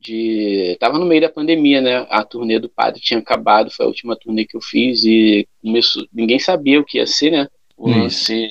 de. 0.00 0.76
Tava 0.80 0.98
no 0.98 1.06
meio 1.06 1.20
da 1.20 1.28
pandemia, 1.28 1.80
né? 1.80 2.06
A 2.10 2.24
turnê 2.24 2.58
do 2.58 2.68
padre 2.68 3.00
tinha 3.00 3.20
acabado, 3.20 3.70
foi 3.70 3.86
a 3.86 3.88
última 3.88 4.16
turnê 4.16 4.44
que 4.44 4.56
eu 4.56 4.60
fiz 4.60 5.04
e 5.04 5.46
começou, 5.62 6.04
ninguém 6.12 6.40
sabia 6.40 6.80
o 6.80 6.84
que 6.84 6.98
ia 6.98 7.06
ser, 7.06 7.30
né? 7.30 7.48
O 7.82 7.90
lance 7.90 8.48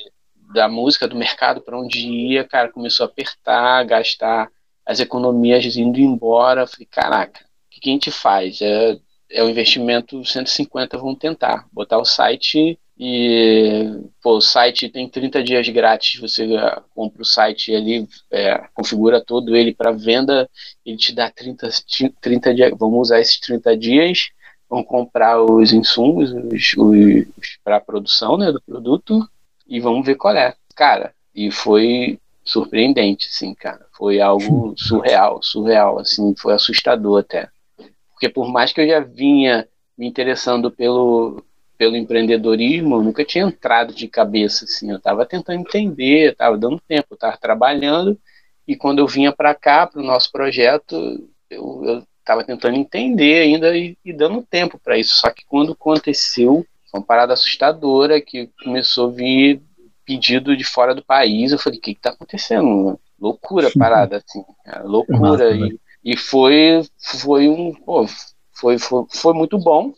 da 0.53 0.67
música, 0.67 1.07
do 1.07 1.15
mercado, 1.15 1.61
para 1.61 1.79
onde 1.79 2.05
ia, 2.05 2.43
cara, 2.43 2.69
começou 2.69 3.05
a 3.05 3.07
apertar, 3.07 3.85
gastar 3.85 4.49
as 4.85 4.99
economias 4.99 5.77
indo 5.77 5.99
embora. 5.99 6.67
falei, 6.67 6.85
caraca, 6.85 7.39
o 7.41 7.69
que, 7.69 7.79
que 7.79 7.89
a 7.89 7.93
gente 7.93 8.11
faz? 8.11 8.61
É, 8.61 8.97
é 9.29 9.43
o 9.43 9.49
investimento 9.49 10.23
150, 10.25 10.97
vamos 10.97 11.17
tentar. 11.17 11.65
Botar 11.71 11.97
o 11.97 12.03
site 12.05 12.77
e 12.99 14.03
pô, 14.21 14.35
o 14.35 14.41
site 14.41 14.89
tem 14.89 15.09
30 15.09 15.41
dias 15.43 15.67
grátis, 15.69 16.19
você 16.19 16.45
compra 16.93 17.21
o 17.21 17.25
site 17.25 17.73
ali, 17.73 18.07
é, 18.29 18.67
configura 18.73 19.23
todo 19.23 19.55
ele 19.55 19.73
para 19.73 19.91
venda, 19.91 20.49
ele 20.85 20.97
te 20.97 21.15
dá 21.15 21.31
30, 21.31 21.69
30 22.19 22.53
dias, 22.53 22.71
vamos 22.77 22.99
usar 22.99 23.21
esses 23.21 23.39
30 23.39 23.77
dias, 23.77 24.29
vamos 24.71 24.87
comprar 24.87 25.41
os 25.43 25.73
insumos 25.73 26.31
os, 26.31 26.73
os 26.77 27.57
para 27.61 27.75
a 27.75 27.81
produção 27.81 28.37
né, 28.37 28.53
do 28.53 28.61
produto 28.61 29.29
e 29.67 29.81
vamos 29.81 30.05
ver 30.05 30.15
qual 30.15 30.33
é. 30.33 30.55
Cara, 30.73 31.13
e 31.35 31.51
foi 31.51 32.17
surpreendente, 32.43 33.27
assim, 33.29 33.53
cara. 33.53 33.85
Foi 33.91 34.21
algo 34.21 34.73
surreal, 34.77 35.43
surreal, 35.43 35.99
assim, 35.99 36.33
foi 36.37 36.53
assustador 36.53 37.19
até. 37.19 37.49
Porque 38.13 38.29
por 38.29 38.47
mais 38.49 38.71
que 38.71 38.79
eu 38.79 38.87
já 38.87 39.01
vinha 39.01 39.67
me 39.97 40.07
interessando 40.07 40.71
pelo, 40.71 41.43
pelo 41.77 41.97
empreendedorismo, 41.97 42.95
eu 42.95 43.03
nunca 43.03 43.25
tinha 43.25 43.43
entrado 43.43 43.93
de 43.93 44.07
cabeça, 44.07 44.63
assim. 44.63 44.89
Eu 44.89 44.97
estava 44.97 45.25
tentando 45.25 45.59
entender, 45.59 46.31
estava 46.31 46.57
dando 46.57 46.81
tempo, 46.87 47.13
estava 47.13 47.37
trabalhando, 47.37 48.17
e 48.65 48.75
quando 48.75 48.99
eu 48.99 49.07
vinha 49.07 49.33
para 49.33 49.53
cá, 49.53 49.85
para 49.85 50.01
o 50.01 50.05
nosso 50.05 50.31
projeto, 50.31 50.95
eu 51.49 52.03
estava 52.21 52.43
tentando 52.43 52.77
entender 52.77 53.41
ainda 53.41 53.75
e, 53.75 53.97
e 54.05 54.13
dando 54.13 54.41
tempo 54.43 54.79
para 54.79 54.97
isso. 54.97 55.15
Só 55.15 55.29
que 55.29 55.45
quando 55.45 55.73
aconteceu, 55.73 56.65
foi 56.89 56.99
uma 56.99 57.05
parada 57.05 57.33
assustadora 57.33 58.21
que 58.21 58.49
começou 58.63 59.09
a 59.09 59.11
vir 59.11 59.61
pedido 60.05 60.55
de 60.55 60.63
fora 60.63 60.95
do 60.95 61.03
país. 61.03 61.51
Eu 61.51 61.59
falei, 61.59 61.79
o 61.79 61.81
que, 61.81 61.95
que 61.95 62.01
tá 62.01 62.11
acontecendo? 62.11 62.99
Loucura 63.19 63.69
parada, 63.77 64.17
assim. 64.17 64.43
É 64.65 64.79
loucura. 64.79 65.55
e, 65.55 65.79
e 66.03 66.17
foi, 66.17 66.83
foi 66.97 67.47
um. 67.47 67.73
Pô, 67.73 68.05
foi, 68.53 68.77
foi, 68.77 69.05
foi 69.09 69.33
muito 69.33 69.57
bom 69.57 69.93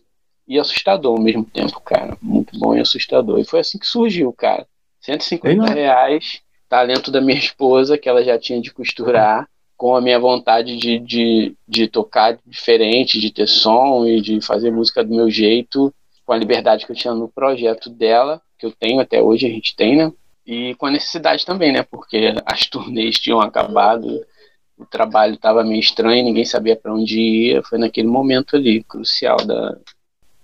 e 0.48 0.60
assustador 0.60 1.18
ao 1.18 1.24
mesmo 1.24 1.46
tempo, 1.46 1.80
cara. 1.82 2.18
Muito 2.22 2.58
bom 2.60 2.76
e 2.76 2.82
assustador. 2.82 3.40
E 3.40 3.46
foi 3.46 3.60
assim 3.62 3.78
que 3.78 3.88
surgiu, 3.88 4.32
cara. 4.34 4.68
150 5.02 5.66
reais, 5.74 6.42
talento 6.70 7.12
da 7.12 7.22
minha 7.22 7.38
esposa, 7.38 7.98
que 7.98 8.08
ela 8.08 8.24
já 8.24 8.38
tinha 8.38 8.62
de 8.62 8.74
costurar, 8.74 9.48
com 9.84 9.98
a 9.98 10.02
minha 10.02 10.18
vontade 10.18 10.78
de, 10.78 10.98
de, 10.98 11.58
de 11.68 11.90
tocar 11.90 12.40
diferente, 12.48 13.20
de 13.20 13.30
ter 13.30 13.48
som 13.48 14.06
e 14.08 14.22
de 14.22 14.40
fazer 14.40 14.72
música 14.72 15.04
do 15.04 15.14
meu 15.14 15.30
jeito 15.30 15.94
com 16.26 16.32
a 16.32 16.38
liberdade 16.38 16.86
que 16.86 16.94
eu 16.94 16.96
tinha 16.96 17.14
no 17.14 17.28
projeto 17.28 17.90
dela, 17.90 18.42
que 18.58 18.66
eu 18.66 18.72
tenho 18.72 19.02
até 19.02 19.22
hoje, 19.22 19.46
a 19.46 19.50
gente 19.50 19.76
tem, 19.76 19.98
né? 19.98 20.10
E 20.48 20.74
com 20.76 20.86
a 20.86 20.90
necessidade 20.90 21.46
também, 21.46 21.74
né? 21.74 21.84
Porque 21.84 22.34
as 22.46 22.66
turnês 22.72 23.20
tinham 23.20 23.42
acabado, 23.42 24.26
o 24.78 24.86
trabalho 24.86 25.34
estava 25.34 25.66
meio 25.66 25.82
estranho, 25.82 26.24
ninguém 26.24 26.46
sabia 26.46 26.78
para 26.78 26.94
onde 26.94 27.20
ia. 27.20 27.62
Foi 27.64 27.78
naquele 27.78 28.08
momento 28.08 28.56
ali, 28.56 28.82
crucial 28.86 29.36
da, 29.46 29.78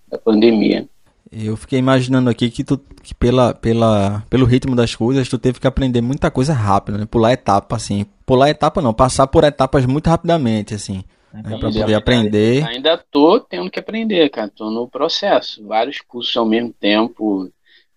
da 0.10 0.18
pandemia. 0.18 0.86
Eu 1.32 1.56
fiquei 1.56 1.78
imaginando 1.78 2.30
aqui 2.30 2.50
que 2.50 2.64
tu, 2.64 2.78
que 3.04 3.14
pela, 3.14 3.54
pela, 3.54 4.24
pelo 4.30 4.46
ritmo 4.46 4.76
das 4.76 4.96
coisas, 4.96 5.30
tu 5.30 5.38
teve 5.38 5.60
que 5.60 5.68
aprender 5.68 6.02
muita 6.02 6.32
coisa 6.32 6.54
rápido, 6.54 6.98
né? 6.98 7.06
Pular 7.06 7.34
etapa, 7.34 7.76
assim. 7.76 8.06
Pular 8.26 8.50
etapa 8.50 8.82
não, 8.82 8.94
passar 8.94 9.28
por 9.28 9.44
etapas 9.44 9.86
muito 9.86 10.10
rapidamente, 10.10 10.74
assim. 10.74 11.04
Né, 11.32 11.44
para 11.44 11.60
poder 11.60 11.94
aprender. 11.94 12.66
Ainda 12.68 12.98
tô 12.98 13.40
tendo 13.40 13.70
que 13.70 13.80
aprender, 13.80 14.28
cara. 14.30 14.50
Tô 14.50 14.72
no 14.72 14.88
processo. 14.88 15.66
Vários 15.68 16.02
cursos 16.02 16.36
ao 16.36 16.46
mesmo 16.46 16.74
tempo, 16.74 17.52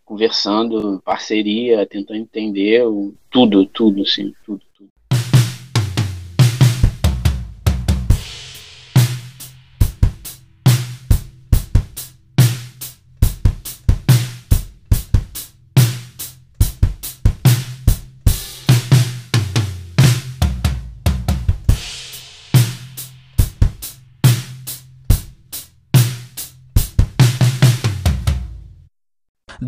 conversando, 0.05 1.01
parceria, 1.03 1.87
tentando 1.87 2.21
entender 2.21 2.83
tudo, 3.31 3.65
tudo, 3.65 4.05
sim, 4.05 4.35
tudo. 4.45 4.61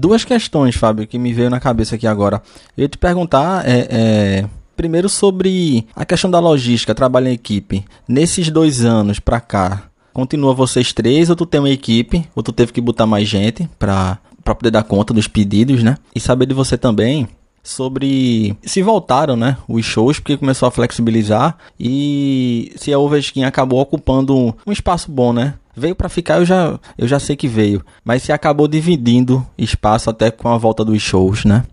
Duas 0.04 0.22
questões, 0.22 0.76
Fábio, 0.76 1.06
que 1.06 1.18
me 1.18 1.32
veio 1.32 1.48
na 1.48 1.58
cabeça 1.58 1.94
aqui 1.94 2.06
agora. 2.06 2.42
Eu 2.76 2.82
ia 2.82 2.88
te 2.88 2.98
perguntar, 2.98 3.66
é, 3.66 3.88
é, 3.90 4.44
primeiro 4.76 5.08
sobre 5.08 5.86
a 5.96 6.04
questão 6.04 6.30
da 6.30 6.38
logística, 6.38 6.94
trabalho 6.94 7.28
em 7.28 7.32
equipe. 7.32 7.82
Nesses 8.06 8.50
dois 8.50 8.84
anos 8.84 9.18
pra 9.18 9.40
cá, 9.40 9.84
continua 10.12 10.52
vocês 10.52 10.92
três 10.92 11.30
ou 11.30 11.36
tu 11.36 11.46
tem 11.46 11.58
uma 11.58 11.70
equipe, 11.70 12.28
ou 12.36 12.42
tu 12.42 12.52
teve 12.52 12.70
que 12.70 12.82
botar 12.82 13.06
mais 13.06 13.26
gente 13.26 13.66
pra, 13.78 14.18
pra 14.44 14.54
poder 14.54 14.70
dar 14.70 14.82
conta 14.82 15.14
dos 15.14 15.26
pedidos, 15.26 15.82
né? 15.82 15.96
E 16.14 16.20
saber 16.20 16.44
de 16.44 16.52
você 16.52 16.76
também 16.76 17.26
sobre 17.62 18.54
se 18.62 18.82
voltaram, 18.82 19.36
né, 19.36 19.56
os 19.66 19.86
shows, 19.86 20.18
porque 20.18 20.36
começou 20.36 20.68
a 20.68 20.70
flexibilizar 20.70 21.56
e 21.80 22.70
se 22.76 22.92
a 22.92 22.98
Overskin 22.98 23.44
acabou 23.44 23.80
ocupando 23.80 24.54
um 24.66 24.70
espaço 24.70 25.10
bom, 25.10 25.32
né? 25.32 25.54
Veio 25.76 25.94
para 25.94 26.08
ficar, 26.08 26.38
eu 26.38 26.44
já, 26.44 26.78
eu 26.96 27.08
já 27.08 27.18
sei 27.18 27.36
que 27.36 27.48
veio, 27.48 27.84
mas 28.04 28.22
se 28.22 28.32
acabou 28.32 28.68
dividindo 28.68 29.46
espaço 29.58 30.10
até 30.10 30.30
com 30.30 30.48
a 30.48 30.58
volta 30.58 30.84
dos 30.84 31.02
shows, 31.02 31.44
né? 31.44 31.64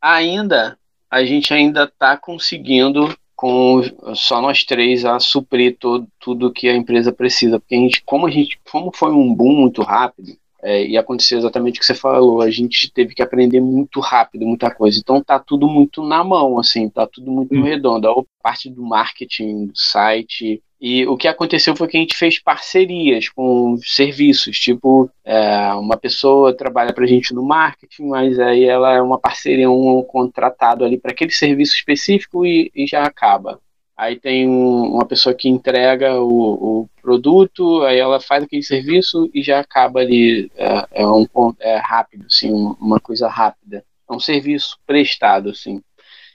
Ainda, 0.00 0.76
a 1.10 1.24
gente 1.24 1.52
ainda 1.52 1.86
tá 1.86 2.16
conseguindo 2.16 3.14
com 3.36 3.82
só 4.14 4.40
nós 4.40 4.64
três 4.64 5.04
a 5.04 5.18
suprir 5.18 5.76
todo, 5.78 6.06
tudo 6.20 6.52
que 6.52 6.68
a 6.68 6.76
empresa 6.76 7.12
precisa, 7.12 7.58
porque 7.58 7.74
a 7.74 7.78
gente, 7.78 8.02
como 8.04 8.26
a 8.26 8.30
gente, 8.30 8.58
como 8.70 8.92
foi 8.94 9.10
um 9.12 9.34
boom 9.34 9.52
muito 9.52 9.82
rápido, 9.82 10.32
é, 10.62 10.86
e 10.86 10.96
aconteceu 10.96 11.38
exatamente 11.38 11.76
o 11.76 11.80
que 11.80 11.86
você 11.86 11.94
falou, 11.94 12.40
a 12.40 12.48
gente 12.48 12.88
teve 12.92 13.14
que 13.14 13.22
aprender 13.22 13.60
muito 13.60 13.98
rápido 13.98 14.46
muita 14.46 14.72
coisa. 14.72 14.96
Então 15.00 15.20
tá 15.20 15.36
tudo 15.40 15.66
muito 15.68 16.04
na 16.04 16.22
mão, 16.22 16.56
assim, 16.56 16.88
tá 16.88 17.04
tudo 17.04 17.32
muito 17.32 17.52
hum. 17.52 17.62
redondo. 17.62 18.08
A 18.08 18.22
parte 18.40 18.70
do 18.70 18.82
marketing, 18.82 19.66
do 19.66 19.76
site. 19.76 20.62
E 20.84 21.06
o 21.06 21.16
que 21.16 21.28
aconteceu 21.28 21.76
foi 21.76 21.86
que 21.86 21.96
a 21.96 22.00
gente 22.00 22.16
fez 22.16 22.40
parcerias 22.40 23.28
com 23.28 23.76
serviços, 23.84 24.58
tipo, 24.58 25.08
é, 25.24 25.72
uma 25.74 25.96
pessoa 25.96 26.56
trabalha 26.56 26.92
para 26.92 27.04
a 27.04 27.06
gente 27.06 27.32
no 27.32 27.44
marketing, 27.44 28.08
mas 28.08 28.36
aí 28.40 28.64
ela 28.64 28.92
é 28.92 29.00
uma 29.00 29.16
parceria, 29.16 29.70
um 29.70 30.02
contratado 30.02 30.84
ali 30.84 30.98
para 30.98 31.12
aquele 31.12 31.30
serviço 31.30 31.76
específico 31.76 32.44
e, 32.44 32.68
e 32.74 32.84
já 32.84 33.04
acaba. 33.04 33.60
Aí 33.96 34.18
tem 34.18 34.48
um, 34.48 34.94
uma 34.94 35.06
pessoa 35.06 35.32
que 35.32 35.48
entrega 35.48 36.20
o, 36.20 36.80
o, 36.80 36.88
produto, 37.00 37.82
aí 37.82 38.00
ela 38.00 38.18
faz 38.18 38.42
aquele 38.42 38.64
serviço 38.64 39.30
e 39.32 39.40
já 39.40 39.60
acaba 39.60 40.00
ali. 40.00 40.50
É, 40.56 41.02
é 41.02 41.06
um 41.06 41.24
é 41.60 41.76
rápido, 41.76 42.26
assim, 42.26 42.50
uma 42.80 42.98
coisa 42.98 43.28
rápida. 43.28 43.84
É 44.10 44.12
um 44.12 44.18
serviço 44.18 44.76
prestado, 44.84 45.50
assim. 45.50 45.80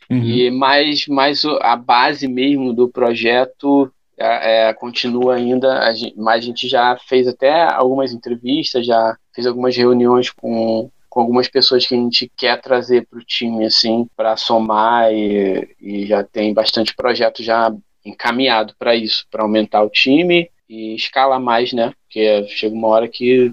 Uhum. 0.10 0.24
E 0.24 0.50
mais, 0.50 1.06
mais 1.06 1.44
a 1.44 1.76
base 1.76 2.30
mesmo 2.30 2.72
do 2.72 2.88
projeto 2.88 3.92
é, 4.20 4.70
é, 4.70 4.74
continua 4.74 5.36
ainda, 5.36 5.80
a 5.80 5.94
gente, 5.94 6.16
mas 6.18 6.44
a 6.44 6.46
gente 6.46 6.68
já 6.68 6.98
fez 7.08 7.28
até 7.28 7.64
algumas 7.64 8.12
entrevistas, 8.12 8.86
já 8.86 9.16
fez 9.34 9.46
algumas 9.46 9.76
reuniões 9.76 10.30
com 10.32 10.90
com 11.10 11.22
algumas 11.22 11.48
pessoas 11.48 11.84
que 11.88 11.96
a 11.96 11.98
gente 11.98 12.32
quer 12.38 12.62
trazer 12.62 13.08
para 13.08 13.18
o 13.18 13.24
time, 13.24 13.66
assim, 13.66 14.08
para 14.16 14.38
somar 14.38 15.12
e, 15.12 15.68
e, 15.82 16.06
já 16.06 16.24
tem 16.24 16.54
bastante 16.54 16.94
projeto 16.94 17.42
já 17.42 17.74
encaminhado 18.06 18.76
para 18.78 18.96
isso, 18.96 19.26
para 19.32 19.42
aumentar 19.42 19.82
o 19.82 19.90
time 19.90 20.48
e 20.70 20.94
escalar 20.94 21.40
mais, 21.40 21.74
né? 21.74 21.92
Porque 22.04 22.48
chega 22.50 22.76
uma 22.76 22.90
hora 22.90 23.08
que 23.08 23.52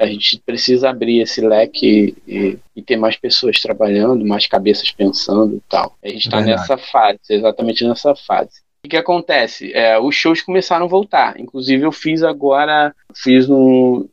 a 0.00 0.06
gente 0.06 0.42
precisa 0.44 0.90
abrir 0.90 1.20
esse 1.20 1.40
leque 1.40 2.16
e, 2.26 2.58
e 2.74 2.82
ter 2.82 2.96
mais 2.96 3.16
pessoas 3.16 3.60
trabalhando, 3.60 4.26
mais 4.26 4.48
cabeças 4.48 4.90
pensando 4.90 5.56
e 5.56 5.62
tal. 5.68 5.94
A 6.02 6.08
gente 6.08 6.24
está 6.26 6.40
nessa 6.40 6.76
fase, 6.76 7.20
exatamente 7.30 7.86
nessa 7.86 8.16
fase. 8.16 8.65
O 8.86 8.88
que 8.88 8.96
acontece? 8.96 9.72
É, 9.72 9.98
os 9.98 10.14
shows 10.14 10.40
começaram 10.40 10.86
a 10.86 10.88
voltar. 10.88 11.40
Inclusive, 11.40 11.84
eu 11.84 11.90
fiz 11.90 12.22
agora, 12.22 12.94
fiz 13.12 13.48
no 13.48 14.08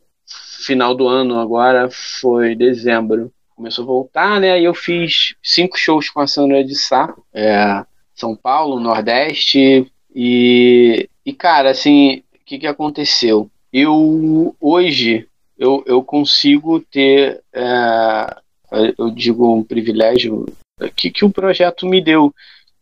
final 0.66 0.96
do 0.96 1.06
ano, 1.06 1.38
agora 1.38 1.88
foi 1.90 2.56
dezembro. 2.56 3.32
Começou 3.54 3.84
a 3.84 3.86
voltar, 3.86 4.40
né? 4.40 4.60
Eu 4.60 4.74
fiz 4.74 5.36
cinco 5.40 5.78
shows 5.78 6.10
com 6.10 6.20
a 6.20 6.26
Sandra 6.26 6.64
de 6.64 6.74
Sá, 6.74 7.14
é, 7.32 7.84
São 8.16 8.34
Paulo, 8.34 8.80
Nordeste. 8.80 9.86
E, 10.12 11.08
e 11.24 11.32
cara, 11.32 11.70
assim, 11.70 12.24
o 12.34 12.44
que, 12.44 12.58
que 12.58 12.66
aconteceu? 12.66 13.48
Eu 13.72 14.56
hoje 14.60 15.28
eu, 15.56 15.84
eu 15.86 16.02
consigo 16.02 16.80
ter, 16.80 17.40
é, 17.52 18.36
eu 18.98 19.08
digo 19.12 19.54
um 19.54 19.62
privilégio 19.62 20.46
que, 20.96 21.12
que 21.12 21.24
o 21.24 21.30
projeto 21.30 21.86
me 21.86 22.00
deu 22.00 22.34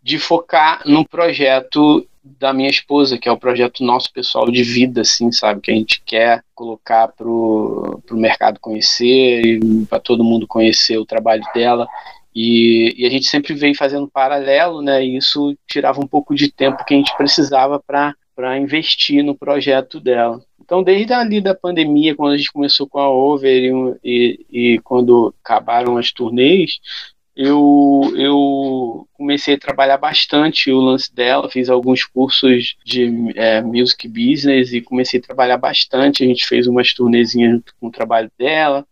de 0.03 0.19
focar 0.19 0.83
no 0.85 1.07
projeto 1.07 2.07
da 2.25 2.53
minha 2.53 2.71
esposa, 2.71 3.19
que 3.19 3.29
é 3.29 3.33
o 3.33 3.39
projeto 3.39 3.85
nosso 3.85 4.13
pessoal 4.13 4.51
de 4.51 4.63
vida, 4.63 5.01
assim, 5.01 5.33
sabe? 5.33 5.61
Que 5.61 5.71
a 5.71 5.75
gente 5.75 6.03
quer 6.05 6.43
colocar 6.55 7.09
pro, 7.09 8.01
pro 8.07 8.17
mercado 8.17 8.61
conhecer 8.61 9.45
e 9.45 9.87
para 9.87 9.99
todo 9.99 10.25
mundo 10.25 10.47
conhecer 10.47 10.99
o 10.99 11.07
trabalho 11.07 11.43
dela. 11.55 11.87
E, 12.35 12.95
e, 12.97 13.07
a 13.07 13.11
gente 13.11 13.27
sempre 13.27 13.55
veio 13.55 13.77
fazendo 13.77 14.09
paralelo, 14.09 14.81
né? 14.81 15.05
E 15.05 15.17
isso 15.17 15.57
tirava 15.67 16.01
um 16.01 16.07
pouco 16.07 16.35
de 16.35 16.51
tempo 16.51 16.85
que 16.85 16.95
a 16.95 16.97
gente 16.97 17.15
precisava 17.17 17.79
para 17.81 18.59
investir 18.59 19.23
no 19.23 19.37
projeto 19.37 20.01
dela. 20.01 20.41
Então, 20.65 20.83
desde 20.83 21.13
ali 21.13 21.41
da 21.41 21.55
pandemia, 21.55 22.15
quando 22.15 22.33
a 22.33 22.37
gente 22.37 22.53
começou 22.53 22.87
com 22.87 22.99
a 22.99 23.11
Over 23.11 23.63
e, 23.63 23.99
e, 24.03 24.47
e 24.51 24.79
quando 24.79 25.35
acabaram 25.45 25.99
as 25.99 26.13
turnês, 26.13 26.79
eu, 27.35 28.13
eu 28.15 29.09
comecei 29.15 29.55
a 29.55 29.59
trabalhar 29.59 29.97
bastante 29.97 30.71
o 30.71 30.81
lance 30.81 31.15
dela, 31.15 31.51
fiz 31.51 31.71
alguns 31.71 32.05
cursos 32.05 32.77
de 32.85 33.33
é, 33.35 33.63
music 33.63 34.07
business 34.07 34.73
e 34.73 34.83
comecei 34.83 35.19
a 35.19 35.23
trabalhar 35.23 35.57
bastante. 35.57 36.23
A 36.23 36.27
gente 36.27 36.47
fez 36.47 36.67
umas 36.67 36.93
turnezinhas 36.93 37.63
com 37.81 37.89
o 37.89 37.91
trabalho 37.91 38.31
dela, 38.39 38.87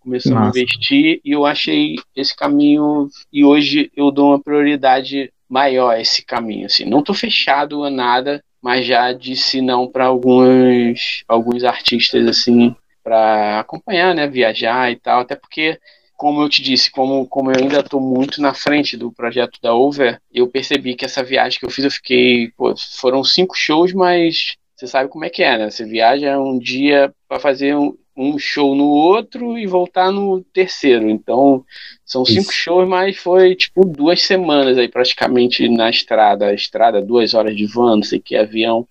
começou 0.00 0.34
Nossa. 0.34 0.46
a 0.46 0.48
investir 0.48 1.20
e 1.24 1.30
eu 1.32 1.46
achei 1.46 1.96
esse 2.16 2.34
caminho 2.36 3.08
e 3.32 3.44
hoje 3.44 3.90
eu 3.96 4.10
dou 4.10 4.30
uma 4.30 4.42
prioridade 4.42 5.32
maior 5.48 5.90
a 5.90 6.00
esse 6.00 6.24
caminho. 6.24 6.66
Assim, 6.66 6.84
não 6.84 6.98
estou 6.98 7.14
fechado 7.14 7.84
a 7.84 7.90
nada, 7.90 8.42
mas 8.60 8.84
já 8.84 9.12
disse 9.12 9.60
não 9.60 9.86
para 9.86 10.06
alguns 10.06 11.22
alguns 11.28 11.62
artistas 11.62 12.26
assim 12.26 12.74
para 13.04 13.60
acompanhar, 13.60 14.14
né, 14.14 14.26
viajar 14.26 14.90
e 14.90 14.96
tal, 14.96 15.20
até 15.20 15.36
porque 15.36 15.78
como 16.24 16.40
eu 16.40 16.48
te 16.48 16.62
disse, 16.62 16.90
como, 16.90 17.26
como 17.26 17.50
eu 17.50 17.56
ainda 17.60 17.80
estou 17.80 18.00
muito 18.00 18.40
na 18.40 18.54
frente 18.54 18.96
do 18.96 19.12
projeto 19.12 19.60
da 19.60 19.74
Over, 19.74 20.18
eu 20.32 20.48
percebi 20.48 20.94
que 20.94 21.04
essa 21.04 21.22
viagem 21.22 21.58
que 21.60 21.66
eu 21.66 21.70
fiz, 21.70 21.84
eu 21.84 21.90
fiquei, 21.90 22.50
pô, 22.56 22.74
foram 22.98 23.22
cinco 23.22 23.54
shows, 23.54 23.92
mas 23.92 24.56
você 24.74 24.86
sabe 24.86 25.10
como 25.10 25.26
é 25.26 25.28
que 25.28 25.42
é, 25.42 25.58
né? 25.58 25.68
Você 25.68 25.84
viaja 25.84 26.40
um 26.40 26.58
dia 26.58 27.12
para 27.28 27.38
fazer 27.38 27.76
um, 27.76 27.94
um, 28.16 28.38
show 28.38 28.74
no 28.74 28.86
outro 28.86 29.58
e 29.58 29.66
voltar 29.66 30.10
no 30.10 30.42
terceiro. 30.44 31.10
Então, 31.10 31.62
são 32.06 32.24
cinco 32.24 32.50
Isso. 32.50 32.52
shows, 32.54 32.88
mas 32.88 33.18
foi 33.18 33.54
tipo 33.54 33.84
duas 33.84 34.22
semanas 34.22 34.78
aí 34.78 34.88
praticamente 34.88 35.68
na 35.68 35.90
estrada. 35.90 36.46
A 36.46 36.54
estrada, 36.54 37.02
duas 37.02 37.34
horas 37.34 37.54
de 37.54 37.66
van, 37.66 37.96
não 37.96 38.02
sei 38.02 38.18
que, 38.18 38.34
avião. 38.34 38.88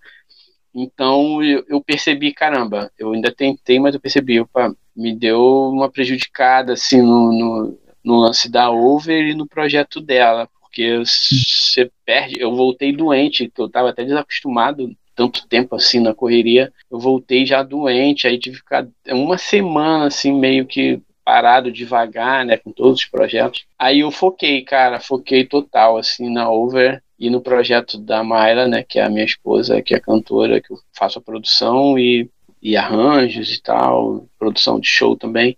Então 0.73 1.43
eu, 1.43 1.63
eu, 1.67 1.81
percebi, 1.81 2.33
caramba, 2.33 2.91
eu 2.97 3.12
ainda 3.13 3.31
tentei, 3.31 3.79
mas 3.79 3.93
eu 3.93 4.01
percebi, 4.01 4.39
opa, 4.39 4.75
me 4.95 5.15
deu 5.15 5.69
uma 5.69 5.89
prejudicada 5.89 6.73
assim 6.73 7.01
no, 7.01 7.31
no, 7.31 7.79
no 8.03 8.15
lance 8.19 8.49
da 8.49 8.71
over 8.71 9.27
e 9.27 9.36
no 9.36 9.47
projeto 9.47 10.01
dela, 10.01 10.49
porque 10.62 10.97
você 10.97 11.91
perde. 12.05 12.39
Eu 12.39 12.55
voltei 12.55 12.91
doente, 12.91 13.49
que 13.49 13.62
eu 13.62 13.67
estava 13.67 13.89
até 13.89 14.03
desacostumado 14.03 14.95
tanto 15.15 15.47
tempo 15.47 15.75
assim 15.75 15.99
na 15.99 16.13
correria, 16.13 16.73
eu 16.89 16.99
voltei 16.99 17.45
já 17.45 17.62
doente, 17.62 18.27
aí 18.27 18.39
tive 18.39 18.55
que 18.55 18.63
ficar 18.63 18.88
uma 19.09 19.38
semana 19.38 20.07
assim 20.07 20.33
meio 20.33 20.65
que 20.65 20.99
parado 21.23 21.71
devagar, 21.71 22.43
né, 22.43 22.57
com 22.57 22.71
todos 22.71 23.01
os 23.01 23.05
projetos. 23.05 23.63
Aí 23.77 23.99
eu 23.99 24.09
foquei, 24.09 24.63
cara, 24.63 24.99
foquei 24.99 25.45
total 25.45 25.97
assim 25.97 26.31
na 26.31 26.49
Over 26.49 27.03
e 27.19 27.30
no 27.30 27.41
projeto 27.41 27.97
da 27.97 28.23
Mayra, 28.23 28.67
né, 28.67 28.84
que 28.84 28.99
é 28.99 29.04
a 29.04 29.10
minha 29.10 29.26
esposa, 29.26 29.82
que 29.82 29.93
é 29.93 29.99
cantora, 29.99 30.62
que 30.62 30.71
eu 30.71 30.80
faço 30.91 31.19
a 31.19 31.21
produção 31.21 31.97
e, 31.97 32.30
e 32.62 32.76
arranjos 32.76 33.54
e 33.54 33.62
tal, 33.62 34.28
produção 34.38 34.80
de 34.80 34.88
show 34.88 35.15
também. 35.15 35.58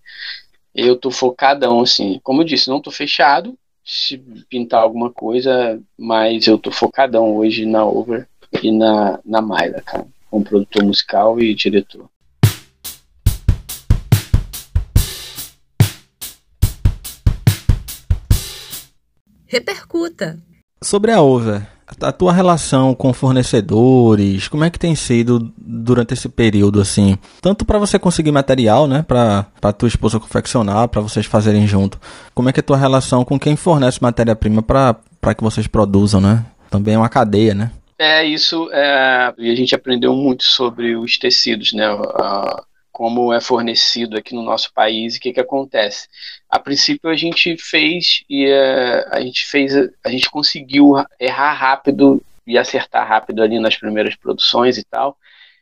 Eu 0.74 0.96
tô 0.96 1.10
focadão 1.10 1.82
assim, 1.82 2.20
como 2.24 2.42
eu 2.42 2.46
disse, 2.46 2.70
não 2.70 2.82
tô 2.82 2.92
fechado 2.92 3.58
se 3.84 4.18
pintar 4.50 4.82
alguma 4.82 5.12
coisa, 5.12 5.80
mas 5.98 6.48
eu 6.48 6.58
tô 6.58 6.72
focadão 6.72 7.36
hoje 7.36 7.66
na 7.66 7.86
Over 7.86 8.28
e 8.62 8.72
na 8.72 9.20
na 9.24 9.42
Mayra, 9.42 9.82
cara, 9.82 10.08
como 10.30 10.44
produtor 10.44 10.84
musical 10.84 11.40
e 11.40 11.54
diretor. 11.54 12.10
repercuta. 19.56 20.38
Sobre 20.86 21.12
a 21.12 21.20
Over, 21.20 21.64
a 22.00 22.12
tua 22.12 22.32
relação 22.32 22.94
com 22.94 23.12
fornecedores, 23.12 24.48
como 24.48 24.64
é 24.64 24.70
que 24.70 24.78
tem 24.78 24.94
sido 24.94 25.52
durante 25.58 26.14
esse 26.14 26.30
período 26.30 26.80
assim? 26.80 27.18
Tanto 27.42 27.66
para 27.66 27.80
você 27.80 27.98
conseguir 27.98 28.32
material, 28.32 28.86
né, 28.86 29.02
para 29.02 29.48
para 29.60 29.74
tua 29.74 29.88
esposa 29.88 30.20
confeccionar, 30.20 30.88
para 30.88 31.02
vocês 31.02 31.26
fazerem 31.26 31.66
junto. 31.66 32.00
Como 32.36 32.50
é 32.50 32.54
que 32.54 32.60
é 32.60 32.62
a 32.62 32.64
tua 32.64 32.78
relação 32.78 33.26
com 33.26 33.40
quem 33.40 33.56
fornece 33.56 33.98
matéria-prima 34.00 34.62
para 34.62 34.96
para 35.20 35.34
que 35.34 35.44
vocês 35.44 35.66
produzam, 35.66 36.22
né? 36.22 36.46
Também 36.70 36.94
é 36.94 36.98
uma 37.00 37.10
cadeia, 37.10 37.56
né? 37.56 37.72
É 37.98 38.24
isso, 38.24 38.70
é, 38.72 39.34
e 39.40 39.50
a 39.50 39.56
gente 39.56 39.74
aprendeu 39.74 40.14
muito 40.14 40.44
sobre 40.44 40.96
os 40.96 41.18
tecidos, 41.18 41.74
né? 41.74 41.88
A, 41.88 42.64
como 42.96 43.34
é 43.34 43.42
fornecido 43.42 44.16
aqui 44.16 44.34
no 44.34 44.42
nosso 44.42 44.74
país 44.74 45.16
e 45.16 45.18
o 45.18 45.22
que, 45.22 45.34
que 45.34 45.40
acontece. 45.42 46.08
A 46.50 46.58
princípio 46.58 47.10
a 47.10 47.14
gente 47.14 47.58
fez 47.58 48.24
e 48.30 48.46
uh, 48.48 49.10
a 49.12 49.20
gente 49.20 49.46
fez, 49.48 49.74
a 50.02 50.10
gente 50.10 50.30
conseguiu 50.30 50.94
errar 51.20 51.52
rápido 51.52 52.24
e 52.48 52.58
acertar 52.58 53.06
rápido 53.06 53.44
ali 53.44 53.60
nas 53.60 53.76
primeiras 53.76 54.16
produções 54.16 54.78
e 54.78 54.84
tal. 54.86 55.18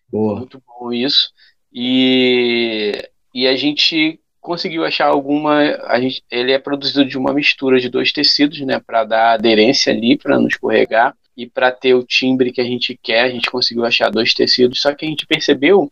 Boa. 0.07 0.35
Muito 0.35 0.61
bom 0.67 0.93
isso. 0.93 1.31
E, 1.73 3.09
e 3.33 3.47
a 3.47 3.55
gente 3.55 4.19
conseguiu 4.39 4.85
achar 4.85 5.07
alguma. 5.07 5.57
A 5.87 5.99
gente, 5.99 6.23
ele 6.29 6.51
é 6.51 6.59
produzido 6.59 7.03
de 7.03 7.17
uma 7.17 7.33
mistura 7.33 7.79
de 7.79 7.89
dois 7.89 8.11
tecidos, 8.11 8.61
né, 8.61 8.79
para 8.79 9.05
dar 9.05 9.33
aderência 9.33 9.91
ali, 9.91 10.15
para 10.15 10.37
não 10.37 10.47
escorregar 10.47 11.15
e 11.35 11.47
para 11.47 11.71
ter 11.71 11.95
o 11.95 12.03
timbre 12.03 12.51
que 12.51 12.61
a 12.61 12.63
gente 12.63 12.95
quer. 13.01 13.21
A 13.21 13.29
gente 13.29 13.49
conseguiu 13.49 13.83
achar 13.85 14.11
dois 14.11 14.35
tecidos, 14.35 14.79
só 14.79 14.93
que 14.93 15.03
a 15.03 15.09
gente 15.09 15.25
percebeu 15.25 15.91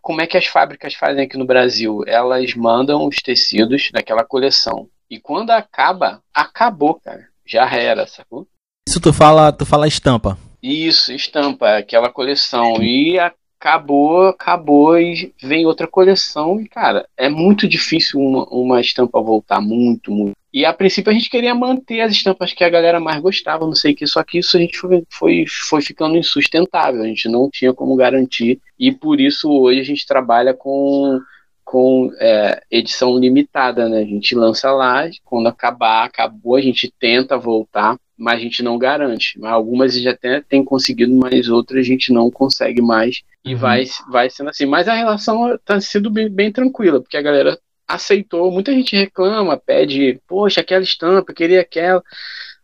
como 0.00 0.20
é 0.20 0.26
que 0.26 0.36
as 0.36 0.46
fábricas 0.46 0.94
fazem 0.94 1.24
aqui 1.24 1.36
no 1.36 1.44
Brasil? 1.44 2.02
Elas 2.06 2.54
mandam 2.54 3.06
os 3.06 3.16
tecidos 3.16 3.90
daquela 3.92 4.24
coleção. 4.24 4.88
E 5.10 5.18
quando 5.18 5.50
acaba, 5.50 6.22
acabou, 6.32 6.94
cara. 6.94 7.28
Já 7.44 7.68
era, 7.68 8.06
sacou? 8.06 8.46
Isso 8.88 9.00
tu 9.00 9.12
fala, 9.12 9.52
tu 9.52 9.66
fala 9.66 9.88
estampa. 9.88 10.38
Isso, 10.62 11.12
estampa, 11.12 11.78
aquela 11.78 12.10
coleção. 12.10 12.82
E 12.82 13.18
acabou, 13.18 14.28
acabou 14.28 14.98
e 14.98 15.34
vem 15.42 15.66
outra 15.66 15.86
coleção. 15.86 16.60
E, 16.60 16.68
cara, 16.68 17.08
é 17.16 17.28
muito 17.28 17.68
difícil 17.68 18.20
uma, 18.20 18.44
uma 18.50 18.80
estampa 18.80 19.20
voltar 19.20 19.60
muito, 19.60 20.10
muito. 20.10 20.36
E 20.52 20.64
a 20.64 20.72
princípio 20.72 21.10
a 21.10 21.14
gente 21.14 21.30
queria 21.30 21.54
manter 21.54 22.00
as 22.00 22.12
estampas 22.12 22.52
que 22.52 22.64
a 22.64 22.68
galera 22.68 22.98
mais 22.98 23.20
gostava, 23.20 23.64
não 23.64 23.74
sei 23.74 23.92
o 23.92 23.96
que, 23.96 24.06
só 24.06 24.22
que 24.24 24.38
isso 24.38 24.56
a 24.56 24.60
gente 24.60 24.76
foi, 24.76 25.04
foi, 25.08 25.44
foi 25.46 25.80
ficando 25.80 26.16
insustentável, 26.16 27.02
a 27.02 27.06
gente 27.06 27.28
não 27.28 27.48
tinha 27.48 27.72
como 27.72 27.94
garantir, 27.94 28.60
e 28.78 28.90
por 28.90 29.20
isso 29.20 29.48
hoje 29.48 29.80
a 29.80 29.84
gente 29.84 30.04
trabalha 30.04 30.52
com, 30.52 31.20
com 31.64 32.10
é, 32.18 32.60
edição 32.68 33.16
limitada, 33.16 33.88
né? 33.88 33.98
A 33.98 34.04
gente 34.04 34.34
lança 34.34 34.72
lá, 34.72 35.08
quando 35.24 35.46
acabar, 35.46 36.04
acabou, 36.04 36.56
a 36.56 36.60
gente 36.60 36.92
tenta 36.98 37.38
voltar, 37.38 37.96
mas 38.18 38.40
a 38.40 38.42
gente 38.42 38.60
não 38.60 38.76
garante. 38.76 39.38
Algumas 39.44 39.92
a 39.92 39.98
gente 39.98 40.08
até 40.08 40.40
tem 40.40 40.64
conseguido, 40.64 41.14
mas 41.14 41.48
outras 41.48 41.78
a 41.78 41.88
gente 41.88 42.12
não 42.12 42.28
consegue 42.28 42.82
mais, 42.82 43.22
e 43.44 43.54
uhum. 43.54 43.60
vai, 43.60 43.84
vai 44.10 44.28
sendo 44.28 44.50
assim. 44.50 44.66
Mas 44.66 44.88
a 44.88 44.94
relação 44.94 45.54
está 45.54 45.80
sendo 45.80 46.10
bem, 46.10 46.28
bem 46.28 46.50
tranquila, 46.50 47.00
porque 47.00 47.16
a 47.16 47.22
galera 47.22 47.56
aceitou. 47.94 48.50
Muita 48.50 48.72
gente 48.72 48.96
reclama, 48.96 49.56
pede, 49.56 50.20
poxa, 50.26 50.60
aquela 50.60 50.82
estampa, 50.82 51.32
queria 51.32 51.60
aquela, 51.60 52.02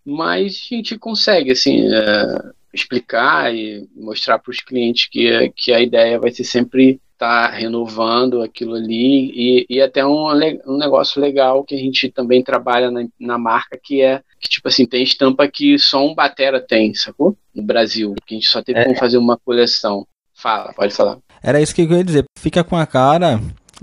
mas 0.05 0.69
a 0.71 0.75
gente 0.75 0.99
consegue 0.99 1.53
assim 1.53 1.87
é, 1.93 2.51
explicar 2.73 3.55
e 3.55 3.89
mostrar 3.95 4.39
para 4.39 4.51
os 4.51 4.61
clientes 4.61 5.09
que, 5.11 5.53
que 5.57 5.73
a 5.73 5.81
ideia 5.81 6.19
vai 6.19 6.31
ser 6.31 6.45
sempre 6.45 7.01
estar 7.13 7.51
tá 7.51 7.57
renovando 7.57 8.43
aquilo 8.43 8.75
ali 8.75 9.31
e, 9.35 9.67
e 9.71 9.81
até 9.81 10.05
um, 10.05 10.29
um 10.67 10.77
negócio 10.77 11.21
legal 11.21 11.65
que 11.65 11.75
a 11.75 11.79
gente 11.79 12.11
também 12.11 12.43
trabalha 12.43 12.91
na, 12.91 13.07
na 13.19 13.39
marca 13.39 13.79
que 13.83 14.03
é 14.03 14.21
que 14.39 14.51
tipo 14.51 14.69
assim 14.69 14.85
tem 14.85 15.03
estampa 15.03 15.49
que 15.49 15.79
só 15.79 16.05
um 16.07 16.15
batera 16.15 16.61
tem, 16.61 16.93
sacou? 16.95 17.37
no 17.57 17.63
Brasil, 17.63 18.15
que 18.27 18.35
a 18.35 18.39
gente 18.39 18.49
só 18.49 18.63
teve 18.63 18.79
é. 18.79 18.85
como 18.85 18.97
fazer 18.97 19.17
uma 19.17 19.39
coleção. 19.39 20.07
Fala, 20.35 20.73
pode 20.75 20.95
falar. 20.95 21.19
Era 21.43 21.61
isso 21.61 21.75
que 21.75 21.83
eu 21.83 21.91
ia 21.91 22.05
dizer. 22.05 22.25
Fica 22.39 22.63
com 22.63 22.77
a 22.77 22.87
cara 22.87 23.41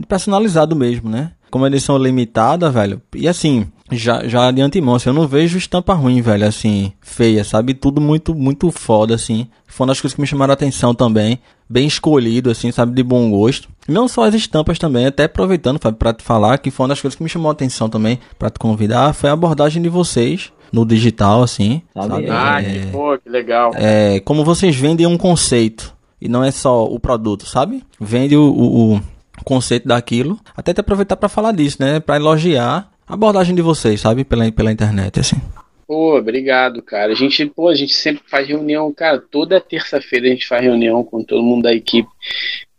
personalizado 0.08 0.76
mesmo, 0.76 1.10
né? 1.10 1.32
Como 1.50 1.68
edição 1.68 1.98
limitada, 1.98 2.70
velho. 2.72 3.02
E 3.16 3.28
assim, 3.28 3.68
já, 3.92 4.28
já 4.28 4.50
de 4.50 4.62
antemão, 4.62 4.96
assim, 4.96 5.10
eu 5.10 5.14
não 5.14 5.28
vejo 5.28 5.58
estampa 5.58 5.94
ruim, 5.94 6.22
velho, 6.22 6.48
assim, 6.48 6.94
feia, 7.00 7.44
sabe? 7.44 7.74
Tudo 7.74 8.02
muito, 8.02 8.34
muito 8.34 8.72
foda, 8.72 9.14
assim. 9.14 9.48
Foi 9.68 9.86
uma 9.86 9.92
das 9.92 10.02
coisas 10.02 10.16
que 10.16 10.22
me 10.22 10.28
chamaram 10.28 10.52
a 10.52 10.56
atenção 10.56 10.96
também. 10.96 11.40
Bem 11.70 11.88
escolhido, 11.88 12.50
assim, 12.50 12.72
sabe? 12.72 12.94
De 12.94 13.04
bom 13.04 13.30
gosto. 13.30 13.70
Não 13.88 14.08
só 14.08 14.24
as 14.24 14.34
estampas 14.34 14.80
também, 14.80 15.06
até 15.06 15.26
aproveitando 15.26 15.80
para 15.80 16.14
te 16.14 16.24
falar 16.24 16.58
que 16.58 16.72
foi 16.72 16.84
uma 16.84 16.90
das 16.90 17.02
coisas 17.02 17.16
que 17.16 17.24
me 17.24 17.30
chamou 17.30 17.50
a 17.50 17.54
atenção 17.54 17.90
também, 17.90 18.20
para 18.38 18.50
te 18.50 18.60
convidar, 18.60 19.14
foi 19.14 19.30
a 19.30 19.34
abordagem 19.34 19.82
de 19.82 19.90
vocês 19.90 20.52
no 20.72 20.86
digital, 20.86 21.44
assim. 21.44 21.84
Sabe? 21.94 22.30
Ah, 22.30 22.62
é, 22.62 22.64
que, 22.64 22.88
pô, 22.88 23.18
que 23.18 23.30
legal. 23.30 23.72
É, 23.76 24.20
como 24.22 24.44
vocês 24.44 24.76
vendem 24.76 25.06
um 25.06 25.18
conceito 25.18 25.94
e 26.20 26.28
não 26.28 26.44
é 26.44 26.52
só 26.52 26.86
o 26.86 27.00
produto, 27.00 27.46
sabe? 27.46 27.84
Vende 28.00 28.36
o, 28.36 28.44
o, 28.44 28.94
o 28.96 29.02
conceito 29.44 29.88
daquilo. 29.88 30.40
Até 30.56 30.74
te 30.74 30.80
aproveitar 30.80 31.16
para 31.16 31.30
falar 31.30 31.52
disso, 31.52 31.78
né? 31.80 32.00
Para 32.00 32.16
elogiar 32.16 32.92
a 33.08 33.14
abordagem 33.14 33.56
de 33.56 33.62
vocês, 33.62 34.02
sabe? 34.02 34.24
Pela, 34.24 34.52
pela 34.52 34.72
internet, 34.72 35.20
assim. 35.20 35.38
Pô, 35.86 36.18
obrigado, 36.18 36.82
cara. 36.82 37.12
A 37.12 37.16
gente, 37.16 37.46
pô, 37.46 37.68
a 37.68 37.76
gente 37.76 37.94
sempre 37.94 38.24
faz 38.28 38.48
reunião, 38.48 38.92
cara. 38.94 39.20
Toda 39.20 39.60
terça-feira 39.60 40.28
a 40.28 40.30
gente 40.30 40.48
faz 40.48 40.64
reunião 40.64 41.04
com 41.04 41.24
todo 41.24 41.44
mundo 41.44 41.64
da 41.64 41.74
equipe 41.74 42.10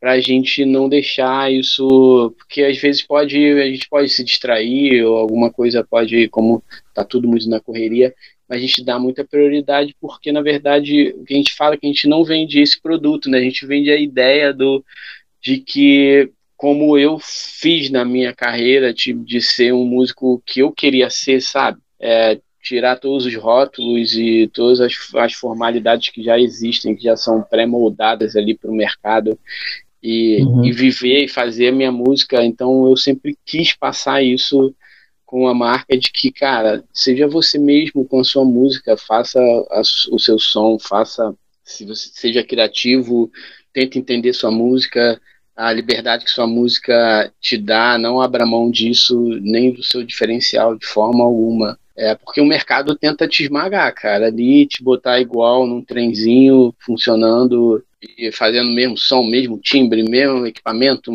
pra 0.05 0.20
gente 0.20 0.66
não 0.66 0.87
deixar 0.87 1.50
isso, 1.50 2.35
porque 2.37 2.62
às 2.62 2.77
vezes 2.77 3.00
pode 3.00 3.38
a 3.38 3.64
gente 3.64 3.88
pode 3.88 4.11
se 4.11 4.22
distrair 4.22 5.03
ou 5.03 5.16
alguma 5.16 5.50
coisa 5.50 5.83
pode, 5.83 6.29
como 6.29 6.62
tá 6.92 7.03
tudo 7.03 7.27
muito 7.27 7.48
na 7.48 7.59
correria, 7.59 8.14
mas 8.46 8.59
a 8.59 8.61
gente 8.61 8.85
dá 8.85 8.98
muita 8.98 9.24
prioridade 9.24 9.96
porque 9.98 10.31
na 10.31 10.42
verdade 10.42 11.14
o 11.16 11.24
que 11.24 11.33
a 11.33 11.37
gente 11.38 11.55
fala 11.55 11.74
é 11.74 11.79
que 11.79 11.87
a 11.87 11.88
gente 11.88 12.07
não 12.07 12.22
vende 12.22 12.61
esse 12.61 12.79
produto, 12.83 13.31
né? 13.31 13.38
A 13.38 13.42
gente 13.42 13.64
vende 13.64 13.90
a 13.90 13.98
ideia 13.98 14.53
do 14.53 14.85
de 15.40 15.57
que 15.57 16.31
como 16.64 16.96
eu 16.96 17.18
fiz 17.20 17.90
na 17.90 18.07
minha 18.07 18.33
carreira 18.33 18.94
de, 18.94 19.12
de 19.12 19.42
ser 19.42 19.74
um 19.74 19.85
músico 19.85 20.42
que 20.46 20.61
eu 20.61 20.72
queria 20.72 21.11
ser, 21.11 21.42
sabe? 21.42 21.79
É, 22.00 22.40
tirar 22.62 22.96
todos 22.96 23.27
os 23.27 23.37
rótulos 23.37 24.14
e 24.14 24.50
todas 24.50 24.81
as, 24.81 24.94
as 25.14 25.35
formalidades 25.35 26.09
que 26.09 26.22
já 26.22 26.40
existem, 26.40 26.96
que 26.96 27.03
já 27.03 27.18
são 27.18 27.42
pré-moldadas 27.42 28.35
ali 28.35 28.57
para 28.57 28.70
o 28.70 28.74
mercado 28.74 29.38
e, 30.03 30.42
uhum. 30.42 30.64
e, 30.64 30.72
viver 30.72 31.24
e 31.24 31.29
fazer 31.29 31.68
a 31.68 31.72
minha 31.72 31.92
música. 31.92 32.42
Então 32.42 32.88
eu 32.88 32.96
sempre 32.96 33.37
quis 33.44 33.74
passar 33.74 34.22
isso 34.22 34.74
com 35.27 35.46
a 35.46 35.53
marca 35.53 35.98
de 35.98 36.11
que, 36.11 36.33
cara, 36.33 36.83
seja 36.94 37.29
você 37.29 37.59
mesmo 37.59 38.07
com 38.07 38.20
a 38.20 38.24
sua 38.24 38.46
música, 38.46 38.96
faça 38.96 39.38
a, 39.38 39.83
o 40.11 40.18
seu 40.18 40.38
som, 40.38 40.79
faça, 40.79 41.37
se 41.62 41.85
você 41.85 42.09
seja 42.14 42.42
criativo, 42.42 43.31
tente 43.70 43.98
entender 43.98 44.33
sua 44.33 44.50
música, 44.50 45.20
a 45.57 45.73
liberdade 45.73 46.25
que 46.25 46.31
sua 46.31 46.47
música 46.47 47.33
te 47.40 47.57
dá, 47.57 47.97
não 47.97 48.21
abra 48.21 48.47
mão 48.47 48.71
disso, 48.71 49.17
nem 49.40 49.73
do 49.73 49.83
seu 49.83 50.03
diferencial 50.03 50.77
de 50.77 50.87
forma 50.87 51.23
alguma. 51.25 51.79
É 51.97 52.14
porque 52.17 52.40
o 52.40 52.47
mercado 52.47 52.97
tenta 52.97 53.29
te 53.29 53.45
esmagar, 53.45 53.95
cara, 53.95 54.27
ali 54.27 54.67
te 54.67 54.83
botar 54.83 55.21
igual 55.21 55.64
num 55.67 55.83
trenzinho 55.83 56.75
funcionando 56.81 57.85
e 58.19 58.33
fazendo 58.33 58.69
o 58.69 58.75
mesmo 58.75 58.97
som, 58.97 59.23
mesmo 59.23 59.59
timbre, 59.59 60.03
mesmo 60.03 60.45
equipamento, 60.45 61.12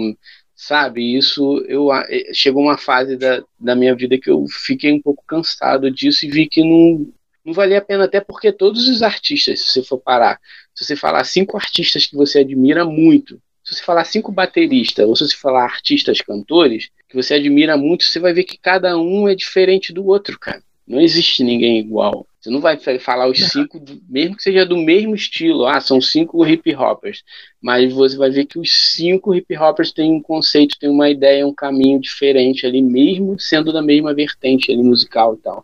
sabe? 0.55 1.17
Isso 1.17 1.63
eu 1.67 1.89
chegou 2.33 2.63
uma 2.63 2.77
fase 2.77 3.17
da, 3.17 3.43
da 3.59 3.75
minha 3.75 3.93
vida 3.93 4.17
que 4.17 4.29
eu 4.29 4.45
fiquei 4.47 4.93
um 4.93 5.01
pouco 5.01 5.21
cansado 5.27 5.91
disso 5.91 6.25
e 6.25 6.29
vi 6.29 6.47
que 6.47 6.63
não, 6.63 7.11
não 7.43 7.53
valia 7.53 7.79
a 7.79 7.81
pena, 7.81 8.05
até 8.05 8.21
porque 8.21 8.51
todos 8.51 8.87
os 8.87 9.01
artistas, 9.03 9.59
se 9.59 9.71
você 9.73 9.83
for 9.83 9.99
parar, 9.99 10.39
se 10.73 10.85
você 10.85 10.95
falar 10.95 11.25
cinco 11.25 11.57
artistas 11.57 12.05
que 12.05 12.15
você 12.15 12.39
admira 12.39 12.85
muito, 12.85 13.37
se 13.69 13.75
você 13.75 13.83
falar 13.83 14.03
cinco 14.03 14.31
bateristas, 14.31 15.07
ou 15.07 15.15
se 15.15 15.27
você 15.27 15.35
falar 15.35 15.63
artistas 15.63 16.21
cantores, 16.21 16.89
que 17.07 17.15
você 17.15 17.35
admira 17.35 17.77
muito, 17.77 18.03
você 18.03 18.19
vai 18.19 18.33
ver 18.33 18.43
que 18.43 18.57
cada 18.57 18.97
um 18.97 19.27
é 19.27 19.35
diferente 19.35 19.93
do 19.93 20.05
outro, 20.05 20.39
cara. 20.39 20.61
Não 20.87 20.99
existe 20.99 21.43
ninguém 21.43 21.77
igual. 21.77 22.25
Você 22.41 22.49
não 22.49 22.59
vai 22.59 22.79
falar 22.99 23.29
os 23.29 23.37
cinco, 23.49 23.79
mesmo 24.09 24.35
que 24.35 24.41
seja 24.41 24.65
do 24.65 24.75
mesmo 24.75 25.13
estilo. 25.13 25.67
Ah, 25.67 25.79
são 25.79 26.01
cinco 26.01 26.43
hip 26.47 26.73
hoppers. 26.73 27.21
Mas 27.61 27.93
você 27.93 28.17
vai 28.17 28.31
ver 28.31 28.45
que 28.45 28.57
os 28.57 28.71
cinco 28.95 29.35
hip 29.35 29.55
hoppers 29.55 29.91
têm 29.91 30.11
um 30.11 30.21
conceito, 30.21 30.79
têm 30.79 30.89
uma 30.89 31.09
ideia, 31.09 31.45
um 31.45 31.53
caminho 31.53 31.99
diferente 31.99 32.65
ali, 32.65 32.81
mesmo 32.81 33.39
sendo 33.39 33.71
da 33.71 33.83
mesma 33.83 34.15
vertente 34.15 34.71
ali, 34.71 34.81
musical 34.81 35.35
e 35.35 35.37
tal. 35.37 35.63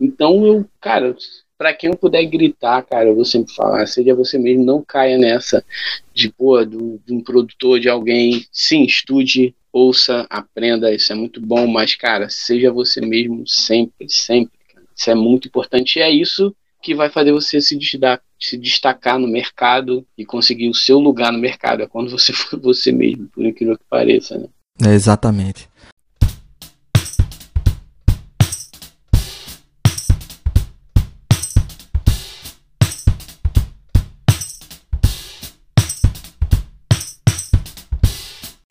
Então 0.00 0.46
eu, 0.46 0.64
cara, 0.80 1.16
para 1.62 1.72
quem 1.72 1.92
puder 1.92 2.26
gritar, 2.26 2.82
cara, 2.82 3.08
eu 3.08 3.14
vou 3.14 3.24
sempre 3.24 3.54
falar, 3.54 3.86
seja 3.86 4.16
você 4.16 4.36
mesmo, 4.36 4.64
não 4.64 4.82
caia 4.82 5.16
nessa 5.16 5.64
de, 6.12 6.28
pô, 6.28 6.64
do, 6.64 7.00
de 7.06 7.14
um 7.14 7.22
produtor, 7.22 7.78
de 7.78 7.88
alguém. 7.88 8.44
Sim, 8.50 8.82
estude, 8.82 9.54
ouça, 9.72 10.26
aprenda, 10.28 10.92
isso 10.92 11.12
é 11.12 11.14
muito 11.14 11.40
bom, 11.40 11.68
mas, 11.68 11.94
cara, 11.94 12.28
seja 12.28 12.72
você 12.72 13.00
mesmo 13.00 13.46
sempre, 13.46 14.08
sempre. 14.08 14.58
Cara. 14.74 14.84
Isso 14.92 15.08
é 15.08 15.14
muito 15.14 15.46
importante 15.46 16.00
e 16.00 16.02
é 16.02 16.10
isso 16.10 16.52
que 16.82 16.96
vai 16.96 17.08
fazer 17.08 17.30
você 17.30 17.60
se 17.60 17.78
destacar, 17.78 18.20
se 18.40 18.58
destacar 18.58 19.16
no 19.16 19.28
mercado 19.28 20.04
e 20.18 20.24
conseguir 20.26 20.68
o 20.68 20.74
seu 20.74 20.98
lugar 20.98 21.30
no 21.30 21.38
mercado. 21.38 21.84
É 21.84 21.86
quando 21.86 22.10
você 22.10 22.32
for 22.34 22.58
você 22.58 22.90
mesmo, 22.90 23.28
por 23.28 23.46
incrível 23.46 23.78
que 23.78 23.84
pareça, 23.88 24.36
né? 24.36 24.48
É 24.84 24.92
exatamente. 24.94 25.68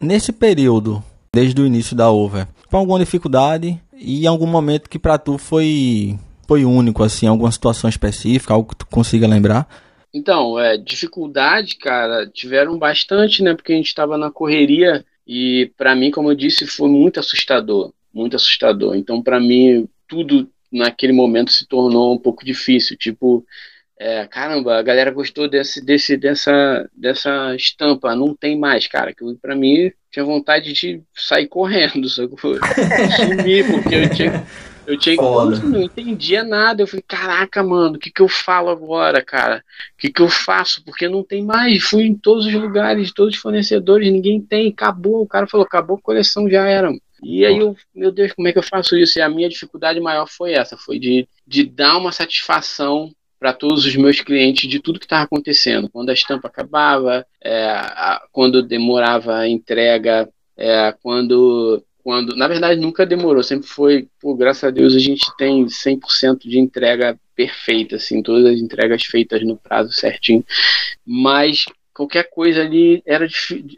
Nesse 0.02 0.32
período, 0.32 1.04
desde 1.32 1.62
o 1.62 1.66
início 1.66 1.96
da 1.96 2.10
Over, 2.10 2.48
foi 2.70 2.80
alguma 2.80 3.00
dificuldade 3.00 3.80
e 3.94 4.26
algum 4.26 4.48
momento 4.48 4.90
que 4.90 4.98
para 4.98 5.18
tu 5.18 5.38
foi 5.38 6.18
foi 6.48 6.66
único 6.66 7.02
assim, 7.04 7.28
alguma 7.28 7.52
situação 7.52 7.90
específica, 7.90 8.54
algo 8.54 8.70
que 8.70 8.76
tu 8.76 8.88
consiga 8.88 9.26
lembrar? 9.26 9.70
Então, 10.14 10.60
é, 10.60 10.76
dificuldade, 10.76 11.78
cara, 11.78 12.28
tiveram 12.28 12.78
bastante, 12.78 13.42
né? 13.42 13.54
Porque 13.54 13.72
a 13.72 13.76
gente 13.76 13.88
estava 13.88 14.18
na 14.18 14.30
correria 14.30 15.06
e 15.26 15.72
para 15.78 15.96
mim, 15.96 16.12
como 16.12 16.30
eu 16.30 16.36
disse, 16.36 16.68
foi 16.68 16.90
muito 16.90 17.20
assustador, 17.20 17.94
muito 18.14 18.36
assustador. 18.36 18.96
Então, 18.96 19.22
para 19.22 19.40
mim, 19.40 19.88
tudo 20.08 20.50
naquele 20.70 21.14
momento 21.14 21.54
se 21.54 21.66
tornou 21.66 22.14
um 22.14 22.18
pouco 22.18 22.44
difícil. 22.44 22.98
Tipo, 22.98 23.46
é, 24.04 24.26
caramba, 24.26 24.80
a 24.80 24.82
galera 24.82 25.12
gostou 25.12 25.48
desse, 25.48 25.80
desse, 25.80 26.18
dessa, 26.18 26.90
dessa 26.92 27.56
estampa, 27.56 28.16
não 28.16 28.36
tem 28.36 28.58
mais, 28.58 28.88
cara. 28.88 29.14
Que 29.14 29.24
para 29.40 29.56
mim 29.56 29.92
tinha 30.12 30.26
vontade 30.26 30.74
de 30.74 31.04
sair 31.14 31.48
correndo, 31.48 32.10
sacou? 32.10 32.56
Sumir, 33.16 33.70
porque 33.70 33.94
eu 33.94 34.10
tinha, 34.10 34.44
eu 34.88 34.98
tinha 34.98 35.16
não 35.22 35.84
entendia 35.84 36.44
nada. 36.44 36.82
Eu 36.82 36.88
falei, 36.88 37.04
caraca, 37.08 37.62
mano, 37.62 37.98
o 37.98 38.00
que, 38.00 38.10
que 38.10 38.24
eu 38.24 38.28
falo 38.28 38.70
agora, 38.70 39.24
cara? 39.24 39.64
O 39.94 40.02
que, 40.02 40.12
que 40.12 40.22
eu 40.24 40.30
faço? 40.30 40.84
Porque 40.84 41.08
não 41.08 41.24
tem 41.24 41.46
mais. 41.46 41.84
Fui 41.84 42.02
em 42.02 42.16
todos 42.16 42.48
os 42.48 42.54
lugares, 42.54 43.14
todos 43.14 43.36
os 43.36 43.40
fornecedores, 43.40 44.12
ninguém 44.12 44.42
tem, 44.42 44.70
acabou. 44.70 45.22
O 45.22 45.28
cara 45.28 45.46
falou, 45.46 45.64
acabou 45.64 45.98
a 45.98 46.02
coleção, 46.02 46.50
já 46.50 46.68
era. 46.68 46.92
E 47.22 47.46
aí 47.46 47.60
eu, 47.60 47.78
meu 47.94 48.12
Deus, 48.12 48.34
como 48.34 48.48
é 48.48 48.52
que 48.52 48.58
eu 48.58 48.64
faço 48.64 48.98
isso? 48.98 49.20
E 49.20 49.22
a 49.22 49.30
minha 49.30 49.48
dificuldade 49.48 50.00
maior 50.00 50.28
foi 50.28 50.54
essa, 50.54 50.76
foi 50.76 50.98
de, 50.98 51.28
de 51.46 51.64
dar 51.64 51.98
uma 51.98 52.12
satisfação 52.12 53.12
para 53.42 53.54
todos 53.54 53.88
os 53.88 53.96
meus 53.96 54.22
clientes 54.22 54.70
de 54.70 54.80
tudo 54.80 55.00
que 55.00 55.06
estava 55.06 55.24
acontecendo. 55.24 55.90
Quando 55.90 56.12
a 56.12 56.14
estampa 56.14 56.48
acabava, 56.48 57.26
é, 57.44 57.72
a, 57.72 58.22
quando 58.32 58.62
demorava 58.62 59.36
a 59.36 59.50
entrega, 59.50 60.30
é, 60.56 60.94
quando, 61.02 61.84
quando. 62.04 62.36
Na 62.36 62.48
verdade, 62.48 62.80
nunca 62.80 63.04
demorou, 63.04 63.42
sempre 63.42 63.68
foi, 63.68 64.08
por 64.22 64.38
graças 64.38 64.64
a 64.64 64.70
Deus, 64.70 64.94
a 64.94 65.00
gente 65.00 65.26
tem 65.40 65.66
100% 65.66 66.48
de 66.48 66.60
entrega 66.60 67.20
perfeita, 67.36 67.96
assim, 67.96 68.22
todas 68.22 68.46
as 68.46 68.60
entregas 68.60 69.06
feitas 69.06 69.44
no 69.44 69.58
prazo 69.58 69.92
certinho. 69.92 70.46
Mas 71.04 71.66
qualquer 71.96 72.30
coisa 72.30 72.62
ali 72.62 73.02
era, 73.08 73.28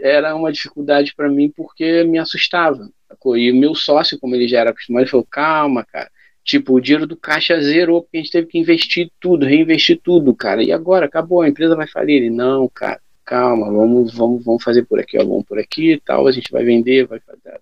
era 0.01 0.35
uma 0.35 0.51
dificuldade 0.51 1.13
para 1.15 1.29
mim 1.29 1.49
porque 1.49 2.03
me 2.03 2.19
assustava. 2.19 2.89
E 3.37 3.49
o 3.49 3.55
meu 3.55 3.73
sócio, 3.73 4.19
como 4.19 4.35
ele 4.35 4.45
já 4.45 4.59
era 4.59 4.71
acostumado, 4.71 5.03
ele 5.03 5.09
falou: 5.09 5.25
calma, 5.29 5.85
cara 5.85 6.11
Tipo, 6.43 6.73
o 6.73 6.81
dinheiro 6.81 7.07
do 7.07 7.15
caixa 7.15 7.61
zerou, 7.61 8.01
porque 8.01 8.17
a 8.17 8.19
gente 8.19 8.31
teve 8.31 8.47
que 8.47 8.59
investir 8.59 9.09
tudo, 9.19 9.45
reinvestir 9.45 9.99
tudo, 10.03 10.35
cara. 10.35 10.61
E 10.63 10.71
agora, 10.71 11.05
acabou, 11.05 11.41
a 11.41 11.47
empresa 11.47 11.75
vai 11.75 11.87
falir. 11.87 12.17
Ele, 12.17 12.29
não, 12.29 12.69
cara, 12.73 12.99
calma, 13.25 13.71
vamos, 13.71 14.13
vamos, 14.13 14.43
vamos 14.43 14.63
fazer 14.63 14.83
por 14.83 14.99
aqui, 14.99 15.17
ó, 15.17 15.23
vamos 15.23 15.45
por 15.45 15.57
aqui 15.57 15.93
e 15.93 15.99
tal, 15.99 16.27
a 16.27 16.31
gente 16.31 16.51
vai 16.51 16.63
vender, 16.63 17.07
vai 17.07 17.19
fazer. 17.19 17.59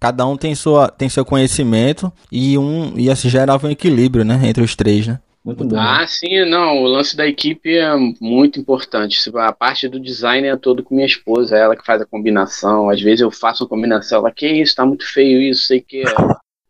Cada 0.00 0.26
um 0.26 0.36
tem, 0.36 0.54
sua, 0.54 0.88
tem 0.88 1.08
seu 1.08 1.24
conhecimento 1.24 2.12
e 2.30 2.56
um 2.56 2.98
e 2.98 3.10
assim 3.10 3.28
gerava 3.28 3.66
um 3.66 3.70
equilíbrio, 3.70 4.24
né, 4.24 4.40
entre 4.44 4.62
os 4.62 4.74
três, 4.74 5.06
né? 5.06 5.20
Muito 5.44 5.64
bom. 5.64 5.76
Ah, 5.78 6.06
sim, 6.06 6.44
não, 6.44 6.82
o 6.82 6.86
lance 6.86 7.16
da 7.16 7.26
equipe 7.26 7.74
é 7.74 7.96
muito 8.20 8.60
importante. 8.60 9.18
A 9.36 9.52
parte 9.52 9.88
do 9.88 9.98
design 9.98 10.46
é 10.46 10.54
todo 10.54 10.82
com 10.82 10.94
minha 10.94 11.06
esposa, 11.06 11.56
é 11.56 11.60
ela 11.60 11.74
que 11.74 11.84
faz 11.84 12.02
a 12.02 12.06
combinação. 12.06 12.90
Às 12.90 13.00
vezes 13.00 13.20
eu 13.20 13.30
faço 13.30 13.64
a 13.64 13.68
combinação, 13.68 14.18
ela, 14.18 14.30
que 14.30 14.46
isso, 14.46 14.76
tá 14.76 14.84
muito 14.84 15.10
feio 15.10 15.40
isso, 15.40 15.62
sei 15.62 15.80
que. 15.80 16.02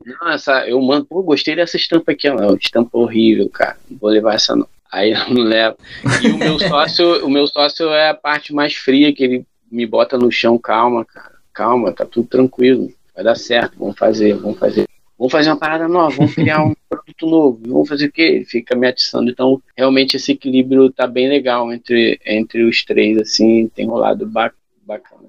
Não, 0.05 0.31
essa, 0.31 0.67
eu 0.67 0.81
mando, 0.81 1.05
pô, 1.05 1.23
gostei 1.23 1.55
dessa 1.55 1.77
estampa 1.77 2.13
aqui, 2.13 2.29
ó. 2.29 2.55
Estampa 2.55 2.99
horrível, 2.99 3.49
cara. 3.49 3.77
Não 3.89 3.99
vou 3.99 4.11
levar 4.11 4.35
essa 4.35 4.57
não. 4.57 4.67
Aí 4.91 5.13
eu 5.13 5.31
não 5.31 5.43
levo. 5.43 5.77
E 6.23 6.29
o 6.29 6.39
meu 6.39 6.59
sócio, 6.59 7.25
o 7.25 7.31
meu 7.31 7.47
sócio 7.47 7.89
é 7.91 8.11
a 8.11 8.15
parte 8.15 8.53
mais 8.53 8.75
fria, 8.75 9.13
que 9.13 9.23
ele 9.23 9.47
me 9.71 9.87
bota 9.87 10.19
no 10.19 10.33
chão, 10.33 10.59
calma, 10.59 11.05
cara, 11.05 11.37
calma, 11.53 11.93
tá 11.93 12.05
tudo 12.05 12.27
tranquilo, 12.27 12.93
vai 13.15 13.23
dar 13.23 13.37
certo, 13.37 13.79
vamos 13.79 13.97
fazer, 13.97 14.35
vamos 14.35 14.59
fazer. 14.59 14.87
Vamos 15.17 15.33
fazer 15.33 15.51
uma 15.51 15.59
parada 15.59 15.87
nova, 15.87 16.17
vamos 16.17 16.35
criar 16.35 16.65
um 16.65 16.75
produto 16.89 17.27
novo, 17.27 17.61
vamos 17.67 17.89
fazer 17.89 18.07
o 18.07 18.13
quê? 18.13 18.23
Ele 18.23 18.45
fica 18.47 18.75
me 18.75 18.89
atiçando. 18.89 19.31
Então, 19.31 19.63
realmente, 19.77 20.17
esse 20.17 20.33
equilíbrio 20.33 20.91
tá 20.91 21.07
bem 21.07 21.29
legal 21.29 21.71
entre, 21.73 22.19
entre 22.25 22.65
os 22.65 22.85
três, 22.85 23.19
assim, 23.19 23.69
tem 23.69 23.87
rolado 23.87 24.27
bacana. 24.27 24.60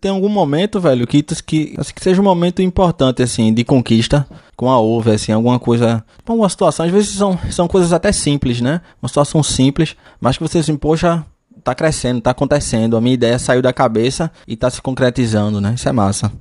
Tem 0.02 0.10
algum 0.10 0.30
momento, 0.30 0.80
velho, 0.80 1.06
que, 1.06 1.22
que, 1.22 1.76
assim, 1.78 1.94
que 1.94 2.04
seja 2.04 2.20
um 2.20 2.24
momento 2.24 2.60
importante, 2.60 3.22
assim, 3.22 3.54
de 3.54 3.64
conquista 3.64 4.28
com 4.58 4.68
a 4.68 4.80
Over, 4.80 5.14
assim, 5.14 5.32
alguma 5.32 5.60
coisa. 5.60 6.04
Uma 6.28 6.50
situação, 6.50 6.88
às 6.88 6.92
vezes 6.92 7.12
são, 7.12 7.38
são 7.52 7.68
coisas 7.68 7.94
até 7.94 8.12
simples, 8.12 8.60
né? 8.62 8.82
Uma 9.00 9.08
situação 9.08 9.44
simples, 9.44 9.96
mas 10.20 10.38
que 10.38 10.44
você 10.44 10.58
assim, 10.58 10.76
poxa, 10.76 11.24
tá 11.64 11.76
crescendo, 11.76 12.20
tá 12.20 12.32
acontecendo. 12.32 12.98
A 12.98 13.02
minha 13.02 13.14
ideia 13.14 13.38
saiu 13.38 13.62
da 13.62 13.72
cabeça 13.72 14.32
e 14.48 14.56
tá 14.56 14.72
se 14.72 14.82
concretizando, 14.82 15.62
né? 15.62 15.74
Isso 15.76 15.88
é 15.88 15.92
massa. 15.92 16.32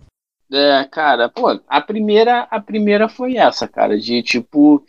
É, 0.50 0.82
cara, 0.90 1.28
pô, 1.28 1.60
a 1.68 1.80
primeira, 1.82 2.48
a 2.50 2.58
primeira 2.58 3.08
foi 3.08 3.36
essa, 3.36 3.68
cara, 3.68 3.98
de 3.98 4.22
tipo, 4.22 4.82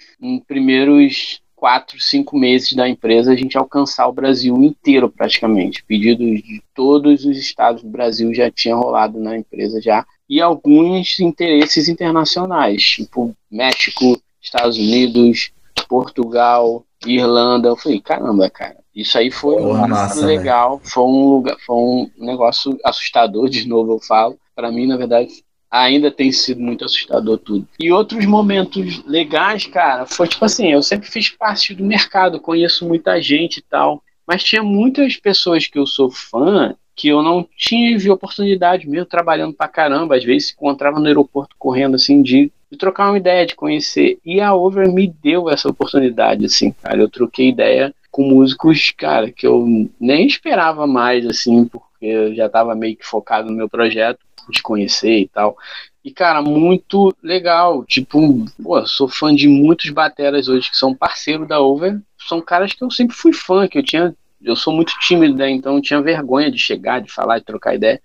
primeiros 0.47 1.40
quatro, 1.61 2.01
cinco 2.01 2.35
meses 2.39 2.73
da 2.73 2.89
empresa 2.89 3.31
a 3.31 3.35
gente 3.35 3.55
alcançar 3.55 4.07
o 4.07 4.11
Brasil 4.11 4.57
inteiro 4.63 5.07
praticamente. 5.07 5.83
Pedidos 5.83 6.41
de 6.41 6.59
todos 6.73 7.23
os 7.23 7.37
estados 7.37 7.83
do 7.83 7.87
Brasil 7.87 8.33
já 8.33 8.49
tinha 8.49 8.75
rolado 8.75 9.19
na 9.19 9.37
empresa 9.37 9.79
já. 9.79 10.03
E 10.27 10.41
alguns 10.41 11.19
interesses 11.19 11.87
internacionais, 11.87 12.81
tipo 12.81 13.35
México, 13.51 14.19
Estados 14.41 14.75
Unidos, 14.75 15.51
Portugal, 15.87 16.83
Irlanda. 17.05 17.69
Eu 17.69 17.75
falei, 17.75 18.01
caramba, 18.01 18.49
cara, 18.49 18.77
isso 18.95 19.15
aí 19.19 19.29
foi 19.29 19.57
Porra, 19.57 19.87
massa, 19.87 20.25
legal, 20.25 20.81
foi 20.83 21.03
um 21.03 21.29
lugar, 21.29 21.57
foi 21.63 21.75
um 21.75 22.09
negócio 22.17 22.75
assustador, 22.83 23.47
de 23.49 23.67
novo 23.67 23.93
eu 23.93 23.99
falo. 23.99 24.35
Para 24.55 24.71
mim, 24.71 24.87
na 24.87 24.97
verdade, 24.97 25.31
ainda 25.71 26.11
tem 26.11 26.31
sido 26.31 26.59
muito 26.59 26.83
assustador 26.83 27.37
tudo. 27.37 27.65
E 27.79 27.91
outros 27.91 28.25
momentos 28.25 29.03
legais, 29.05 29.65
cara, 29.65 30.05
foi 30.05 30.27
tipo 30.27 30.43
assim, 30.43 30.71
eu 30.73 30.83
sempre 30.83 31.09
fiz 31.09 31.29
parte 31.29 31.73
do 31.73 31.85
mercado, 31.85 32.41
conheço 32.41 32.85
muita 32.85 33.21
gente 33.21 33.57
e 33.57 33.61
tal, 33.61 34.03
mas 34.27 34.43
tinha 34.43 34.61
muitas 34.61 35.15
pessoas 35.15 35.65
que 35.67 35.79
eu 35.79 35.87
sou 35.87 36.11
fã 36.11 36.75
que 36.93 37.07
eu 37.07 37.23
não 37.23 37.47
tive 37.55 38.11
oportunidade 38.11 38.87
mesmo 38.87 39.05
trabalhando 39.05 39.53
pra 39.53 39.67
caramba, 39.67 40.17
às 40.17 40.23
vezes 40.23 40.49
se 40.49 40.53
encontrava 40.53 40.99
no 40.99 41.07
aeroporto 41.07 41.55
correndo 41.57 41.95
assim 41.95 42.21
de, 42.21 42.51
de 42.69 42.77
trocar 42.77 43.09
uma 43.09 43.17
ideia, 43.17 43.45
de 43.45 43.55
conhecer, 43.55 44.19
e 44.25 44.41
a 44.41 44.53
Over 44.53 44.91
me 44.91 45.07
deu 45.07 45.49
essa 45.49 45.69
oportunidade 45.69 46.45
assim, 46.45 46.71
cara, 46.71 47.01
eu 47.01 47.09
troquei 47.09 47.47
ideia 47.47 47.95
com 48.11 48.23
músicos, 48.23 48.91
cara, 48.91 49.31
que 49.31 49.47
eu 49.47 49.65
nem 49.99 50.27
esperava 50.27 50.85
mais 50.85 51.25
assim, 51.25 51.65
porque 51.65 52.05
eu 52.05 52.35
já 52.35 52.47
estava 52.47 52.75
meio 52.75 52.97
que 52.97 53.05
focado 53.05 53.49
no 53.49 53.55
meu 53.55 53.69
projeto 53.69 54.19
de 54.49 54.61
conhecer 54.61 55.19
e 55.19 55.27
tal. 55.27 55.57
E, 56.03 56.11
cara, 56.11 56.41
muito 56.41 57.15
legal. 57.21 57.85
Tipo, 57.85 58.45
pô, 58.61 58.85
sou 58.85 59.07
fã 59.07 59.33
de 59.33 59.47
muitos 59.47 59.89
bateras 59.91 60.47
hoje 60.47 60.69
que 60.69 60.77
são 60.77 60.95
parceiro 60.95 61.47
da 61.47 61.59
Over. 61.59 61.99
São 62.27 62.41
caras 62.41 62.73
que 62.73 62.83
eu 62.83 62.89
sempre 62.89 63.15
fui 63.15 63.33
fã, 63.33 63.67
que 63.67 63.77
eu 63.77 63.83
tinha. 63.83 64.15
Eu 64.41 64.55
sou 64.55 64.73
muito 64.73 64.93
tímido, 64.99 65.35
né? 65.35 65.49
Então 65.49 65.75
eu 65.75 65.81
tinha 65.81 66.01
vergonha 66.01 66.51
de 66.51 66.57
chegar, 66.57 67.01
de 67.01 67.11
falar, 67.11 67.39
de 67.39 67.45
trocar 67.45 67.75
ideia. 67.75 68.01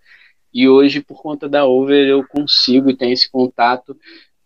E 0.52 0.68
hoje, 0.68 1.00
por 1.00 1.22
conta 1.22 1.48
da 1.48 1.64
Over, 1.64 2.06
eu 2.06 2.26
consigo 2.26 2.90
e 2.90 2.96
tenho 2.96 3.12
esse 3.12 3.30
contato. 3.30 3.96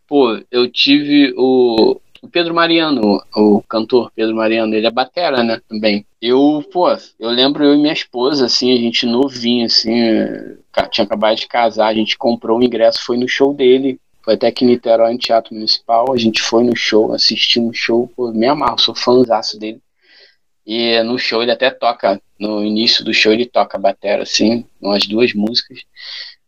Pô, 0.07 0.41
eu 0.51 0.70
tive 0.70 1.32
o, 1.36 2.01
o 2.23 2.29
Pedro 2.29 2.55
Mariano, 2.55 3.23
o 3.35 3.62
cantor 3.62 4.12
Pedro 4.14 4.37
Mariano, 4.37 4.75
ele 4.75 4.87
é 4.87 4.91
batera, 4.91 5.43
né, 5.43 5.61
também. 5.68 6.05
Eu, 6.21 6.62
pô, 6.71 6.89
eu 7.18 7.31
lembro 7.31 7.64
eu 7.64 7.75
e 7.75 7.79
minha 7.79 7.93
esposa, 7.93 8.47
assim, 8.47 8.73
a 8.73 8.77
gente 8.77 9.07
novinho, 9.07 9.66
assim, 9.66 9.93
tinha 10.91 11.05
acabado 11.05 11.37
de 11.37 11.49
casar, 11.49 11.89
a 11.89 11.95
gente 11.95 12.18
comprou 12.18 12.59
o 12.59 12.62
ingresso, 12.62 13.05
foi 13.05 13.16
no 13.16 13.27
show 13.27 13.55
dele, 13.55 13.99
foi 14.23 14.35
até 14.35 14.49
aqui 14.49 14.64
em 14.64 14.68
Niterói, 14.68 15.12
no 15.12 15.18
Teatro 15.18 15.55
Municipal, 15.55 16.12
a 16.12 16.18
gente 16.18 16.43
foi 16.43 16.62
no 16.62 16.77
show, 16.77 17.12
assistimos 17.14 17.71
o 17.71 17.81
show, 17.81 18.12
pô, 18.14 18.31
me 18.33 18.47
amarro, 18.47 18.79
sou 18.79 18.95
fãzaço 18.95 19.59
dele. 19.59 19.81
E 20.66 21.03
no 21.03 21.18
show 21.18 21.43
ele 21.43 21.51
até 21.53 21.71
toca, 21.71 22.21
no 22.39 22.62
início 22.64 23.03
do 23.03 23.14
show 23.14 23.33
ele 23.33 23.47
toca 23.47 23.79
batera, 23.79 24.23
assim, 24.23 24.64
umas 24.81 25.07
duas 25.07 25.33
músicas. 25.33 25.81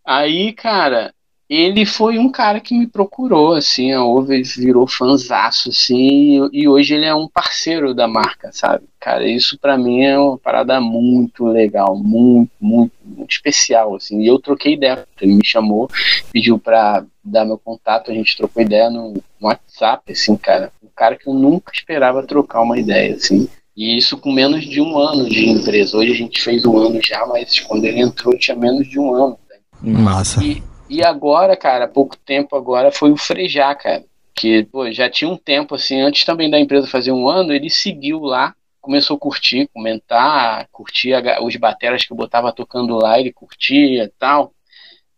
Aí, 0.04 0.52
cara, 0.52 1.14
ele 1.54 1.84
foi 1.84 2.18
um 2.18 2.30
cara 2.30 2.60
que 2.60 2.74
me 2.74 2.86
procurou, 2.86 3.52
assim, 3.52 3.92
a 3.92 4.02
Over 4.02 4.42
virou 4.56 4.86
fanzaço, 4.86 5.68
assim, 5.68 6.48
e, 6.50 6.66
hoje 6.66 6.94
ele 6.94 7.04
é 7.04 7.14
um 7.14 7.28
parceiro 7.28 7.92
da 7.92 8.08
marca, 8.08 8.50
sabe? 8.52 8.84
Cara, 8.98 9.28
isso 9.28 9.58
para 9.58 9.76
mim 9.76 10.02
é 10.02 10.18
uma 10.18 10.38
parada 10.38 10.80
muito 10.80 11.44
legal, 11.44 11.94
muito, 11.94 12.50
muito, 12.58 12.92
muito 13.04 13.30
especial, 13.30 13.94
assim, 13.94 14.22
e 14.22 14.26
eu 14.26 14.38
troquei 14.38 14.72
ideia, 14.72 15.06
ele 15.20 15.34
me 15.34 15.44
chamou, 15.44 15.90
pediu 16.32 16.58
pra 16.58 17.04
dar 17.22 17.44
meu 17.44 17.58
contato, 17.58 18.10
a 18.10 18.14
gente 18.14 18.34
trocou 18.34 18.62
ideia 18.62 18.88
no 18.88 19.22
WhatsApp, 19.38 20.10
assim, 20.10 20.34
cara, 20.36 20.72
um 20.82 20.88
cara 20.96 21.16
que 21.16 21.28
eu 21.28 21.34
nunca 21.34 21.70
esperava 21.74 22.26
trocar 22.26 22.62
uma 22.62 22.78
ideia, 22.78 23.14
assim, 23.14 23.46
e 23.76 23.98
isso 23.98 24.16
com 24.16 24.32
menos 24.32 24.64
de 24.64 24.80
um 24.80 24.98
ano 24.98 25.28
de 25.28 25.48
empresa. 25.48 25.96
Hoje 25.96 26.12
a 26.12 26.16
gente 26.16 26.42
fez 26.42 26.64
um 26.64 26.76
ano 26.76 27.00
já, 27.02 27.26
mas 27.26 27.58
quando 27.60 27.84
ele 27.86 28.00
entrou 28.00 28.36
tinha 28.36 28.54
menos 28.54 28.86
de 28.86 29.00
um 29.00 29.14
ano. 29.14 29.38
Né? 29.82 29.92
Massa. 29.98 30.44
E, 30.44 30.62
e 30.92 31.02
agora, 31.02 31.56
cara, 31.56 31.86
há 31.86 31.88
pouco 31.88 32.16
tempo 32.18 32.54
agora 32.54 32.92
foi 32.92 33.10
o 33.10 33.16
Frejá, 33.16 33.74
cara. 33.74 34.04
Que 34.34 34.64
pô, 34.64 34.90
já 34.92 35.08
tinha 35.08 35.30
um 35.30 35.38
tempo, 35.38 35.74
assim, 35.74 36.00
antes 36.02 36.24
também 36.24 36.50
da 36.50 36.60
empresa 36.60 36.86
fazer 36.86 37.12
um 37.12 37.26
ano, 37.26 37.52
ele 37.52 37.70
seguiu 37.70 38.20
lá, 38.20 38.54
começou 38.78 39.16
a 39.16 39.20
curtir, 39.20 39.70
comentar, 39.72 40.68
curtir 40.70 41.14
os 41.40 41.56
bateras 41.56 42.04
que 42.04 42.12
eu 42.12 42.16
botava 42.16 42.52
tocando 42.52 42.96
lá, 42.96 43.18
ele 43.18 43.32
curtia 43.32 44.12
tal. 44.18 44.52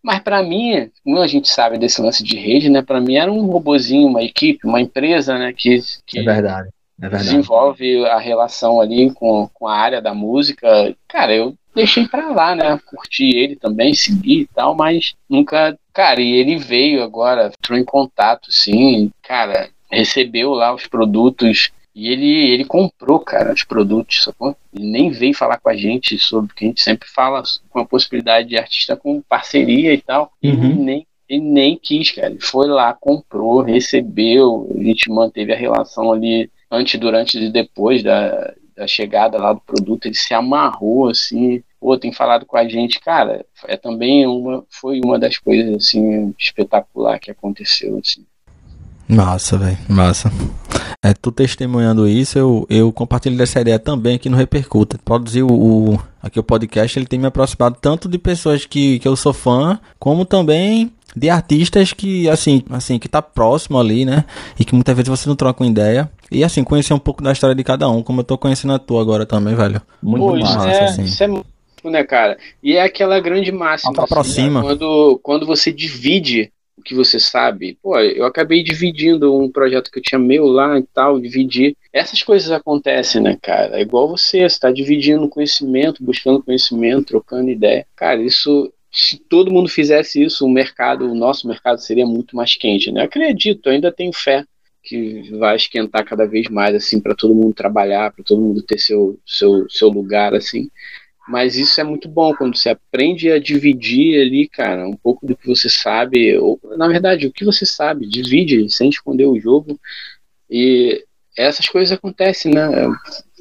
Mas 0.00 0.20
para 0.20 0.42
mim, 0.44 0.90
como 1.02 1.18
a 1.18 1.26
gente 1.26 1.48
sabe 1.48 1.76
desse 1.76 2.00
lance 2.00 2.22
de 2.22 2.36
rede, 2.36 2.68
né? 2.68 2.80
Para 2.80 3.00
mim 3.00 3.16
era 3.16 3.32
um 3.32 3.46
robozinho, 3.46 4.06
uma 4.06 4.22
equipe, 4.22 4.68
uma 4.68 4.80
empresa, 4.80 5.36
né? 5.38 5.52
Que, 5.52 5.80
que 6.06 6.20
é 6.20 6.22
verdade, 6.22 6.68
é 7.00 7.08
desenvolve 7.08 8.06
a 8.06 8.18
relação 8.18 8.80
ali 8.80 9.10
com, 9.12 9.48
com 9.52 9.66
a 9.66 9.76
área 9.76 10.00
da 10.00 10.14
música. 10.14 10.94
Cara, 11.08 11.34
eu 11.34 11.54
deixei 11.74 12.06
pra 12.06 12.30
lá, 12.30 12.54
né? 12.54 12.78
Curti 12.86 13.36
ele 13.36 13.56
também, 13.56 13.94
segui 13.94 14.42
e 14.42 14.46
tal, 14.46 14.74
mas 14.74 15.14
nunca. 15.28 15.76
Cara, 15.92 16.20
e 16.20 16.32
ele 16.32 16.56
veio 16.56 17.02
agora, 17.02 17.52
entrou 17.58 17.78
em 17.78 17.84
contato, 17.84 18.50
sim, 18.50 19.10
cara, 19.22 19.68
recebeu 19.90 20.50
lá 20.50 20.74
os 20.74 20.86
produtos 20.86 21.70
e 21.94 22.08
ele, 22.08 22.50
ele 22.50 22.64
comprou, 22.64 23.20
cara, 23.20 23.52
os 23.52 23.62
produtos, 23.62 24.24
sacou? 24.24 24.56
Ele 24.72 24.86
nem 24.86 25.10
veio 25.10 25.32
falar 25.32 25.58
com 25.58 25.68
a 25.68 25.76
gente 25.76 26.18
sobre, 26.18 26.52
que 26.52 26.64
a 26.64 26.68
gente 26.68 26.82
sempre 26.82 27.08
fala 27.08 27.42
com 27.70 27.78
a 27.78 27.86
possibilidade 27.86 28.48
de 28.48 28.58
artista 28.58 28.96
com 28.96 29.22
parceria 29.22 29.94
e 29.94 30.00
tal. 30.00 30.32
Uhum. 30.42 30.50
Ele, 30.50 30.74
nem, 30.74 31.06
ele 31.28 31.40
nem 31.40 31.76
quis, 31.76 32.10
cara. 32.10 32.30
Ele 32.30 32.40
foi 32.40 32.66
lá, 32.66 32.92
comprou, 32.92 33.62
recebeu, 33.62 34.68
a 34.76 34.82
gente 34.82 35.08
manteve 35.08 35.52
a 35.52 35.56
relação 35.56 36.10
ali 36.10 36.50
antes, 36.74 36.98
durante 36.98 37.38
e 37.38 37.50
depois 37.50 38.02
da, 38.02 38.54
da 38.76 38.86
chegada 38.86 39.38
lá 39.38 39.52
do 39.52 39.60
produto, 39.60 40.06
ele 40.06 40.14
se 40.14 40.34
amarrou, 40.34 41.08
assim, 41.08 41.62
pô, 41.80 41.96
tem 41.98 42.12
falado 42.12 42.44
com 42.46 42.56
a 42.56 42.68
gente, 42.68 43.00
cara, 43.00 43.44
é 43.66 43.76
também 43.76 44.26
uma, 44.26 44.64
foi 44.68 45.00
uma 45.04 45.18
das 45.18 45.38
coisas, 45.38 45.74
assim, 45.74 46.34
espetacular 46.38 47.18
que 47.18 47.30
aconteceu, 47.30 47.98
assim. 47.98 48.26
Massa, 49.08 49.58
velho, 49.58 49.78
massa. 49.88 50.32
É, 51.02 51.12
tu 51.12 51.30
testemunhando 51.30 52.08
isso, 52.08 52.38
eu, 52.38 52.66
eu 52.70 52.90
compartilho 52.90 53.36
dessa 53.36 53.60
ideia 53.60 53.78
também 53.78 54.16
aqui 54.16 54.30
no 54.30 54.36
Repercuta. 54.36 54.98
Produzir 55.04 55.42
o, 55.42 55.52
o, 55.52 56.00
aqui 56.22 56.40
o 56.40 56.42
podcast, 56.42 56.98
ele 56.98 57.06
tem 57.06 57.18
me 57.18 57.26
aproximado 57.26 57.76
tanto 57.80 58.08
de 58.08 58.18
pessoas 58.18 58.64
que, 58.64 58.98
que 58.98 59.06
eu 59.06 59.14
sou 59.14 59.32
fã, 59.32 59.78
como 59.98 60.24
também 60.24 60.90
de 61.14 61.30
artistas 61.30 61.92
que, 61.92 62.28
assim, 62.28 62.62
assim, 62.70 62.98
que 62.98 63.08
tá 63.08 63.22
próximo 63.22 63.78
ali, 63.78 64.04
né? 64.04 64.24
E 64.58 64.64
que 64.64 64.74
muitas 64.74 64.96
vezes 64.96 65.08
você 65.08 65.28
não 65.28 65.36
troca 65.36 65.62
uma 65.62 65.70
ideia. 65.70 66.10
E 66.30 66.42
assim, 66.42 66.64
conhecer 66.64 66.94
um 66.94 66.98
pouco 66.98 67.22
da 67.22 67.32
história 67.32 67.54
de 67.54 67.62
cada 67.62 67.88
um, 67.88 68.02
como 68.02 68.20
eu 68.20 68.24
tô 68.24 68.36
conhecendo 68.36 68.72
a 68.72 68.78
tua 68.78 69.00
agora 69.00 69.24
também, 69.24 69.54
velho. 69.54 69.80
Muito 70.02 70.26
Pô, 70.26 70.36
massa, 70.36 70.68
é, 70.68 70.84
assim. 70.84 71.04
Isso 71.04 71.22
é 71.22 71.28
muito, 71.28 71.46
né, 71.84 72.02
cara? 72.02 72.36
E 72.62 72.76
é 72.76 72.82
aquela 72.82 73.20
grande 73.20 73.52
máxima. 73.52 73.92
Assim, 73.92 74.02
aproxima. 74.02 74.60
Né? 74.60 74.66
Quando, 74.66 75.20
quando 75.22 75.46
você 75.46 75.70
divide 75.70 76.50
o 76.76 76.82
que 76.82 76.94
você 76.94 77.20
sabe. 77.20 77.78
Pô, 77.82 77.98
eu 77.98 78.24
acabei 78.24 78.62
dividindo 78.62 79.36
um 79.38 79.50
projeto 79.50 79.90
que 79.90 79.98
eu 79.98 80.02
tinha 80.02 80.18
meu 80.18 80.46
lá 80.46 80.78
e 80.78 80.82
tal, 80.82 81.20
dividir. 81.20 81.76
Essas 81.92 82.22
coisas 82.22 82.50
acontecem, 82.50 83.22
né, 83.22 83.38
cara? 83.40 83.78
É 83.78 83.82
igual 83.82 84.08
você, 84.08 84.48
você 84.48 84.58
tá 84.58 84.70
dividindo 84.70 85.28
conhecimento, 85.28 86.02
buscando 86.02 86.42
conhecimento, 86.42 87.06
trocando 87.06 87.50
ideia. 87.50 87.86
Cara, 87.96 88.22
isso 88.22 88.72
se 88.94 89.18
todo 89.18 89.50
mundo 89.50 89.68
fizesse 89.68 90.22
isso, 90.22 90.46
o 90.46 90.48
mercado, 90.50 91.10
o 91.10 91.14
nosso 91.16 91.48
mercado 91.48 91.80
seria 91.80 92.06
muito 92.06 92.36
mais 92.36 92.54
quente, 92.56 92.92
né? 92.92 93.00
Eu 93.00 93.06
acredito, 93.06 93.68
ainda 93.68 93.90
tenho 93.90 94.12
fé 94.12 94.44
que 94.84 95.30
vai 95.38 95.56
esquentar 95.56 96.04
cada 96.04 96.26
vez 96.26 96.48
mais 96.48 96.74
assim 96.76 97.00
para 97.00 97.14
todo 97.14 97.34
mundo 97.34 97.54
trabalhar, 97.54 98.12
para 98.12 98.22
todo 98.22 98.40
mundo 98.40 98.62
ter 98.62 98.78
seu, 98.78 99.18
seu 99.26 99.66
seu 99.68 99.88
lugar 99.88 100.34
assim. 100.34 100.70
Mas 101.28 101.56
isso 101.56 101.80
é 101.80 101.84
muito 101.84 102.08
bom 102.08 102.34
quando 102.34 102.56
você 102.56 102.70
aprende 102.70 103.30
a 103.30 103.38
dividir 103.38 104.20
ali, 104.20 104.48
cara, 104.48 104.86
um 104.86 104.96
pouco 104.96 105.26
do 105.26 105.36
que 105.36 105.48
você 105.48 105.70
sabe, 105.70 106.36
ou 106.36 106.60
na 106.76 106.86
verdade, 106.86 107.26
o 107.26 107.32
que 107.32 107.44
você 107.44 107.64
sabe, 107.64 108.06
divide 108.06 108.70
sem 108.70 108.90
esconder 108.90 109.26
o 109.26 109.38
jogo. 109.40 109.78
E 110.50 111.02
essas 111.36 111.66
coisas 111.66 111.96
acontecem, 111.96 112.52
né? 112.52 112.68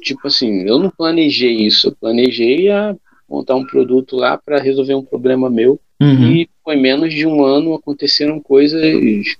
tipo 0.04 0.26
assim, 0.26 0.62
eu 0.68 0.78
não 0.78 0.90
planejei 0.90 1.66
isso, 1.66 1.88
eu 1.88 1.96
planejei 1.96 2.70
a 2.70 2.94
montar 3.28 3.56
um 3.56 3.66
produto 3.66 4.16
lá 4.16 4.36
para 4.36 4.60
resolver 4.60 4.94
um 4.94 5.04
problema 5.04 5.48
meu. 5.48 5.80
Uhum. 6.00 6.32
E 6.32 6.48
foi 6.62 6.76
menos 6.76 7.12
de 7.12 7.26
um 7.26 7.44
ano 7.44 7.74
aconteceram 7.74 8.38
coisas, 8.40 8.82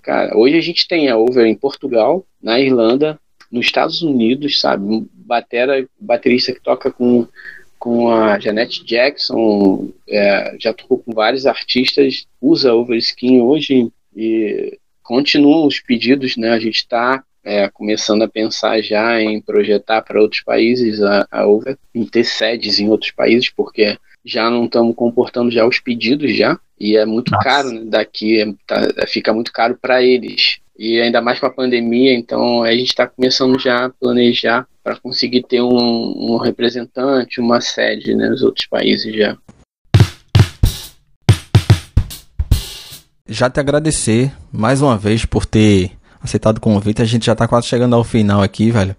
cara. 0.02 0.36
Hoje 0.36 0.56
a 0.56 0.60
gente 0.60 0.88
tem 0.88 1.08
a 1.08 1.16
Over 1.16 1.46
em 1.46 1.54
Portugal, 1.54 2.24
na 2.42 2.58
Irlanda, 2.58 3.18
nos 3.50 3.66
Estados 3.66 4.02
Unidos, 4.02 4.60
sabe? 4.60 4.84
Um 4.84 5.06
batera, 5.14 5.86
baterista 6.00 6.52
que 6.52 6.62
toca 6.62 6.90
com, 6.90 7.26
com 7.84 8.08
a 8.08 8.38
Janet 8.38 8.82
Jackson, 8.82 9.90
é, 10.08 10.56
já 10.58 10.72
tocou 10.72 11.00
com 11.00 11.12
vários 11.12 11.44
artistas, 11.44 12.26
usa 12.40 12.72
Overskin 12.72 13.42
hoje 13.42 13.92
e 14.16 14.78
continuam 15.02 15.66
os 15.66 15.80
pedidos, 15.80 16.34
né? 16.38 16.52
A 16.52 16.58
gente 16.58 16.76
está 16.76 17.22
é, 17.44 17.68
começando 17.68 18.22
a 18.22 18.28
pensar 18.28 18.80
já 18.80 19.20
em 19.20 19.38
projetar 19.38 20.00
para 20.00 20.18
outros 20.18 20.40
países 20.42 21.02
a, 21.02 21.28
a 21.30 21.46
Over, 21.46 21.76
em 21.94 22.06
ter 22.06 22.24
sedes 22.24 22.78
em 22.78 22.88
outros 22.88 23.10
países, 23.10 23.50
porque 23.50 23.98
já 24.24 24.48
não 24.48 24.64
estamos 24.64 24.96
comportando 24.96 25.50
já 25.50 25.66
os 25.66 25.78
pedidos 25.78 26.34
já 26.34 26.58
e 26.80 26.96
é 26.96 27.04
muito 27.04 27.30
Nossa. 27.32 27.44
caro 27.44 27.70
né, 27.70 27.82
daqui, 27.84 28.40
é, 28.40 28.46
tá, 28.66 29.06
fica 29.06 29.30
muito 29.34 29.52
caro 29.52 29.76
para 29.78 30.02
eles 30.02 30.58
e 30.76 31.00
ainda 31.00 31.20
mais 31.20 31.38
com 31.38 31.46
a 31.46 31.50
pandemia, 31.50 32.12
então 32.14 32.62
a 32.62 32.72
gente 32.72 32.88
está 32.88 33.06
começando 33.06 33.58
já 33.58 33.86
a 33.86 33.90
planejar 33.90 34.66
para 34.82 34.96
conseguir 34.96 35.44
ter 35.44 35.62
um, 35.62 36.32
um, 36.32 36.36
representante, 36.36 37.40
uma 37.40 37.60
sede 37.60 38.14
né, 38.14 38.28
nos 38.28 38.42
outros 38.42 38.66
países 38.66 39.14
já. 39.14 39.36
Já 43.26 43.48
te 43.48 43.60
agradecer 43.60 44.32
mais 44.52 44.82
uma 44.82 44.98
vez 44.98 45.24
por 45.24 45.46
ter 45.46 45.92
aceitado 46.20 46.58
o 46.58 46.60
convite. 46.60 47.00
A 47.00 47.06
gente 47.06 47.24
já 47.24 47.32
está 47.32 47.48
quase 47.48 47.66
chegando 47.66 47.96
ao 47.96 48.04
final 48.04 48.42
aqui, 48.42 48.70
velho. 48.70 48.94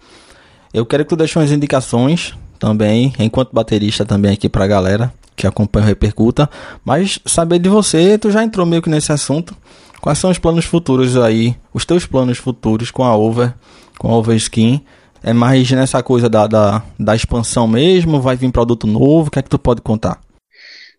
Eu 0.74 0.86
quero 0.86 1.04
que 1.04 1.10
tu 1.10 1.16
deixe 1.16 1.38
umas 1.38 1.52
indicações 1.52 2.34
também, 2.58 3.14
enquanto 3.20 3.54
baterista 3.54 4.04
também 4.04 4.32
aqui 4.32 4.50
pra 4.50 4.66
galera 4.66 5.14
que 5.36 5.46
acompanha 5.46 5.86
o 5.86 5.88
Repercuta. 5.88 6.50
Mas 6.84 7.20
saber 7.26 7.60
de 7.60 7.70
você, 7.70 8.18
tu 8.18 8.32
já 8.32 8.44
entrou 8.44 8.66
meio 8.66 8.82
que 8.82 8.90
nesse 8.90 9.12
assunto. 9.12 9.56
Quais 10.06 10.20
são 10.20 10.30
os 10.30 10.38
planos 10.38 10.66
futuros 10.66 11.18
aí? 11.18 11.56
Os 11.74 11.84
teus 11.84 12.06
planos 12.06 12.38
futuros 12.38 12.92
com 12.92 13.04
a 13.04 13.18
Over, 13.18 13.56
com 13.98 14.08
a 14.08 14.16
Over 14.16 14.36
Skin? 14.36 14.86
É 15.24 15.34
mais 15.34 15.72
nessa 15.72 16.04
coisa 16.04 16.30
da, 16.30 16.46
da, 16.46 16.84
da 17.00 17.16
expansão 17.16 17.68
mesmo? 17.68 18.22
Vai 18.22 18.36
vir 18.36 18.52
produto 18.52 18.86
novo? 18.86 19.30
O 19.30 19.32
que 19.32 19.40
é 19.40 19.42
que 19.42 19.50
tu 19.50 19.58
pode 19.58 19.82
contar? 19.82 20.22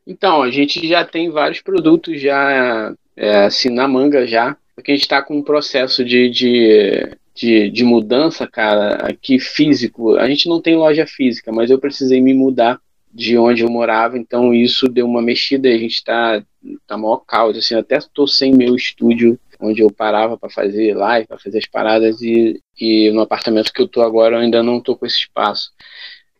Então, 0.04 0.42
a 0.42 0.50
gente 0.50 0.88
já 0.88 1.04
tem 1.04 1.30
vários 1.30 1.60
produtos 1.60 2.20
já 2.20 2.92
é, 3.16 3.44
assim 3.44 3.70
na 3.70 3.86
manga 3.86 4.26
já, 4.26 4.56
porque 4.74 4.90
a 4.90 4.94
gente 4.96 5.04
está 5.04 5.22
com 5.22 5.36
um 5.36 5.42
processo 5.44 6.04
de, 6.04 6.28
de, 6.28 7.16
de, 7.32 7.70
de, 7.70 7.84
mudança, 7.84 8.44
cara, 8.44 9.06
aqui 9.06 9.38
físico. 9.38 10.16
A 10.16 10.26
gente 10.26 10.48
não 10.48 10.60
tem 10.60 10.74
loja 10.74 11.06
física, 11.06 11.52
mas 11.52 11.70
eu 11.70 11.78
precisei 11.78 12.20
me 12.20 12.34
mudar 12.34 12.80
de 13.16 13.38
onde 13.38 13.62
eu 13.62 13.70
morava, 13.70 14.18
então 14.18 14.52
isso 14.52 14.88
deu 14.88 15.06
uma 15.06 15.22
mexida. 15.22 15.68
A 15.68 15.78
gente 15.78 15.94
está 15.94 16.42
tá 16.86 16.98
maior 16.98 17.18
caos, 17.26 17.56
assim, 17.56 17.74
até 17.74 17.96
estou 17.96 18.28
sem 18.28 18.54
meu 18.54 18.76
estúdio 18.76 19.38
onde 19.58 19.80
eu 19.80 19.90
parava 19.90 20.36
para 20.36 20.50
fazer 20.50 20.94
live, 20.94 21.26
para 21.26 21.38
fazer 21.38 21.58
as 21.58 21.66
paradas 21.66 22.20
e, 22.20 22.60
e 22.78 23.10
no 23.12 23.22
apartamento 23.22 23.72
que 23.72 23.80
eu 23.80 23.88
tô 23.88 24.02
agora 24.02 24.36
eu 24.36 24.40
ainda 24.40 24.62
não 24.62 24.82
tô 24.82 24.94
com 24.94 25.06
esse 25.06 25.20
espaço. 25.20 25.70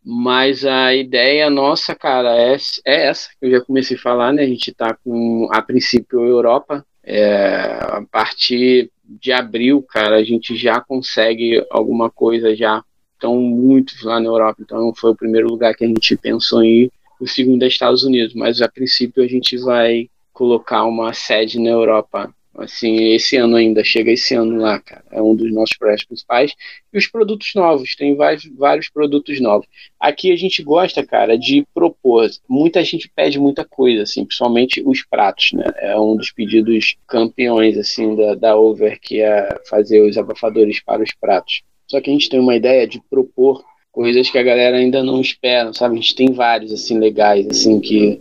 Mas 0.05 0.66
a 0.66 0.95
ideia 0.95 1.49
nossa, 1.49 1.95
cara, 1.95 2.37
é, 2.37 2.57
é 2.85 3.07
essa 3.07 3.31
que 3.31 3.47
eu 3.47 3.51
já 3.53 3.61
comecei 3.62 3.97
a 3.97 4.01
falar, 4.01 4.33
né? 4.35 4.43
A 4.43 4.47
gente 4.47 4.72
tá 4.72 4.95
com, 5.03 5.49
a 5.51 5.62
princípio, 5.62 6.24
Europa. 6.24 6.85
É, 7.03 7.79
a 7.81 8.05
partir 8.11 8.91
de 9.03 9.33
abril, 9.33 9.83
cara, 9.83 10.16
a 10.16 10.22
gente 10.22 10.57
já 10.57 10.81
consegue 10.81 11.64
alguma 11.70 12.11
coisa 12.11 12.55
já. 12.55 12.85
Estão 13.17 13.41
muitos 13.41 14.03
lá 14.03 14.21
na 14.21 14.27
Europa, 14.27 14.62
então 14.62 14.95
foi 14.95 15.11
o 15.11 15.17
primeiro 15.17 15.49
lugar 15.49 15.75
que 15.75 15.85
a 15.85 15.89
gente 15.89 16.17
pensou 16.19 16.62
em 16.62 16.83
ir. 16.83 16.93
O 17.19 17.27
segundo 17.27 17.62
é 17.62 17.67
Estados 17.67 18.05
Unidos, 18.05 18.35
mas 18.35 18.61
a 18.61 18.69
princípio 18.69 19.25
a 19.25 19.27
gente 19.27 19.57
vai 19.57 20.09
colocar 20.35 20.85
uma 20.85 21.14
sede 21.14 21.59
na 21.59 21.71
Europa. 21.71 22.31
Assim, 22.59 23.12
esse 23.12 23.37
ano 23.37 23.57
ainda, 23.57 23.85
chega 23.85 24.11
esse 24.11 24.35
ano 24.35 24.61
lá, 24.61 24.79
cara. 24.79 25.05
É 25.11 25.21
um 25.21 25.35
dos 25.35 25.53
nossos 25.53 25.77
projetos 25.77 26.05
principais. 26.05 26.55
E 26.93 26.99
os 26.99 27.07
produtos 27.07 27.53
novos, 27.55 27.95
tem 27.97 28.14
vários, 28.14 28.45
vários 28.57 28.89
produtos 28.91 29.41
novos. 29.41 29.67
Aqui 30.01 30.31
a 30.31 30.37
gente 30.37 30.62
gosta, 30.62 31.05
cara, 31.05 31.39
de 31.39 31.67
propor. 31.75 32.29
Muita 32.49 32.83
gente 32.85 33.11
pede 33.14 33.39
muita 33.39 33.64
coisa, 33.64 34.03
assim, 34.03 34.25
principalmente 34.25 34.83
os 34.85 35.03
pratos, 35.05 35.53
né? 35.53 35.64
É 35.79 35.99
um 35.99 36.17
dos 36.17 36.31
pedidos 36.31 36.97
campeões, 37.07 37.77
assim, 37.79 38.14
da, 38.14 38.35
da 38.35 38.57
Over, 38.57 38.99
que 39.01 39.21
é 39.21 39.59
fazer 39.69 40.01
os 40.01 40.17
abafadores 40.17 40.83
para 40.83 41.03
os 41.03 41.11
pratos. 41.19 41.62
Só 41.87 42.01
que 42.01 42.11
a 42.11 42.12
gente 42.12 42.28
tem 42.28 42.41
uma 42.41 42.57
ideia 42.57 42.87
de 42.87 43.01
propor 43.09 43.64
coisas 43.93 44.28
que 44.28 44.39
a 44.39 44.43
galera 44.43 44.76
ainda 44.76 45.03
não 45.03 45.20
espera, 45.20 45.72
sabe? 45.72 45.95
A 45.95 46.01
gente 46.01 46.14
tem 46.14 46.32
vários, 46.32 46.72
assim, 46.72 46.99
legais, 46.99 47.47
assim, 47.47 47.80
que 47.80 48.20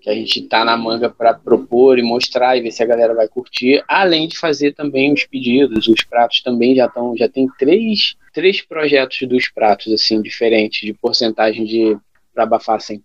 que 0.00 0.08
a 0.08 0.14
gente 0.14 0.40
está 0.40 0.64
na 0.64 0.76
manga 0.76 1.10
para 1.10 1.34
propor 1.34 1.98
e 1.98 2.02
mostrar 2.02 2.56
e 2.56 2.62
ver 2.62 2.70
se 2.70 2.82
a 2.82 2.86
galera 2.86 3.14
vai 3.14 3.28
curtir, 3.28 3.82
além 3.86 4.28
de 4.28 4.38
fazer 4.38 4.72
também 4.72 5.12
os 5.12 5.24
pedidos, 5.24 5.86
os 5.88 6.02
pratos 6.04 6.40
também 6.40 6.74
já 6.74 6.86
estão, 6.86 7.16
já 7.16 7.28
tem 7.28 7.46
três, 7.58 8.14
três 8.32 8.62
projetos 8.62 9.26
dos 9.28 9.48
pratos 9.48 9.92
assim 9.92 10.22
diferentes 10.22 10.80
de 10.80 10.94
porcentagem 10.94 11.64
de 11.64 11.98
para 12.38 12.44
abafar 12.44 12.78
100%, 12.78 13.00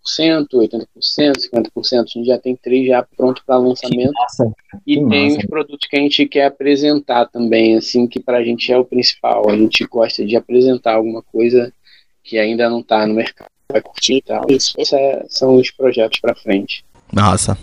80%, 0.54 0.86
50%, 0.96 1.68
a 1.94 2.06
gente 2.06 2.26
já 2.28 2.38
tem 2.38 2.56
três 2.56 2.86
já 2.86 3.04
pronto 3.18 3.42
para 3.44 3.58
lançamento. 3.58 4.14
e 4.86 4.98
que 4.98 5.10
tem 5.10 5.30
massa. 5.30 5.40
os 5.40 5.46
produtos 5.48 5.88
que 5.90 5.96
a 5.96 6.00
gente 6.00 6.28
quer 6.28 6.46
apresentar 6.46 7.26
também, 7.26 7.76
assim, 7.76 8.06
que 8.06 8.20
para 8.20 8.38
a 8.38 8.44
gente 8.44 8.72
é 8.72 8.78
o 8.78 8.86
principal. 8.86 9.50
A 9.50 9.58
gente 9.58 9.84
gosta 9.86 10.24
de 10.24 10.36
apresentar 10.36 10.94
alguma 10.94 11.24
coisa 11.24 11.74
que 12.24 12.38
ainda 12.38 12.70
não 12.70 12.82
está 12.82 13.08
no 13.08 13.16
mercado. 13.16 13.50
Vai 13.72 13.82
curtir 13.82 14.18
e 14.18 14.22
tal. 14.22 14.44
Esses 14.48 14.94
é, 14.94 15.26
são 15.28 15.56
os 15.56 15.72
projetos 15.72 16.20
para 16.20 16.36
frente. 16.36 16.86
Nossa. 17.12 17.58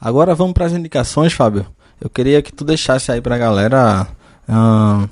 Agora 0.00 0.34
vamos 0.34 0.54
para 0.54 0.66
as 0.66 0.72
indicações, 0.72 1.32
Fábio. 1.32 1.64
Eu 2.00 2.10
queria 2.10 2.42
que 2.42 2.52
tu 2.52 2.64
deixasse 2.64 3.12
aí 3.12 3.20
para 3.20 3.36
a 3.36 3.38
galera 3.38 4.08
uh, 4.48 5.08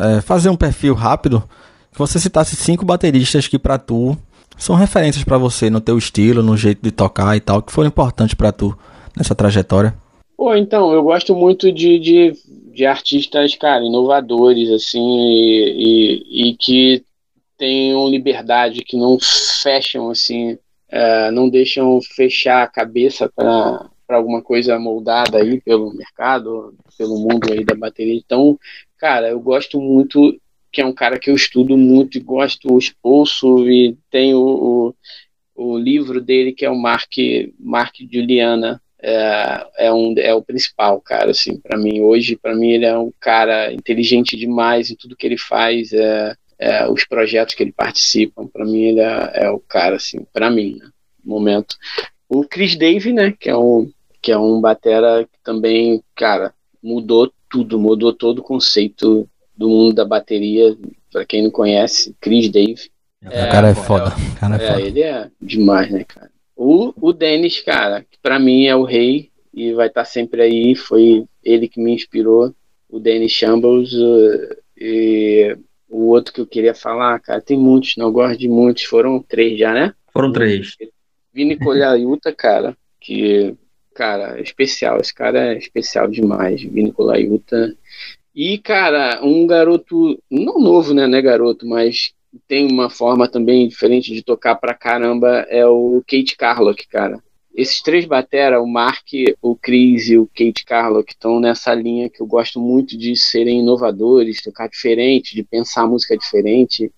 é, 0.00 0.20
fazer 0.20 0.50
um 0.50 0.56
perfil 0.56 0.94
rápido, 0.94 1.42
que 1.90 1.98
você 1.98 2.20
citasse 2.20 2.54
cinco 2.54 2.84
bateristas 2.84 3.48
que 3.48 3.58
para 3.58 3.76
tu 3.76 4.16
são 4.58 4.74
referências 4.74 5.24
para 5.24 5.38
você 5.38 5.70
no 5.70 5.80
teu 5.80 5.96
estilo, 5.96 6.42
no 6.42 6.56
jeito 6.56 6.82
de 6.82 6.90
tocar 6.90 7.36
e 7.36 7.40
tal, 7.40 7.62
que 7.62 7.72
foram 7.72 7.88
importantes 7.88 8.34
para 8.34 8.52
tu 8.52 8.76
nessa 9.16 9.34
trajetória. 9.34 9.94
Pô, 10.36 10.54
então, 10.54 10.92
eu 10.92 11.02
gosto 11.02 11.34
muito 11.34 11.72
de, 11.72 11.98
de, 11.98 12.32
de 12.72 12.86
artistas, 12.86 13.56
cara, 13.56 13.84
inovadores, 13.84 14.70
assim, 14.70 15.00
e, 15.00 16.50
e, 16.50 16.56
que 16.56 17.04
tenham 17.56 18.08
liberdade, 18.08 18.84
que 18.84 18.96
não 18.96 19.18
fecham, 19.20 20.10
assim, 20.10 20.56
é, 20.88 21.30
não 21.32 21.48
deixam 21.48 22.00
fechar 22.14 22.62
a 22.62 22.68
cabeça 22.68 23.28
para 23.34 23.90
alguma 24.08 24.40
coisa 24.40 24.78
moldada 24.78 25.38
aí 25.38 25.60
pelo 25.60 25.92
mercado, 25.92 26.72
pelo 26.96 27.18
mundo 27.18 27.52
aí 27.52 27.64
da 27.64 27.74
bateria. 27.74 28.14
Então, 28.14 28.56
cara, 28.96 29.28
eu 29.28 29.40
gosto 29.40 29.80
muito, 29.80 30.40
que 30.78 30.82
é 30.82 30.86
um 30.86 30.92
cara 30.92 31.18
que 31.18 31.28
eu 31.28 31.34
estudo 31.34 31.76
muito 31.76 32.16
e 32.16 32.20
gosto, 32.20 32.78
ouço 33.02 33.68
e 33.68 33.98
tenho 34.08 34.38
o, 34.38 34.94
o, 35.56 35.72
o 35.72 35.76
livro 35.76 36.20
dele 36.20 36.52
que 36.52 36.64
é 36.64 36.70
o 36.70 36.78
Mark, 36.78 37.10
Mark 37.58 37.96
Juliana, 38.08 38.80
é, 39.02 39.66
é, 39.76 39.92
um, 39.92 40.14
é 40.16 40.32
o 40.32 40.40
principal, 40.40 41.00
cara, 41.00 41.32
assim, 41.32 41.58
para 41.58 41.76
mim. 41.76 42.00
Hoje, 42.00 42.36
para 42.36 42.54
mim, 42.54 42.70
ele 42.70 42.84
é 42.84 42.96
um 42.96 43.12
cara 43.18 43.72
inteligente 43.72 44.36
demais 44.36 44.88
em 44.88 44.94
tudo 44.94 45.16
que 45.16 45.26
ele 45.26 45.36
faz. 45.36 45.92
É, 45.92 46.36
é, 46.60 46.88
os 46.88 47.04
projetos 47.04 47.56
que 47.56 47.64
ele 47.64 47.72
participa. 47.72 48.46
Para 48.46 48.64
mim, 48.64 48.82
ele 48.82 49.00
é, 49.00 49.30
é, 49.34 49.50
o 49.50 49.58
cara, 49.58 49.96
assim, 49.96 50.24
para 50.32 50.48
mim, 50.48 50.76
né, 50.78 50.88
no 51.24 51.34
momento. 51.34 51.74
O 52.28 52.44
Chris 52.44 52.76
Dave, 52.76 53.12
né, 53.12 53.34
que 53.36 53.50
é 53.50 53.56
um, 53.56 53.90
que 54.22 54.30
é 54.30 54.38
um 54.38 54.60
batera 54.60 55.24
que 55.24 55.40
também, 55.42 56.00
cara, 56.14 56.54
mudou 56.80 57.32
tudo, 57.50 57.80
mudou 57.80 58.12
todo 58.12 58.38
o 58.38 58.44
conceito 58.44 59.28
do 59.58 59.68
mundo 59.68 59.94
da 59.94 60.04
bateria. 60.04 60.76
Para 61.12 61.24
quem 61.24 61.42
não 61.42 61.50
conhece, 61.50 62.14
Chris 62.20 62.48
Dave. 62.48 62.90
É, 63.22 63.44
o 63.46 63.50
cara 63.50 63.68
é 63.68 63.74
foda. 63.74 64.12
É, 64.36 64.38
cara 64.38 64.56
é, 64.56 64.72
foda. 64.72 64.80
ele 64.80 65.02
é 65.02 65.30
demais, 65.40 65.90
né, 65.90 66.04
cara? 66.04 66.30
O, 66.54 66.92
o 67.00 67.12
Dennis, 67.12 67.60
cara, 67.60 68.02
que 68.02 68.18
pra 68.22 68.38
mim 68.38 68.66
é 68.66 68.76
o 68.76 68.84
rei 68.84 69.30
e 69.52 69.72
vai 69.72 69.88
estar 69.88 70.02
tá 70.02 70.04
sempre 70.04 70.42
aí. 70.42 70.74
Foi 70.74 71.24
ele 71.42 71.68
que 71.68 71.80
me 71.80 71.92
inspirou, 71.92 72.54
o 72.88 73.00
Dennis 73.00 73.32
Shambles. 73.32 73.92
Uh, 73.92 74.56
e 74.76 75.56
o 75.88 76.08
outro 76.08 76.32
que 76.32 76.40
eu 76.40 76.46
queria 76.46 76.74
falar, 76.74 77.18
cara, 77.20 77.40
tem 77.40 77.58
muitos, 77.58 77.96
não 77.96 78.12
gosto 78.12 78.38
de 78.38 78.48
muitos, 78.48 78.84
foram 78.84 79.20
três 79.20 79.58
já, 79.58 79.72
né? 79.72 79.94
Foram 80.12 80.32
três. 80.32 80.76
Vini 81.32 81.56
Colaiuta, 81.56 82.32
cara, 82.32 82.76
que, 83.00 83.54
cara, 83.94 84.38
é 84.38 84.42
especial, 84.42 84.98
esse 85.00 85.14
cara 85.14 85.54
é 85.54 85.58
especial 85.58 86.08
demais, 86.08 86.62
Vini 86.62 86.92
Colaiuta. 86.92 87.74
E, 88.38 88.56
cara, 88.58 89.20
um 89.24 89.46
garoto, 89.46 90.22
não 90.30 90.60
novo, 90.60 90.94
né, 90.94 91.08
né, 91.08 91.20
garoto, 91.20 91.66
mas 91.66 92.12
tem 92.46 92.70
uma 92.70 92.88
forma 92.88 93.28
também 93.28 93.66
diferente 93.66 94.14
de 94.14 94.22
tocar 94.22 94.54
pra 94.54 94.74
caramba, 94.74 95.44
é 95.48 95.66
o 95.66 96.02
Kate 96.06 96.36
Carlock, 96.36 96.86
cara 96.86 97.20
esses 97.58 97.82
três 97.82 98.04
batera, 98.04 98.62
o 98.62 98.68
Mark, 98.68 99.08
o 99.42 99.56
Chris 99.56 100.08
e 100.08 100.16
o 100.16 100.28
Kate 100.28 100.64
Carlo, 100.64 101.02
que 101.02 101.12
estão 101.12 101.40
nessa 101.40 101.74
linha 101.74 102.08
que 102.08 102.22
eu 102.22 102.26
gosto 102.26 102.60
muito 102.60 102.96
de 102.96 103.16
serem 103.16 103.58
inovadores, 103.58 104.40
tocar 104.40 104.68
diferente, 104.68 105.34
de 105.34 105.42
pensar 105.42 105.84
música 105.84 106.16
diferente. 106.16 106.92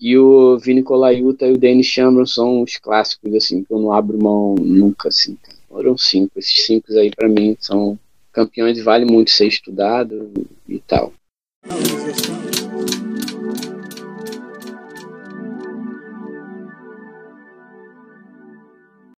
E 0.00 0.16
o 0.16 0.58
Vini 0.58 0.82
Colaiuta 0.82 1.46
e 1.46 1.52
o 1.52 1.58
Danny 1.58 1.84
Chambron 1.84 2.24
são 2.24 2.62
os 2.62 2.78
clássicos, 2.78 3.34
assim, 3.34 3.62
que 3.62 3.70
eu 3.70 3.78
não 3.78 3.92
abro 3.92 4.18
mão 4.18 4.54
nunca, 4.54 5.08
assim. 5.08 5.36
Foram 5.68 5.98
cinco. 5.98 6.38
Esses 6.38 6.64
cinco 6.64 6.90
aí, 6.94 7.10
para 7.10 7.28
mim, 7.28 7.54
são 7.60 7.98
campeões 8.32 8.82
vale 8.82 9.04
muito 9.04 9.30
ser 9.30 9.48
estudado 9.48 10.32
e 10.68 10.78
tal. 10.80 11.12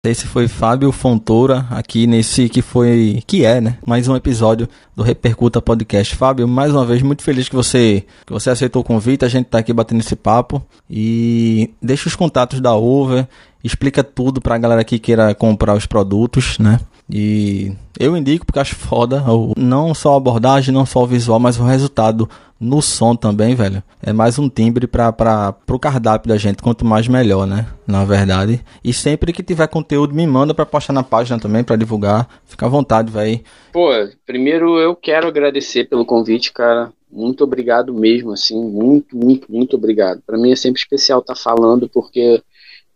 Esse 0.05 0.27
foi 0.27 0.49
Fábio 0.49 0.91
Fontoura 0.91 1.65
aqui 1.71 2.09
nesse 2.09 2.49
que 2.49 2.61
foi, 2.61 3.23
que 3.25 3.45
é, 3.45 3.61
né? 3.61 3.79
Mais 3.87 4.09
um 4.09 4.17
episódio 4.17 4.69
do 4.97 5.03
Repercuta 5.05 5.63
Podcast. 5.63 6.17
Fábio, 6.17 6.49
mais 6.49 6.73
uma 6.73 6.85
vez 6.85 7.03
muito 7.03 7.23
feliz 7.23 7.49
que 7.49 7.55
você 7.55 8.05
que 8.27 8.33
você 8.33 8.51
aceitou 8.51 8.83
o 8.83 8.85
convite. 8.85 9.25
A 9.25 9.29
gente 9.29 9.47
tá 9.47 9.59
aqui 9.59 9.73
batendo 9.73 10.01
esse 10.01 10.17
papo 10.17 10.61
e 10.91 11.71
deixa 11.81 12.09
os 12.09 12.17
contatos 12.17 12.61
da 12.61 12.75
Over, 12.75 13.29
explica 13.63 14.03
tudo 14.03 14.41
pra 14.41 14.59
galera 14.59 14.83
que 14.83 14.99
queira 14.99 15.37
comprar 15.37 15.77
os 15.77 15.87
produtos, 15.87 16.59
né? 16.59 16.81
E 17.11 17.73
eu 17.99 18.17
indico 18.17 18.47
porque 18.47 18.59
acho 18.59 18.75
foda, 18.75 19.23
não 19.57 19.95
só 19.95 20.15
a 20.15 20.17
abordagem, 20.17 20.73
não 20.73 20.87
só 20.87 21.03
o 21.03 21.07
visual, 21.07 21.39
mas 21.39 21.59
o 21.59 21.65
resultado 21.65 22.29
no 22.63 22.81
som 22.81 23.17
também, 23.17 23.57
velho. 23.57 23.83
É 24.01 24.13
mais 24.13 24.39
um 24.39 24.49
timbre 24.49 24.87
para 24.87 25.13
para 25.13 25.53
pro 25.53 25.81
cardápio 25.81 26.29
da 26.29 26.37
gente, 26.37 26.63
quanto 26.63 26.85
mais 26.85 27.09
melhor, 27.09 27.45
né? 27.45 27.67
Na 27.87 28.05
verdade. 28.05 28.65
E 28.85 28.93
sempre 28.93 29.33
que 29.33 29.43
tiver 29.43 29.67
conteúdo 29.67 30.15
me 30.15 30.25
manda 30.27 30.55
para 30.55 30.65
postar 30.65 30.93
na 30.93 31.03
página 31.03 31.41
também 31.41 31.65
para 31.65 31.75
divulgar. 31.75 32.29
Fica 32.47 32.67
à 32.67 32.69
vontade, 32.69 33.11
velho. 33.11 33.41
Pô, 33.73 33.91
primeiro 34.25 34.79
eu 34.79 34.95
quero 34.95 35.27
agradecer 35.27 35.89
pelo 35.89 36.07
convite, 36.07 36.53
cara. 36.53 36.93
Muito 37.11 37.45
obrigado 37.45 37.93
mesmo, 37.93 38.33
assim, 38.33 38.59
muito, 38.59 39.15
muito, 39.15 39.51
muito 39.53 39.77
obrigado. 39.77 40.23
Para 40.25 40.39
mim 40.39 40.51
é 40.51 40.57
sempre 40.57 40.81
especial 40.81 41.19
estar 41.21 41.35
tá 41.35 41.41
falando 41.41 41.89
porque 41.89 42.43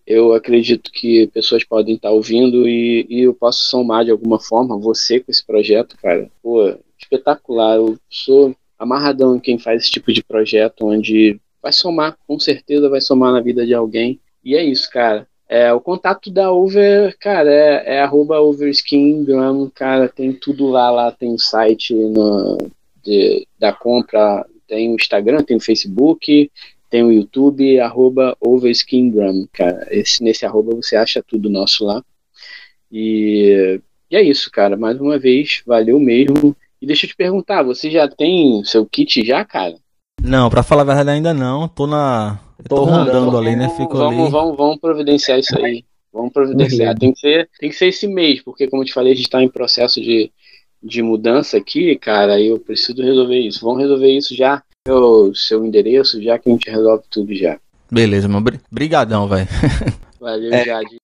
eu 0.06 0.32
acredito 0.32 0.92
que 0.92 1.26
pessoas 1.28 1.64
podem 1.64 1.96
estar 1.96 2.10
ouvindo 2.10 2.68
e, 2.68 3.06
e 3.08 3.22
eu 3.22 3.34
posso 3.34 3.68
somar 3.68 4.04
de 4.04 4.10
alguma 4.10 4.38
forma 4.38 4.78
você 4.78 5.18
com 5.18 5.30
esse 5.30 5.44
projeto, 5.44 5.96
cara. 6.00 6.30
Pô, 6.42 6.76
espetacular. 6.98 7.76
Eu 7.76 7.98
sou 8.08 8.54
amarradão 8.78 9.36
em 9.36 9.40
quem 9.40 9.58
faz 9.58 9.82
esse 9.82 9.90
tipo 9.90 10.12
de 10.12 10.22
projeto, 10.22 10.86
onde 10.86 11.40
vai 11.60 11.72
somar, 11.72 12.16
com 12.26 12.38
certeza 12.38 12.88
vai 12.88 13.00
somar 13.00 13.32
na 13.32 13.40
vida 13.40 13.66
de 13.66 13.74
alguém. 13.74 14.20
E 14.44 14.54
é 14.54 14.62
isso, 14.62 14.88
cara. 14.90 15.26
É, 15.48 15.72
o 15.72 15.80
contato 15.80 16.30
da 16.30 16.52
Over, 16.52 17.16
cara, 17.18 17.52
é, 17.52 17.96
é 17.96 18.00
arroba 18.00 18.36
cara, 19.74 20.08
tem 20.08 20.32
tudo 20.32 20.66
lá, 20.66 20.90
lá 20.90 21.12
tem 21.12 21.32
o 21.32 21.38
site 21.38 21.94
no, 21.94 22.58
de, 23.02 23.46
da 23.58 23.72
compra, 23.72 24.44
tem 24.66 24.90
o 24.90 24.96
Instagram, 24.96 25.42
tem 25.42 25.56
o 25.56 25.60
Facebook, 25.60 26.50
tem 26.88 27.02
o 27.02 27.12
YouTube, 27.12 27.80
arroba 27.80 28.36
overskingram, 28.40 29.46
cara. 29.52 29.86
Esse, 29.90 30.22
nesse 30.22 30.46
arroba 30.46 30.74
você 30.74 30.96
acha 30.96 31.22
tudo 31.26 31.50
nosso 31.50 31.84
lá. 31.84 32.02
E, 32.90 33.80
e 34.10 34.16
é 34.16 34.22
isso, 34.22 34.50
cara. 34.50 34.76
Mais 34.76 35.00
uma 35.00 35.18
vez, 35.18 35.62
valeu 35.66 35.98
mesmo. 35.98 36.56
E 36.80 36.86
deixa 36.86 37.06
eu 37.06 37.10
te 37.10 37.16
perguntar, 37.16 37.62
você 37.62 37.90
já 37.90 38.08
tem 38.08 38.62
seu 38.64 38.86
kit 38.86 39.24
já, 39.24 39.44
cara? 39.44 39.76
Não, 40.22 40.48
pra 40.48 40.62
falar 40.62 40.82
a 40.82 40.84
verdade 40.84 41.10
ainda 41.10 41.34
não. 41.34 41.68
Tô 41.68 41.86
na. 41.86 42.40
Tô, 42.68 42.76
tô 42.76 42.84
rondando 42.84 43.36
ali, 43.36 43.56
né? 43.56 43.68
Fico 43.70 43.96
vamos, 43.96 44.22
ali. 44.22 44.30
Vamos, 44.30 44.56
vamos 44.56 44.78
providenciar 44.78 45.38
isso 45.38 45.56
aí. 45.58 45.84
Vamos 46.12 46.32
providenciar. 46.32 46.96
Tem 46.96 47.12
que, 47.12 47.20
ser, 47.20 47.48
tem 47.58 47.68
que 47.68 47.76
ser 47.76 47.88
esse 47.88 48.06
mês, 48.06 48.42
porque 48.42 48.66
como 48.68 48.82
eu 48.82 48.86
te 48.86 48.92
falei, 48.92 49.12
a 49.12 49.16
gente 49.16 49.28
tá 49.28 49.42
em 49.42 49.48
processo 49.48 50.00
de, 50.00 50.32
de 50.82 51.02
mudança 51.02 51.58
aqui, 51.58 51.94
cara, 51.96 52.40
eu 52.40 52.58
preciso 52.58 53.02
resolver 53.02 53.38
isso. 53.38 53.60
Vamos 53.60 53.82
resolver 53.82 54.10
isso 54.10 54.34
já. 54.34 54.62
O 54.88 55.34
seu 55.34 55.64
endereço, 55.64 56.22
já 56.22 56.38
que 56.38 56.48
a 56.48 56.52
gente 56.52 56.70
resolve 56.70 57.04
tudo 57.10 57.34
já. 57.34 57.58
Beleza, 57.90 58.28
meu. 58.28 58.42
Brigadão, 58.70 59.28
velho. 59.28 59.48
Valeu, 60.20 60.52
é. 60.52 60.64
Jade. 60.64 60.96